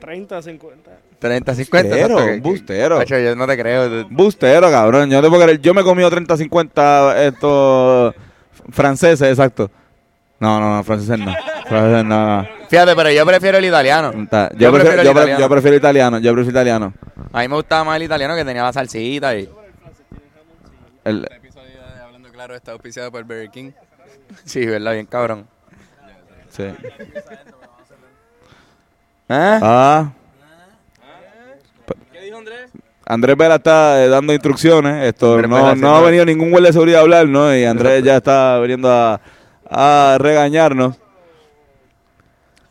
30, 0.00 0.42
50. 0.42 0.90
30, 1.18 1.54
50. 1.54 1.88
Bustero, 1.88 2.06
exacto, 2.18 2.26
que- 2.32 2.40
bustero. 2.40 2.96
Macho, 2.98 3.18
yo 3.18 3.34
no 3.36 3.46
te 3.46 3.58
creo. 3.58 4.06
Bustero, 4.10 4.70
cabrón. 4.70 5.10
Yo, 5.10 5.20
te 5.22 5.28
puedo 5.28 5.42
creer. 5.42 5.60
yo 5.60 5.74
me 5.74 5.80
he 5.80 5.84
comido 5.84 6.08
30, 6.10 6.36
50 6.36 7.24
estos 7.24 8.14
franceses, 8.70 9.28
exacto. 9.28 9.70
No, 10.40 10.60
no, 10.60 10.76
no, 10.76 10.84
franceses 10.84 11.18
no. 11.18 11.34
Franceses 11.68 12.04
no. 12.04 12.42
no. 12.42 12.48
Fíjate, 12.68 12.94
pero 12.94 13.10
yo 13.10 13.26
prefiero 13.26 13.58
el 13.58 13.64
italiano. 13.64 14.12
Está. 14.22 14.50
Yo 14.52 14.58
Yo, 14.58 14.72
prefiero, 14.72 14.74
prefiero 14.96 15.00
el 15.00 15.06
yo, 15.06 15.12
pre- 15.12 15.20
italiano. 15.22 15.40
yo 15.40 15.48
prefiero 15.48 15.76
italiano. 15.76 16.18
Yo 16.18 16.32
prefiero 16.34 16.50
italiano. 16.50 16.94
A 17.32 17.40
mí 17.40 17.48
me 17.48 17.54
gustaba 17.56 17.82
más 17.84 17.96
el 17.96 18.02
italiano 18.04 18.36
que 18.36 18.44
tenía 18.44 18.62
la 18.62 18.72
salsita 18.72 19.34
y... 19.36 19.48
El, 21.04 21.22
Este 21.24 21.36
episodio 21.36 21.70
de 21.96 22.02
Hablando 22.02 22.28
Claro 22.30 22.54
está 22.54 22.72
auspiciado 22.72 23.10
por 23.10 23.24
Burger 23.24 23.50
King. 23.50 23.70
Sí, 24.44 24.64
¿verdad? 24.66 24.92
Bien 24.92 25.06
cabrón. 25.06 25.46
sí. 26.50 26.62
¿Eh? 29.30 29.58
Ah. 29.60 30.12
¿Qué 32.28 32.32
dijo 32.32 32.38
Andrés? 32.40 32.70
Andrés 33.06 33.36
Vela 33.38 33.54
está 33.54 34.04
eh, 34.04 34.08
dando 34.08 34.34
instrucciones. 34.34 35.06
Esto 35.06 35.32
Andrés 35.32 35.48
no, 35.48 35.56
Vela 35.56 35.74
no 35.76 35.96
ha 35.96 36.02
venido 36.02 36.26
ningún 36.26 36.52
huele 36.52 36.66
de 36.66 36.72
seguridad 36.74 36.98
a 36.98 37.02
hablar, 37.02 37.26
¿no? 37.26 37.56
Y 37.56 37.64
Andrés 37.64 38.04
ya 38.04 38.18
está 38.18 38.58
viniendo 38.60 38.90
a, 38.92 39.18
a 39.70 40.18
regañarnos. 40.20 40.96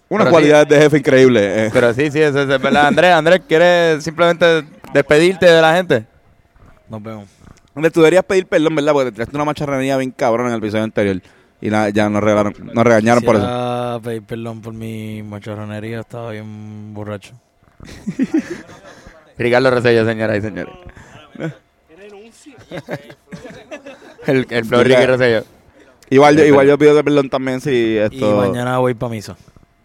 Unas 0.09 0.25
Pero 0.25 0.25
sí. 0.25 0.31
cualidades 0.31 0.67
de 0.69 0.79
jefe 0.79 0.97
increíbles. 0.99 1.43
eh. 1.43 1.69
Pero 1.73 1.91
sí, 1.91 2.11
sí, 2.11 2.21
eso, 2.21 2.39
eso 2.39 2.53
es 2.53 2.61
verdad. 2.61 2.85
Andrés, 2.85 3.11
Andrés, 3.13 3.41
¿quieres 3.47 4.03
simplemente 4.03 4.63
despedirte 4.93 5.47
de 5.47 5.59
la 5.59 5.75
gente? 5.75 6.05
Nos 6.87 7.01
vemos. 7.01 7.25
Andrés, 7.73 7.91
tú 7.91 8.01
deberías 8.01 8.23
pedir 8.23 8.45
perdón, 8.45 8.75
¿verdad? 8.75 8.93
Porque 8.93 9.05
te 9.09 9.13
tiraste 9.13 9.35
una 9.35 9.45
macharranía 9.45 9.97
bien 9.97 10.11
cabrón 10.11 10.45
en 10.47 10.53
el 10.53 10.59
episodio 10.59 10.83
anterior. 10.83 11.19
Y 11.61 11.71
nada, 11.71 11.89
ya 11.89 12.07
nos, 12.09 12.23
regalaron, 12.23 12.53
nos 12.73 12.83
regañaron 12.83 13.23
por 13.23 13.37
eso. 13.37 14.01
Pedir 14.03 14.21
perdón 14.21 14.61
por 14.61 14.75
mi 14.75 15.23
macharronería, 15.23 16.01
estaba 16.01 16.29
bien 16.29 16.93
borracho. 16.93 17.33
Ricardo 19.37 19.71
Rosello, 19.71 20.05
señoras 20.05 20.37
y 20.37 20.41
señores. 20.41 20.73
el 24.25 24.47
el 24.49 24.65
Flow 24.65 24.83
Ricky 24.83 25.05
Rosello. 25.05 25.43
Igual, 26.09 26.37
yo, 26.37 26.45
igual 26.45 26.67
yo 26.67 26.77
pido 26.77 27.03
perdón 27.03 27.29
también 27.29 27.59
si 27.59 27.97
esto... 27.97 28.15
Y 28.45 28.47
mañana 28.49 28.77
voy 28.77 28.93
para 28.93 29.11
misa. 29.11 29.35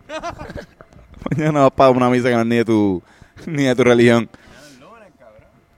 Mañana 1.31 1.63
vas 1.63 1.73
para 1.73 1.91
una 1.91 2.09
misa 2.11 2.29
que 2.29 2.35
no 2.35 2.41
es 2.43 2.47
ni 2.47 2.57
de 2.57 2.65
tu, 2.65 3.03
ni 3.47 3.65
de 3.65 3.75
tu 3.75 3.85
religión. 3.85 4.29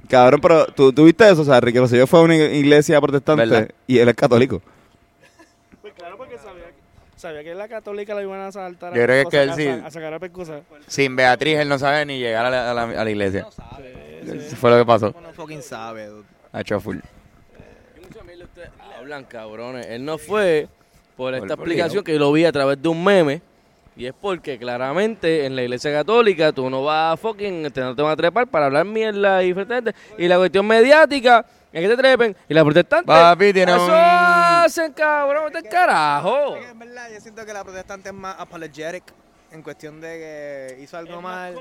Cabrón, 0.08 0.40
pero 0.40 0.66
¿tú, 0.66 0.92
tú 0.92 1.04
viste 1.04 1.28
eso, 1.28 1.42
o 1.42 1.44
sea, 1.44 1.60
Ricky 1.60 1.78
Rosselló 1.78 2.06
fue 2.06 2.20
a 2.20 2.22
una 2.22 2.36
iglesia 2.36 3.00
protestante 3.00 3.46
¿Verdad? 3.46 3.68
y 3.86 3.98
él 3.98 4.08
es 4.08 4.14
católico. 4.14 4.60
Pues 5.80 5.94
claro, 5.94 6.16
porque 6.18 6.36
sabía, 6.36 6.66
sabía 7.28 7.42
que 7.44 7.54
la 7.54 7.68
católica 7.68 8.14
la 8.14 8.22
iban 8.22 8.40
a 8.40 8.52
saltar 8.52 8.94
Yo 8.94 9.02
creo 9.02 9.06
que 9.06 9.20
es 9.22 9.28
que 9.28 9.42
él 9.42 9.50
a, 9.50 9.54
sí. 9.56 9.68
a 9.86 9.90
sacar 9.90 10.14
a. 10.14 10.20
Sin 10.86 11.16
Beatriz, 11.16 11.58
él 11.58 11.68
no 11.68 11.78
sabe 11.78 12.04
ni 12.06 12.18
llegar 12.18 12.46
a 12.46 12.50
la, 12.50 12.70
a 12.70 12.74
la- 12.74 13.00
a 13.00 13.04
la 13.04 13.10
iglesia. 13.10 13.46
Eso 14.26 14.56
fue 14.56 14.70
lo 14.70 14.78
que 14.78 14.84
pasó. 14.86 15.14
Uno 15.16 15.32
fucking 15.32 15.62
sabe. 15.62 16.10
Ha 16.52 16.60
hecho 16.60 16.80
full. 16.80 16.98
Ustedes 18.42 18.70
hablan, 18.98 19.24
cabrones. 19.24 19.86
Él 19.86 20.04
no 20.04 20.18
fue 20.18 20.68
por 21.16 21.34
esta 21.34 21.56
por 21.56 21.66
explicación 21.66 22.04
que 22.04 22.12
yo 22.12 22.18
lo 22.18 22.32
vi 22.32 22.44
a 22.44 22.52
través 22.52 22.80
de 22.80 22.88
un 22.88 23.02
meme. 23.02 23.42
Y 23.96 24.06
es 24.06 24.12
porque 24.20 24.58
claramente 24.58 25.46
en 25.46 25.54
la 25.54 25.62
iglesia 25.62 25.92
católica 25.92 26.52
tú 26.52 26.68
no 26.68 26.82
vas 26.82 27.14
a 27.14 27.16
fucking, 27.16 27.70
te, 27.70 27.80
no 27.80 27.94
te 27.94 28.02
van 28.02 28.12
a 28.12 28.16
trepar 28.16 28.46
para 28.48 28.66
hablar 28.66 28.84
mierda 28.84 29.42
y 29.44 29.54
gente. 29.54 29.94
Y 30.18 30.26
la 30.26 30.36
cuestión 30.36 30.66
mediática 30.66 31.44
es 31.72 31.80
que 31.82 31.88
te 31.88 31.96
trepen. 31.96 32.36
Y 32.48 32.54
la 32.54 32.64
protestante. 32.64 33.06
Papi, 33.06 33.52
tiene 33.52 33.72
eso 33.72 33.84
un- 33.84 33.90
hacen, 34.64 34.92
cabrón, 34.92 35.52
del 35.52 35.64
carajo. 35.68 36.56
Es 36.56 36.78
verdad, 36.78 37.08
yo 37.12 37.20
siento 37.20 37.44
que 37.46 37.52
la 37.52 37.62
protestante 37.64 38.08
es 38.08 38.14
más 38.14 38.36
apologetic 38.38 39.04
en 39.52 39.62
cuestión 39.62 40.00
de 40.00 40.08
que 40.76 40.82
hizo 40.82 40.96
algo 40.96 41.20
mal. 41.22 41.54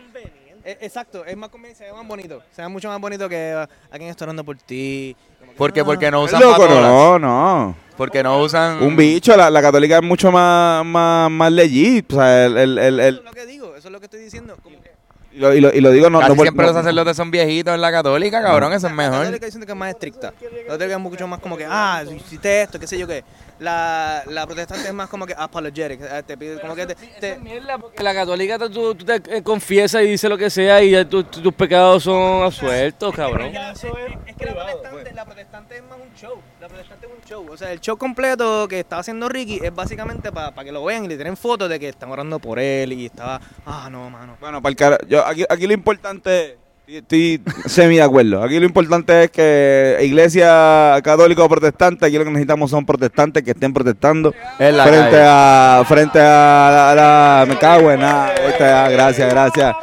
Eh, 0.66 0.78
Exacto, 0.80 1.26
es 1.26 1.36
más 1.36 1.50
conveniente, 1.50 1.84
se 1.84 1.92
ve 1.92 1.98
más 1.98 2.08
bonito. 2.08 2.42
Se 2.52 2.62
ve 2.62 2.68
mucho 2.70 2.88
más 2.88 3.00
bonito 3.00 3.28
que 3.28 3.52
ah, 3.56 3.68
alguien 3.92 4.10
está 4.10 4.24
orando 4.24 4.46
por 4.46 4.56
ti. 4.58 5.13
Como 5.39 5.52
que, 5.52 5.58
¿Por 5.58 5.74
qué? 5.74 5.80
ah, 5.82 5.86
Porque 5.86 6.10
no 6.10 6.22
usan 6.24 6.39
Loco, 6.42 6.62
patolas. 6.62 6.82
no, 6.84 7.20
no. 7.20 7.76
Porque 7.98 8.24
no 8.24 8.39
usan... 8.39 8.82
Un 8.82 8.96
bicho, 8.96 9.36
la, 9.36 9.50
la 9.50 9.62
católica 9.62 9.98
es 9.98 10.04
mucho 10.04 10.32
más, 10.32 10.86
más, 10.86 11.30
más 11.30 11.52
legit. 11.52 12.12
O 12.13 12.16
sea, 12.16 12.46
el, 12.46 12.58
el, 12.58 12.78
el, 12.78 13.00
el- 13.02 13.16
Eso 13.16 13.20
es 13.20 13.26
lo 13.26 13.32
que 13.34 13.46
digo, 13.46 13.76
eso 13.76 13.88
es 13.89 13.92
lo 13.92 14.00
que 14.00 14.06
estoy 14.06 14.22
diciendo. 14.22 14.56
Como 14.63 14.82
que 14.82 14.93
y, 15.36 15.39
lo, 15.39 15.54
y, 15.54 15.62
lo, 15.62 15.74
y 15.74 15.82
lo 15.82 15.91
digo 15.91 16.10
no, 16.10 16.19
Casi 16.19 16.30
no 16.32 16.36
por- 16.36 16.46
siempre 16.46 16.65
no- 16.65 16.72
los 16.74 16.82
sacerdotes 16.84 17.17
son 17.17 17.32
viejitos 17.32 17.74
en 17.74 17.82
la 17.82 17.91
católica, 17.91 18.41
cabrón. 18.41 18.72
Eso 18.74 18.88
es 18.88 18.93
La 18.93 18.98
mejor. 18.98 19.19
católica 19.19 19.46
diciendo 19.46 19.65
que 19.65 19.72
es 19.72 19.78
más 19.78 19.89
estricta. 19.89 20.34
La 20.41 20.74
católica 20.74 20.96
es 20.96 21.00
mucho 21.02 21.28
más 21.28 21.39
como 21.39 21.58
que, 21.58 21.65
ah, 21.67 22.04
hiciste 22.15 22.62
esto, 22.63 22.80
qué 22.80 22.88
sé 22.88 22.98
yo 22.98 23.08
qué. 23.08 23.24
La, 23.60 24.24
la 24.28 24.46
protestante 24.46 24.88
es 24.88 24.94
más 24.94 25.08
como 25.10 25.26
que 25.26 25.34
apologetic. 25.38 26.02
eh, 26.02 26.24
Te 26.26 26.38
pide 26.38 26.60
como 26.60 26.76
que 26.76 26.88
te, 26.88 26.96
te- 26.96 27.38
Mierda, 27.38 27.78
porque 27.78 28.02
la 28.04 28.13
católica 28.13 28.58
tú, 28.60 28.96
tú- 28.96 29.06
te 29.06 29.22
eh, 29.38 29.44
confiesas 29.44 30.02
y 30.04 30.08
dices 30.08 30.30
lo 30.30 30.38
que 30.38 30.50
sea 30.50 30.82
y 30.82 30.92
ya 30.92 31.08
tu- 31.08 31.24
tu- 31.24 31.42
tus 31.42 31.54
pecados 31.54 32.04
son 32.04 32.44
absueltos, 32.44 33.13
cabrón. 33.16 33.56
Es, 33.56 33.84
es 33.84 34.36
que 34.36 34.46
la 34.46 34.54
protestante, 34.56 35.13
la 35.13 35.26
protestante 35.26 35.78
es 35.78 35.84
más 35.84 35.98
un 36.00 36.13
show. 36.20 36.42
La 36.60 36.68
protestante 36.68 37.06
es 37.06 37.12
un 37.13 37.30
show. 37.30 37.48
O 37.52 37.56
sea, 37.58 37.72
el 37.72 37.80
show 37.80 37.98
completo 37.98 38.68
que 38.68 38.80
estaba 38.80 39.02
haciendo 39.02 39.30
Ricky 39.30 39.60
es 39.63 39.74
básicamente 39.74 40.32
para 40.32 40.52
que 40.63 40.72
lo 40.72 40.84
vean 40.84 41.06
y 41.06 41.08
le 41.08 41.16
tienen 41.16 41.38
fotos 41.38 41.70
de 41.70 41.80
que 41.80 41.89
están 41.89 42.12
orando 42.12 42.39
por 42.39 42.60
él 42.60 42.92
y 42.94 43.06
estaba, 43.06 43.39
ah, 43.66 43.88
no, 43.92 44.10
mano. 44.10 44.36
Bueno, 44.39 44.62
para 44.62 44.72
el 44.72 44.76
cara, 44.76 44.98
yo, 45.08 45.26
aquí, 45.26 45.46
aquí 45.48 45.68
lo 45.68 45.74
importante, 45.74 46.58
estoy 46.88 47.41
semi 47.65 47.96
de 47.96 48.02
acuerdo. 48.04 48.43
Aquí 48.43 48.60
lo 48.60 48.65
importante 48.65 49.24
es 49.26 49.32
que 49.32 50.00
iglesia 50.04 51.00
católica 51.04 51.43
o 51.43 51.50
protestante, 51.50 52.06
aquí 52.06 52.17
lo 52.17 52.24
que 52.26 52.32
necesitamos 52.32 52.69
son 52.72 52.86
protestantes 52.86 53.43
que 53.43 53.52
estén 53.52 53.74
protestando 53.74 54.34
En 54.60 54.78
la 54.78 54.84
frente 54.86 55.12
calle. 55.12 55.26
a 55.28 55.84
frente 55.88 56.19
a 56.19 56.24
la, 56.24 56.96
la- 56.96 57.46
me 57.48 57.58
cago 57.58 57.91
en 57.91 58.00
nada. 58.02 58.34
Está, 58.36 58.89
gracias, 58.89 59.30
gracias. 59.30 59.76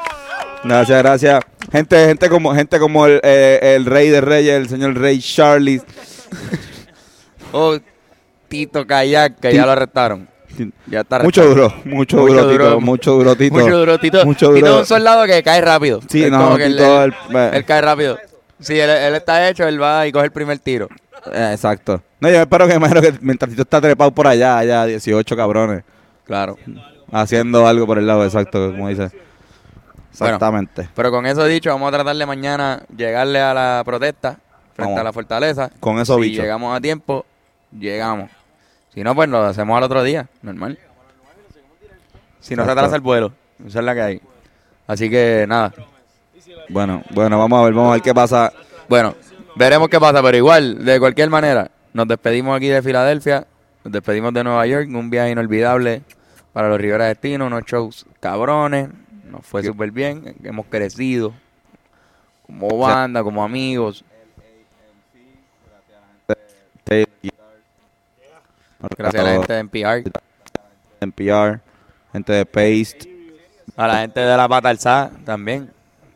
Gracias, 0.62 0.98
gracias. 1.02 1.40
Gente, 1.72 2.06
gente 2.06 2.28
como, 2.28 2.54
gente 2.54 2.78
como 2.78 3.06
el, 3.06 3.20
eh, 3.22 3.74
el 3.76 3.86
rey 3.86 4.08
de 4.10 4.20
reyes, 4.20 4.54
el 4.56 4.68
señor 4.68 4.94
rey 4.98 5.18
Charlie. 5.20 5.80
Oh, 7.52 7.78
Tito 8.48 8.86
Kayak, 8.86 9.40
que 9.40 9.54
ya 9.54 9.64
lo 9.64 9.72
arrestaron. 9.72 10.28
Ya 10.87 11.01
está 11.01 11.18
Mucho 11.20 11.44
duro, 11.46 11.73
mucho, 11.85 12.16
Mucho 12.18 12.42
duro, 12.42 12.44
duro. 12.44 12.64
Tito, 12.68 12.81
mucho 12.81 13.12
duro, 13.12 13.37
Tito. 13.37 13.55
Mucho 13.55 13.77
duro, 13.79 13.99
Tito. 13.99 14.25
Mucho 14.25 14.55
es 14.57 14.62
un 14.62 14.87
soldado 14.87 15.27
que 15.27 15.42
cae 15.42 15.61
rápido. 15.61 16.01
Sí, 16.09 16.25
Es 16.25 16.31
no, 16.31 16.57
él- 16.57 16.79
él, 16.79 17.14
el- 17.31 17.55
él 17.55 17.64
cae 17.64 17.81
rápido. 17.81 18.18
Sí, 18.59 18.79
él, 18.79 18.90
él 18.90 19.14
está 19.14 19.49
hecho, 19.49 19.66
él 19.66 19.81
va 19.83 20.07
y 20.07 20.12
coge 20.12 20.27
el 20.27 20.33
primer 20.33 20.59
tiro. 20.59 20.88
Eh, 21.33 21.51
exacto. 21.53 22.03
No, 22.20 22.29
yo 22.29 22.40
espero 22.40 22.66
que, 22.68 22.75
imagino 22.75 23.01
que 23.01 23.14
mientras 23.20 23.51
Tito 23.51 23.62
está 23.62 23.81
trepado 23.81 24.11
por 24.11 24.27
allá, 24.27 24.59
allá 24.59 24.85
18 24.87 25.37
cabrones. 25.37 25.83
Claro. 26.25 26.57
Haciendo 27.12 27.66
algo 27.66 27.87
por 27.87 27.99
el 27.99 28.07
lado, 28.07 28.25
exacto, 28.25 28.70
como 28.70 28.88
dice. 28.88 29.11
Bueno. 30.18 30.35
Exactamente. 30.35 30.88
Pero 30.94 31.11
con 31.11 31.25
eso 31.27 31.44
dicho, 31.44 31.70
vamos 31.70 31.88
a 31.88 31.92
tratar 31.92 32.16
de 32.16 32.27
mañana 32.27 32.83
llegarle 32.94 33.40
a 33.40 33.55
la 33.55 33.83
protesta 33.85 34.38
frente 34.75 34.92
Vamos. 34.92 34.99
a 35.01 35.05
la 35.05 35.12
fortaleza. 35.12 35.70
Con 35.81 35.99
esos 35.99 36.20
si 36.23 36.31
llegamos 36.33 36.77
a 36.77 36.81
tiempo, 36.81 37.25
llegamos. 37.77 38.31
Si 38.94 39.03
no, 39.05 39.14
pues 39.14 39.29
lo 39.29 39.38
hacemos 39.42 39.76
al 39.76 39.85
otro 39.85 40.03
día, 40.03 40.29
normal. 40.42 40.79
Si 42.40 42.57
no 42.57 42.64
se 42.64 42.70
atrasa 42.70 42.96
el 42.96 43.03
vuelo, 43.03 43.33
esa 43.66 43.79
es 43.81 43.85
la 43.85 43.94
que 43.94 44.00
hay. 44.00 44.20
Así 44.87 45.09
que 45.09 45.44
nada, 45.48 45.72
Bueno, 46.68 47.03
bueno, 47.11 47.38
vamos 47.38 47.61
a 47.61 47.64
ver, 47.64 47.74
vamos 47.74 47.90
a 47.90 47.92
ver 47.94 48.03
qué 48.03 48.14
pasa. 48.14 48.53
bueno, 48.88 49.14
veremos 49.54 49.88
qué 49.88 50.00
pasa, 50.00 50.23
pero 50.23 50.37
igual, 50.37 50.85
de 50.85 50.98
cualquier 50.98 51.31
manera, 51.31 51.71
nos 51.92 52.08
despedimos 52.08 52.56
aquí 52.56 52.69
de 52.69 52.83
Filadelfia, 52.83 53.46
nos 53.85 53.92
despedimos 53.92 54.33
de 54.33 54.42
Nueva 54.42 54.67
York, 54.67 54.88
un 54.88 55.10
viaje 55.10 55.31
inolvidable 55.31 56.02
para 56.52 56.69
los 56.69 56.81
Rivera 56.81 57.06
Destino, 57.06 57.46
unos 57.46 57.64
shows 57.64 58.06
cabrones, 58.19 58.88
nos 59.31 59.46
fue 59.46 59.62
súper 59.62 59.92
bien, 59.92 60.35
hemos 60.42 60.67
crecido 60.67 61.33
como 62.46 62.77
banda, 62.79 63.23
como 63.23 63.44
amigos, 63.44 64.04
gracias 68.96 69.22
a 69.22 69.26
la 69.26 69.33
gente 69.33 69.52
de 69.52 69.58
NPR, 69.60 70.10
NPR, 71.00 71.60
gente 72.12 72.33
de 72.33 72.46
Paste. 72.46 73.33
a 73.76 73.87
la 73.87 73.98
gente 74.00 74.20
de 74.20 74.37
la 74.37 74.48
pata 74.48 74.68
alzada 74.68 75.10
también, 75.24 75.70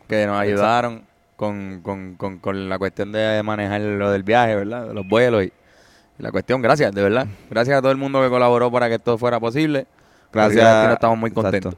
que 0.09 0.27
nos 0.27 0.39
ayudaron 0.39 1.05
con, 1.37 1.81
con, 1.83 2.15
con, 2.17 2.39
con 2.39 2.69
la 2.69 2.79
cuestión 2.79 3.13
de 3.13 3.43
manejar 3.43 3.81
lo 3.81 4.11
del 4.11 4.23
viaje, 4.23 4.55
¿verdad? 4.57 4.89
De 4.89 4.95
los 4.95 5.07
vuelos 5.07 5.45
y, 5.45 5.53
y 6.19 6.23
la 6.23 6.31
cuestión, 6.31 6.63
gracias, 6.63 6.93
de 6.93 7.03
verdad. 7.03 7.27
Gracias 7.51 7.77
a 7.77 7.81
todo 7.81 7.91
el 7.91 7.99
mundo 7.99 8.23
que 8.23 8.29
colaboró 8.29 8.71
para 8.71 8.89
que 8.89 8.95
esto 8.95 9.19
fuera 9.19 9.41
posible. 9.41 9.87
Gracias. 10.33 10.55
Porque 10.55 10.71
Destino 10.71 10.93
estamos 10.95 11.19
muy 11.19 11.31
contentos. 11.31 11.75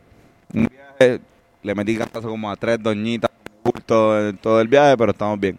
Un 0.54 0.66
viaje, 0.66 1.20
le 1.62 1.74
metí 1.74 1.96
cantazo 1.96 2.28
como 2.28 2.50
a 2.50 2.56
tres 2.56 2.82
doñitas, 2.82 3.30
bulto 3.64 4.28
en 4.28 4.36
todo 4.38 4.60
el 4.60 4.68
viaje, 4.68 4.96
pero 4.96 5.12
estamos 5.12 5.38
bien. 5.40 5.58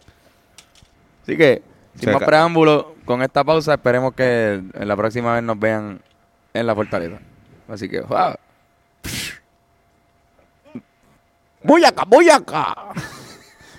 Así 1.23 1.35
que, 1.35 1.61
sin 1.99 2.11
más 2.13 2.23
preámbulos, 2.23 2.85
con 3.05 3.21
esta 3.21 3.43
pausa 3.43 3.73
esperemos 3.73 4.13
que 4.13 4.61
la 4.73 4.95
próxima 4.95 5.33
vez 5.33 5.43
nos 5.43 5.57
vean 5.59 5.99
en 6.53 6.67
la 6.67 6.75
fortaleza. 6.75 7.19
Así 7.67 7.87
que, 7.89 8.01
wow. 8.01 8.35
¡Voy 11.63 11.83
acá, 11.83 12.03
voy 12.07 12.29
acá! 12.29 12.75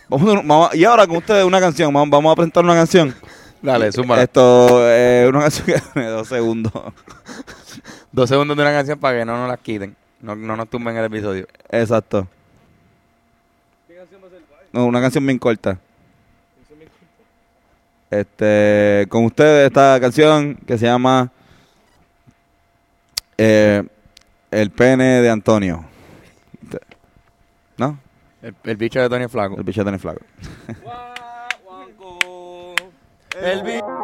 vamos, 0.09 0.29
a- 0.35 0.43
vamos 0.43 0.71
a- 0.73 0.77
y 0.77 0.85
ahora 0.85 1.07
con 1.07 1.17
ustedes 1.17 1.45
una 1.45 1.61
canción, 1.61 1.93
vamos, 1.93 2.11
vamos 2.11 2.33
a 2.33 2.37
presentar 2.37 2.65
una 2.65 2.75
canción. 2.75 3.15
Dale, 3.63 3.91
súmala. 3.93 4.23
Esto 4.23 4.89
es 4.93 5.29
una 5.29 5.41
canción 5.41 5.67
que 5.67 6.01
de 6.01 6.07
dos 6.09 6.29
segundos. 6.29 6.73
Dos 8.13 8.29
segundos 8.29 8.57
de 8.57 8.63
una 8.63 8.73
canción 8.73 8.99
para 8.99 9.19
que 9.19 9.25
no 9.25 9.37
nos 9.37 9.49
las 9.49 9.59
quiten. 9.61 9.97
No, 10.21 10.35
no 10.35 10.57
nos 10.57 10.69
tumben 10.69 10.97
el 10.97 11.05
episodio. 11.05 11.47
Exacto. 11.71 12.27
No, 14.73 14.87
una 14.87 15.01
canción 15.01 15.25
bien 15.27 15.39
corta. 15.39 15.79
Este, 18.11 19.07
con 19.09 19.25
ustedes 19.25 19.67
esta 19.67 19.99
canción 20.01 20.57
que 20.67 20.79
se 20.79 20.87
llama 20.87 21.31
eh, 23.37 23.83
El 24.51 24.71
pene 24.71 25.21
de 25.21 25.31
Antonio. 25.31 25.85
¿No? 27.77 27.99
El, 28.43 28.55
el 28.65 28.77
bicho 28.77 29.01
de 29.01 29.09
Tony 29.09 29.29
Flaco. 29.29 29.57
El 29.57 29.65
bicho 29.65 29.83
de 29.83 29.85
Tony 29.85 29.99
Flaco. 29.99 30.21
El 33.41 33.63
bicho. 33.63 33.98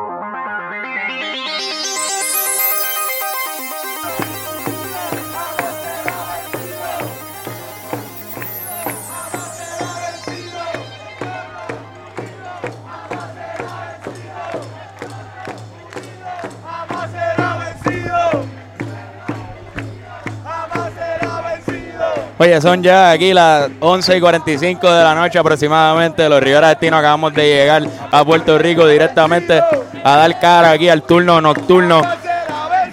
Oye, 22.37 22.61
son 22.61 22.82
ya 22.82 23.12
aquí 23.12 23.32
las 23.32 23.70
11 23.78 24.16
y 24.16 24.20
45 24.20 24.93
de 24.93 25.05
la 25.05 25.14
noche 25.14 25.39
aproximadamente. 25.39 26.28
Los 26.28 26.43
Rivera 26.43 26.68
Destino 26.68 26.97
acabamos 26.97 27.32
de 27.32 27.47
llegar 27.47 27.85
a 28.11 28.24
Puerto 28.24 28.59
Rico 28.59 28.89
directamente 28.89 29.61
a 30.03 30.16
dar 30.16 30.41
cara 30.41 30.72
aquí 30.72 30.89
al 30.89 31.03
turno 31.03 31.41
nocturno 31.41 32.03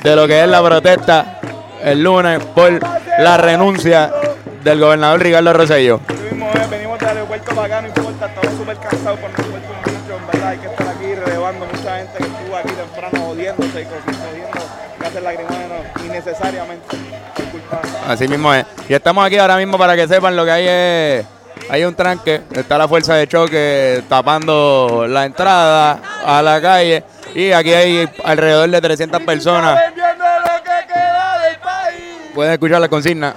de 0.03 0.15
lo 0.15 0.27
que 0.27 0.43
es 0.43 0.47
la 0.47 0.63
protesta 0.63 1.39
el 1.83 2.03
lunes 2.03 2.39
por 2.53 2.79
la 3.19 3.37
renuncia 3.37 4.11
del 4.63 4.79
gobernador 4.79 5.19
Ricardo 5.19 5.53
Rosselló. 5.53 5.99
Venimos, 6.07 6.55
eh, 6.55 6.67
del 6.69 7.07
aeropuerto 7.07 7.55
para 7.55 7.65
acá, 7.65 7.81
no 7.81 7.87
importa, 7.87 8.27
estamos 8.27 8.57
súper 8.57 8.77
cansados 8.77 9.19
por 9.19 9.31
poder 9.31 9.61
con 9.63 9.93
mucho, 9.93 10.17
en 10.17 10.27
verdad, 10.27 10.49
hay 10.49 10.57
que 10.59 10.67
estar 10.67 10.87
aquí 10.87 11.15
relevando 11.15 11.65
mucha 11.65 11.97
gente 11.97 12.17
que 12.17 12.23
estuvo 12.23 12.55
aquí 12.55 12.69
temprano 12.73 13.29
odiándose 13.29 13.81
y 13.81 13.85
cogiendo 13.85 14.59
gases 14.99 15.23
lacrimógenos 15.23 16.05
innecesariamente. 16.05 16.97
Así 18.07 18.27
mismo 18.27 18.53
es. 18.53 18.65
Y 18.89 18.93
estamos 18.93 19.25
aquí 19.25 19.37
ahora 19.37 19.57
mismo 19.57 19.77
para 19.77 19.95
que 19.95 20.07
sepan 20.07 20.35
lo 20.35 20.45
que 20.45 20.51
hay 20.51 20.67
es. 20.67 21.25
Hay 21.69 21.85
un 21.85 21.95
tranque, 21.95 22.41
está 22.51 22.77
la 22.77 22.87
fuerza 22.87 23.15
de 23.15 23.27
choque 23.27 24.03
tapando 24.09 25.05
la 25.07 25.25
entrada 25.25 25.99
a 26.25 26.41
la 26.41 26.59
calle. 26.61 27.03
Y 27.33 27.51
aquí 27.51 27.71
hay 27.73 28.09
alrededor 28.23 28.69
de 28.69 28.81
300 28.81 29.21
personas. 29.21 29.79
Pueden 32.33 32.53
escuchar 32.53 32.81
la 32.81 32.89
consigna. 32.89 33.33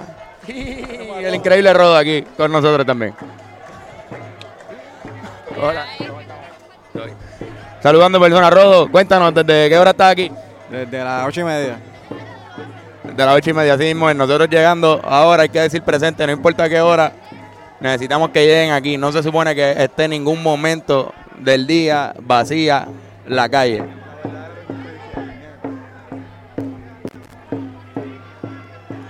Y 0.47 1.23
el 1.23 1.35
increíble 1.35 1.73
Rodo 1.73 1.95
aquí 1.95 2.23
con 2.35 2.51
nosotros 2.51 2.85
también. 2.85 3.13
Hola. 5.61 5.85
Saludando 7.81 8.19
personas, 8.19 8.51
Rodo. 8.51 8.91
Cuéntanos, 8.91 9.33
¿desde 9.33 9.69
qué 9.69 9.77
hora 9.77 9.91
estás 9.91 10.11
aquí? 10.11 10.31
Desde 10.69 11.03
las 11.03 11.27
ocho 11.27 11.41
y 11.41 11.43
media. 11.43 11.77
De 13.15 13.25
las 13.25 13.35
ocho 13.35 13.51
y 13.51 13.53
media, 13.53 13.75
así 13.75 13.83
mismo. 13.85 14.13
Nosotros 14.13 14.49
llegando 14.49 14.99
ahora, 15.03 15.43
hay 15.43 15.49
que 15.49 15.61
decir 15.61 15.81
presente, 15.81 16.25
no 16.25 16.33
importa 16.33 16.67
qué 16.67 16.81
hora. 16.81 17.13
Necesitamos 17.79 18.29
que 18.31 18.45
lleguen 18.45 18.71
aquí. 18.71 18.97
No 18.97 19.11
se 19.11 19.23
supone 19.23 19.55
que 19.55 19.71
esté 19.71 20.05
en 20.05 20.11
ningún 20.11 20.43
momento 20.43 21.13
del 21.37 21.65
día 21.65 22.13
vacía 22.19 22.87
la 23.25 23.47
calle. 23.47 23.83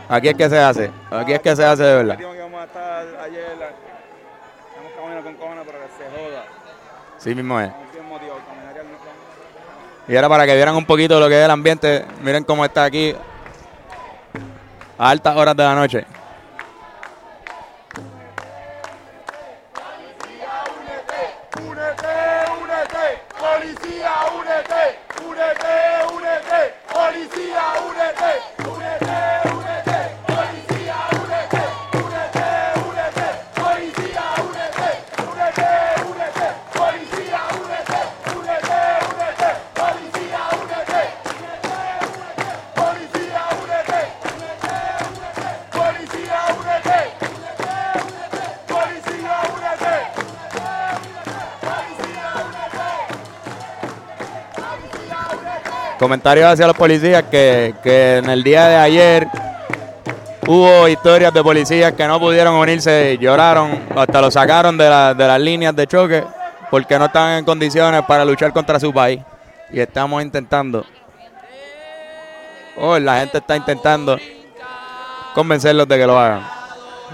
Aquí 0.07 0.27
es 0.27 0.35
que 0.35 0.49
se 0.49 0.59
hace. 0.59 0.91
Aquí 1.09 1.33
es 1.33 1.39
que 1.39 1.55
se 1.55 1.65
hace 1.65 1.83
de 1.83 1.95
verdad. 1.95 2.17
Sí 7.17 7.33
mismo 7.33 7.59
es. 7.59 7.71
Y 10.07 10.15
ahora 10.15 10.29
para 10.29 10.45
que 10.45 10.53
vieran 10.53 10.75
un 10.75 10.85
poquito 10.85 11.19
lo 11.19 11.27
que 11.27 11.39
es 11.39 11.45
el 11.45 11.49
ambiente, 11.49 12.05
miren 12.21 12.43
cómo 12.43 12.63
está 12.63 12.83
aquí 12.83 13.15
a 14.97 15.09
altas 15.09 15.35
horas 15.35 15.55
de 15.55 15.63
la 15.63 15.75
noche. 15.75 16.05
Comentarios 55.99 56.47
hacia 56.51 56.67
los 56.67 56.75
policías 56.75 57.23
que, 57.23 57.73
que 57.81 58.17
en 58.17 58.29
el 58.29 58.43
día 58.43 58.67
de 58.67 58.75
ayer 58.75 59.27
hubo 60.45 60.87
historias 60.89 61.33
de 61.33 61.41
policías 61.41 61.93
que 61.93 62.05
no 62.05 62.19
pudieron 62.19 62.55
unirse, 62.55 63.17
lloraron, 63.19 63.79
hasta 63.95 64.19
lo 64.21 64.29
sacaron 64.29 64.77
de, 64.77 64.89
la- 64.89 65.13
de 65.13 65.25
las 65.27 65.39
líneas 65.39 65.75
de 65.75 65.87
choque 65.87 66.23
porque 66.69 66.99
no 66.99 67.05
estaban 67.05 67.37
en 67.37 67.45
condiciones 67.45 68.01
para 68.03 68.25
luchar 68.25 68.51
contra 68.51 68.79
su 68.79 68.93
país. 68.93 69.21
Y 69.71 69.79
estamos 69.79 70.21
intentando. 70.21 70.85
Oh, 72.77 72.99
la 72.99 73.19
gente 73.19 73.37
está 73.37 73.55
intentando 73.55 74.17
convencerlos 75.33 75.87
de 75.87 75.97
que 75.97 76.05
lo 76.05 76.19
hagan. 76.19 76.45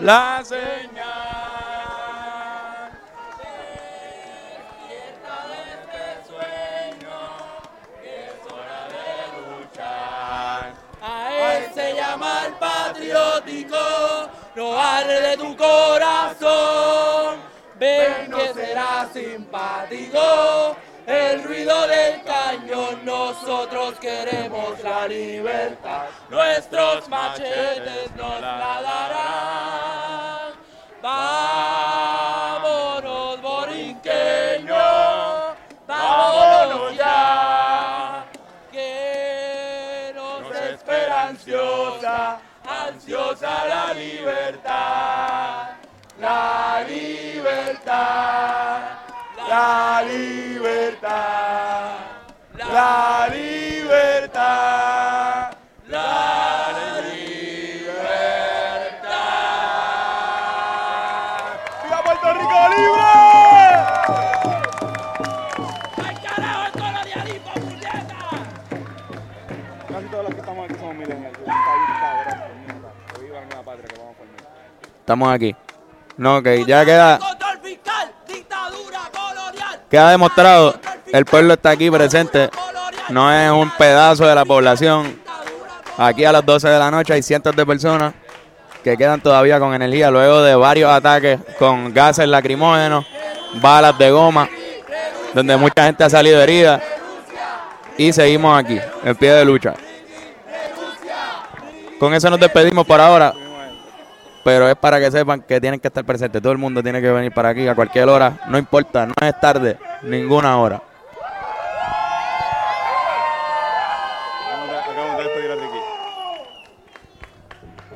La 0.02 0.38
A 0.38 0.44
no 14.56 14.78
arde 14.78 15.22
de 15.22 15.38
tu 15.38 15.56
corazón. 15.56 17.40
Ven 17.76 18.32
que 18.32 18.54
será 18.54 19.10
simpático 19.12 20.76
el 21.08 21.44
ruido 21.44 21.88
del 21.88 22.22
cañón. 22.24 23.04
Nosotros 23.04 23.96
queremos 24.00 24.80
la 24.84 25.08
libertad, 25.08 26.06
nuestros 26.30 27.10
machetes 27.10 28.16
nos 28.16 28.42
la 28.42 28.82
darán. 28.84 29.42
Ansiosa 43.12 43.66
la 43.68 43.94
libertad, 43.94 45.76
la 46.20 46.84
libertad, 46.88 48.80
la 49.50 50.02
libertad, 50.08 51.92
la 52.58 53.28
libertad, 53.30 54.81
Estamos 75.12 75.34
aquí. 75.34 75.54
No, 76.16 76.42
que 76.42 76.64
ya 76.64 76.86
queda, 76.86 77.20
queda 79.90 80.12
demostrado. 80.12 80.80
El 81.12 81.26
pueblo 81.26 81.56
está 81.56 81.72
aquí 81.72 81.92
presente. 81.92 82.50
No 83.10 83.30
es 83.30 83.52
un 83.52 83.70
pedazo 83.72 84.26
de 84.26 84.34
la 84.34 84.46
población. 84.46 85.20
Aquí 85.98 86.24
a 86.24 86.32
las 86.32 86.46
12 86.46 86.70
de 86.70 86.80
la 86.80 86.90
noche 86.90 87.12
hay 87.12 87.22
cientos 87.22 87.54
de 87.54 87.66
personas 87.66 88.14
que 88.86 88.96
quedan 88.96 89.20
todavía 89.20 89.60
con 89.60 89.74
energía 89.74 90.10
luego 90.10 90.42
de 90.44 90.56
varios 90.56 90.90
ataques 90.90 91.42
con 91.60 91.94
gases 91.94 92.26
lacrimógenos, 92.30 93.06
balas 93.56 93.98
de 93.98 94.12
goma, 94.12 94.48
donde 95.34 95.58
mucha 95.58 95.84
gente 95.84 96.06
ha 96.06 96.10
salido 96.10 96.42
herida. 96.42 96.82
Y 97.98 98.14
seguimos 98.14 98.58
aquí, 98.58 98.80
en 99.04 99.16
pie 99.18 99.34
de 99.34 99.44
lucha. 99.44 99.74
Con 102.00 102.14
eso 102.14 102.30
nos 102.30 102.40
despedimos 102.40 102.88
por 102.88 103.02
ahora. 103.02 103.34
Pero 104.44 104.68
es 104.68 104.76
para 104.76 105.00
que 105.00 105.12
sepan 105.12 105.42
que 105.42 105.62
tienen 105.62 105.80
que 105.80 105.88
estar 105.88 106.04
presentes. 106.04 106.42
Todo 106.42 106.52
el 106.52 106.58
mundo 106.58 106.82
tiene 106.82 107.02
que 107.02 107.12
venir 107.12 107.32
para 107.32 107.50
aquí 107.50 107.68
a 107.68 107.76
cualquier 107.76 108.10
hora. 108.10 108.40
No 108.48 108.58
importa, 108.58 109.06
no 109.06 109.14
es 109.22 109.40
tarde, 109.40 109.78
ninguna 110.04 110.58
hora. 110.58 110.82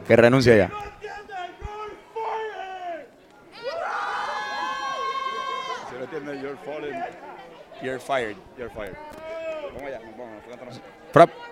Que 0.08 0.16
renuncie 0.16 0.58
ya. 0.58 0.70
You're 7.82 8.00
fired. 8.00 8.38
You're 8.58 8.70
fired. 8.70 8.96
Vamos 9.74 9.84
allá, 9.84 10.00
vamos. 10.18 11.45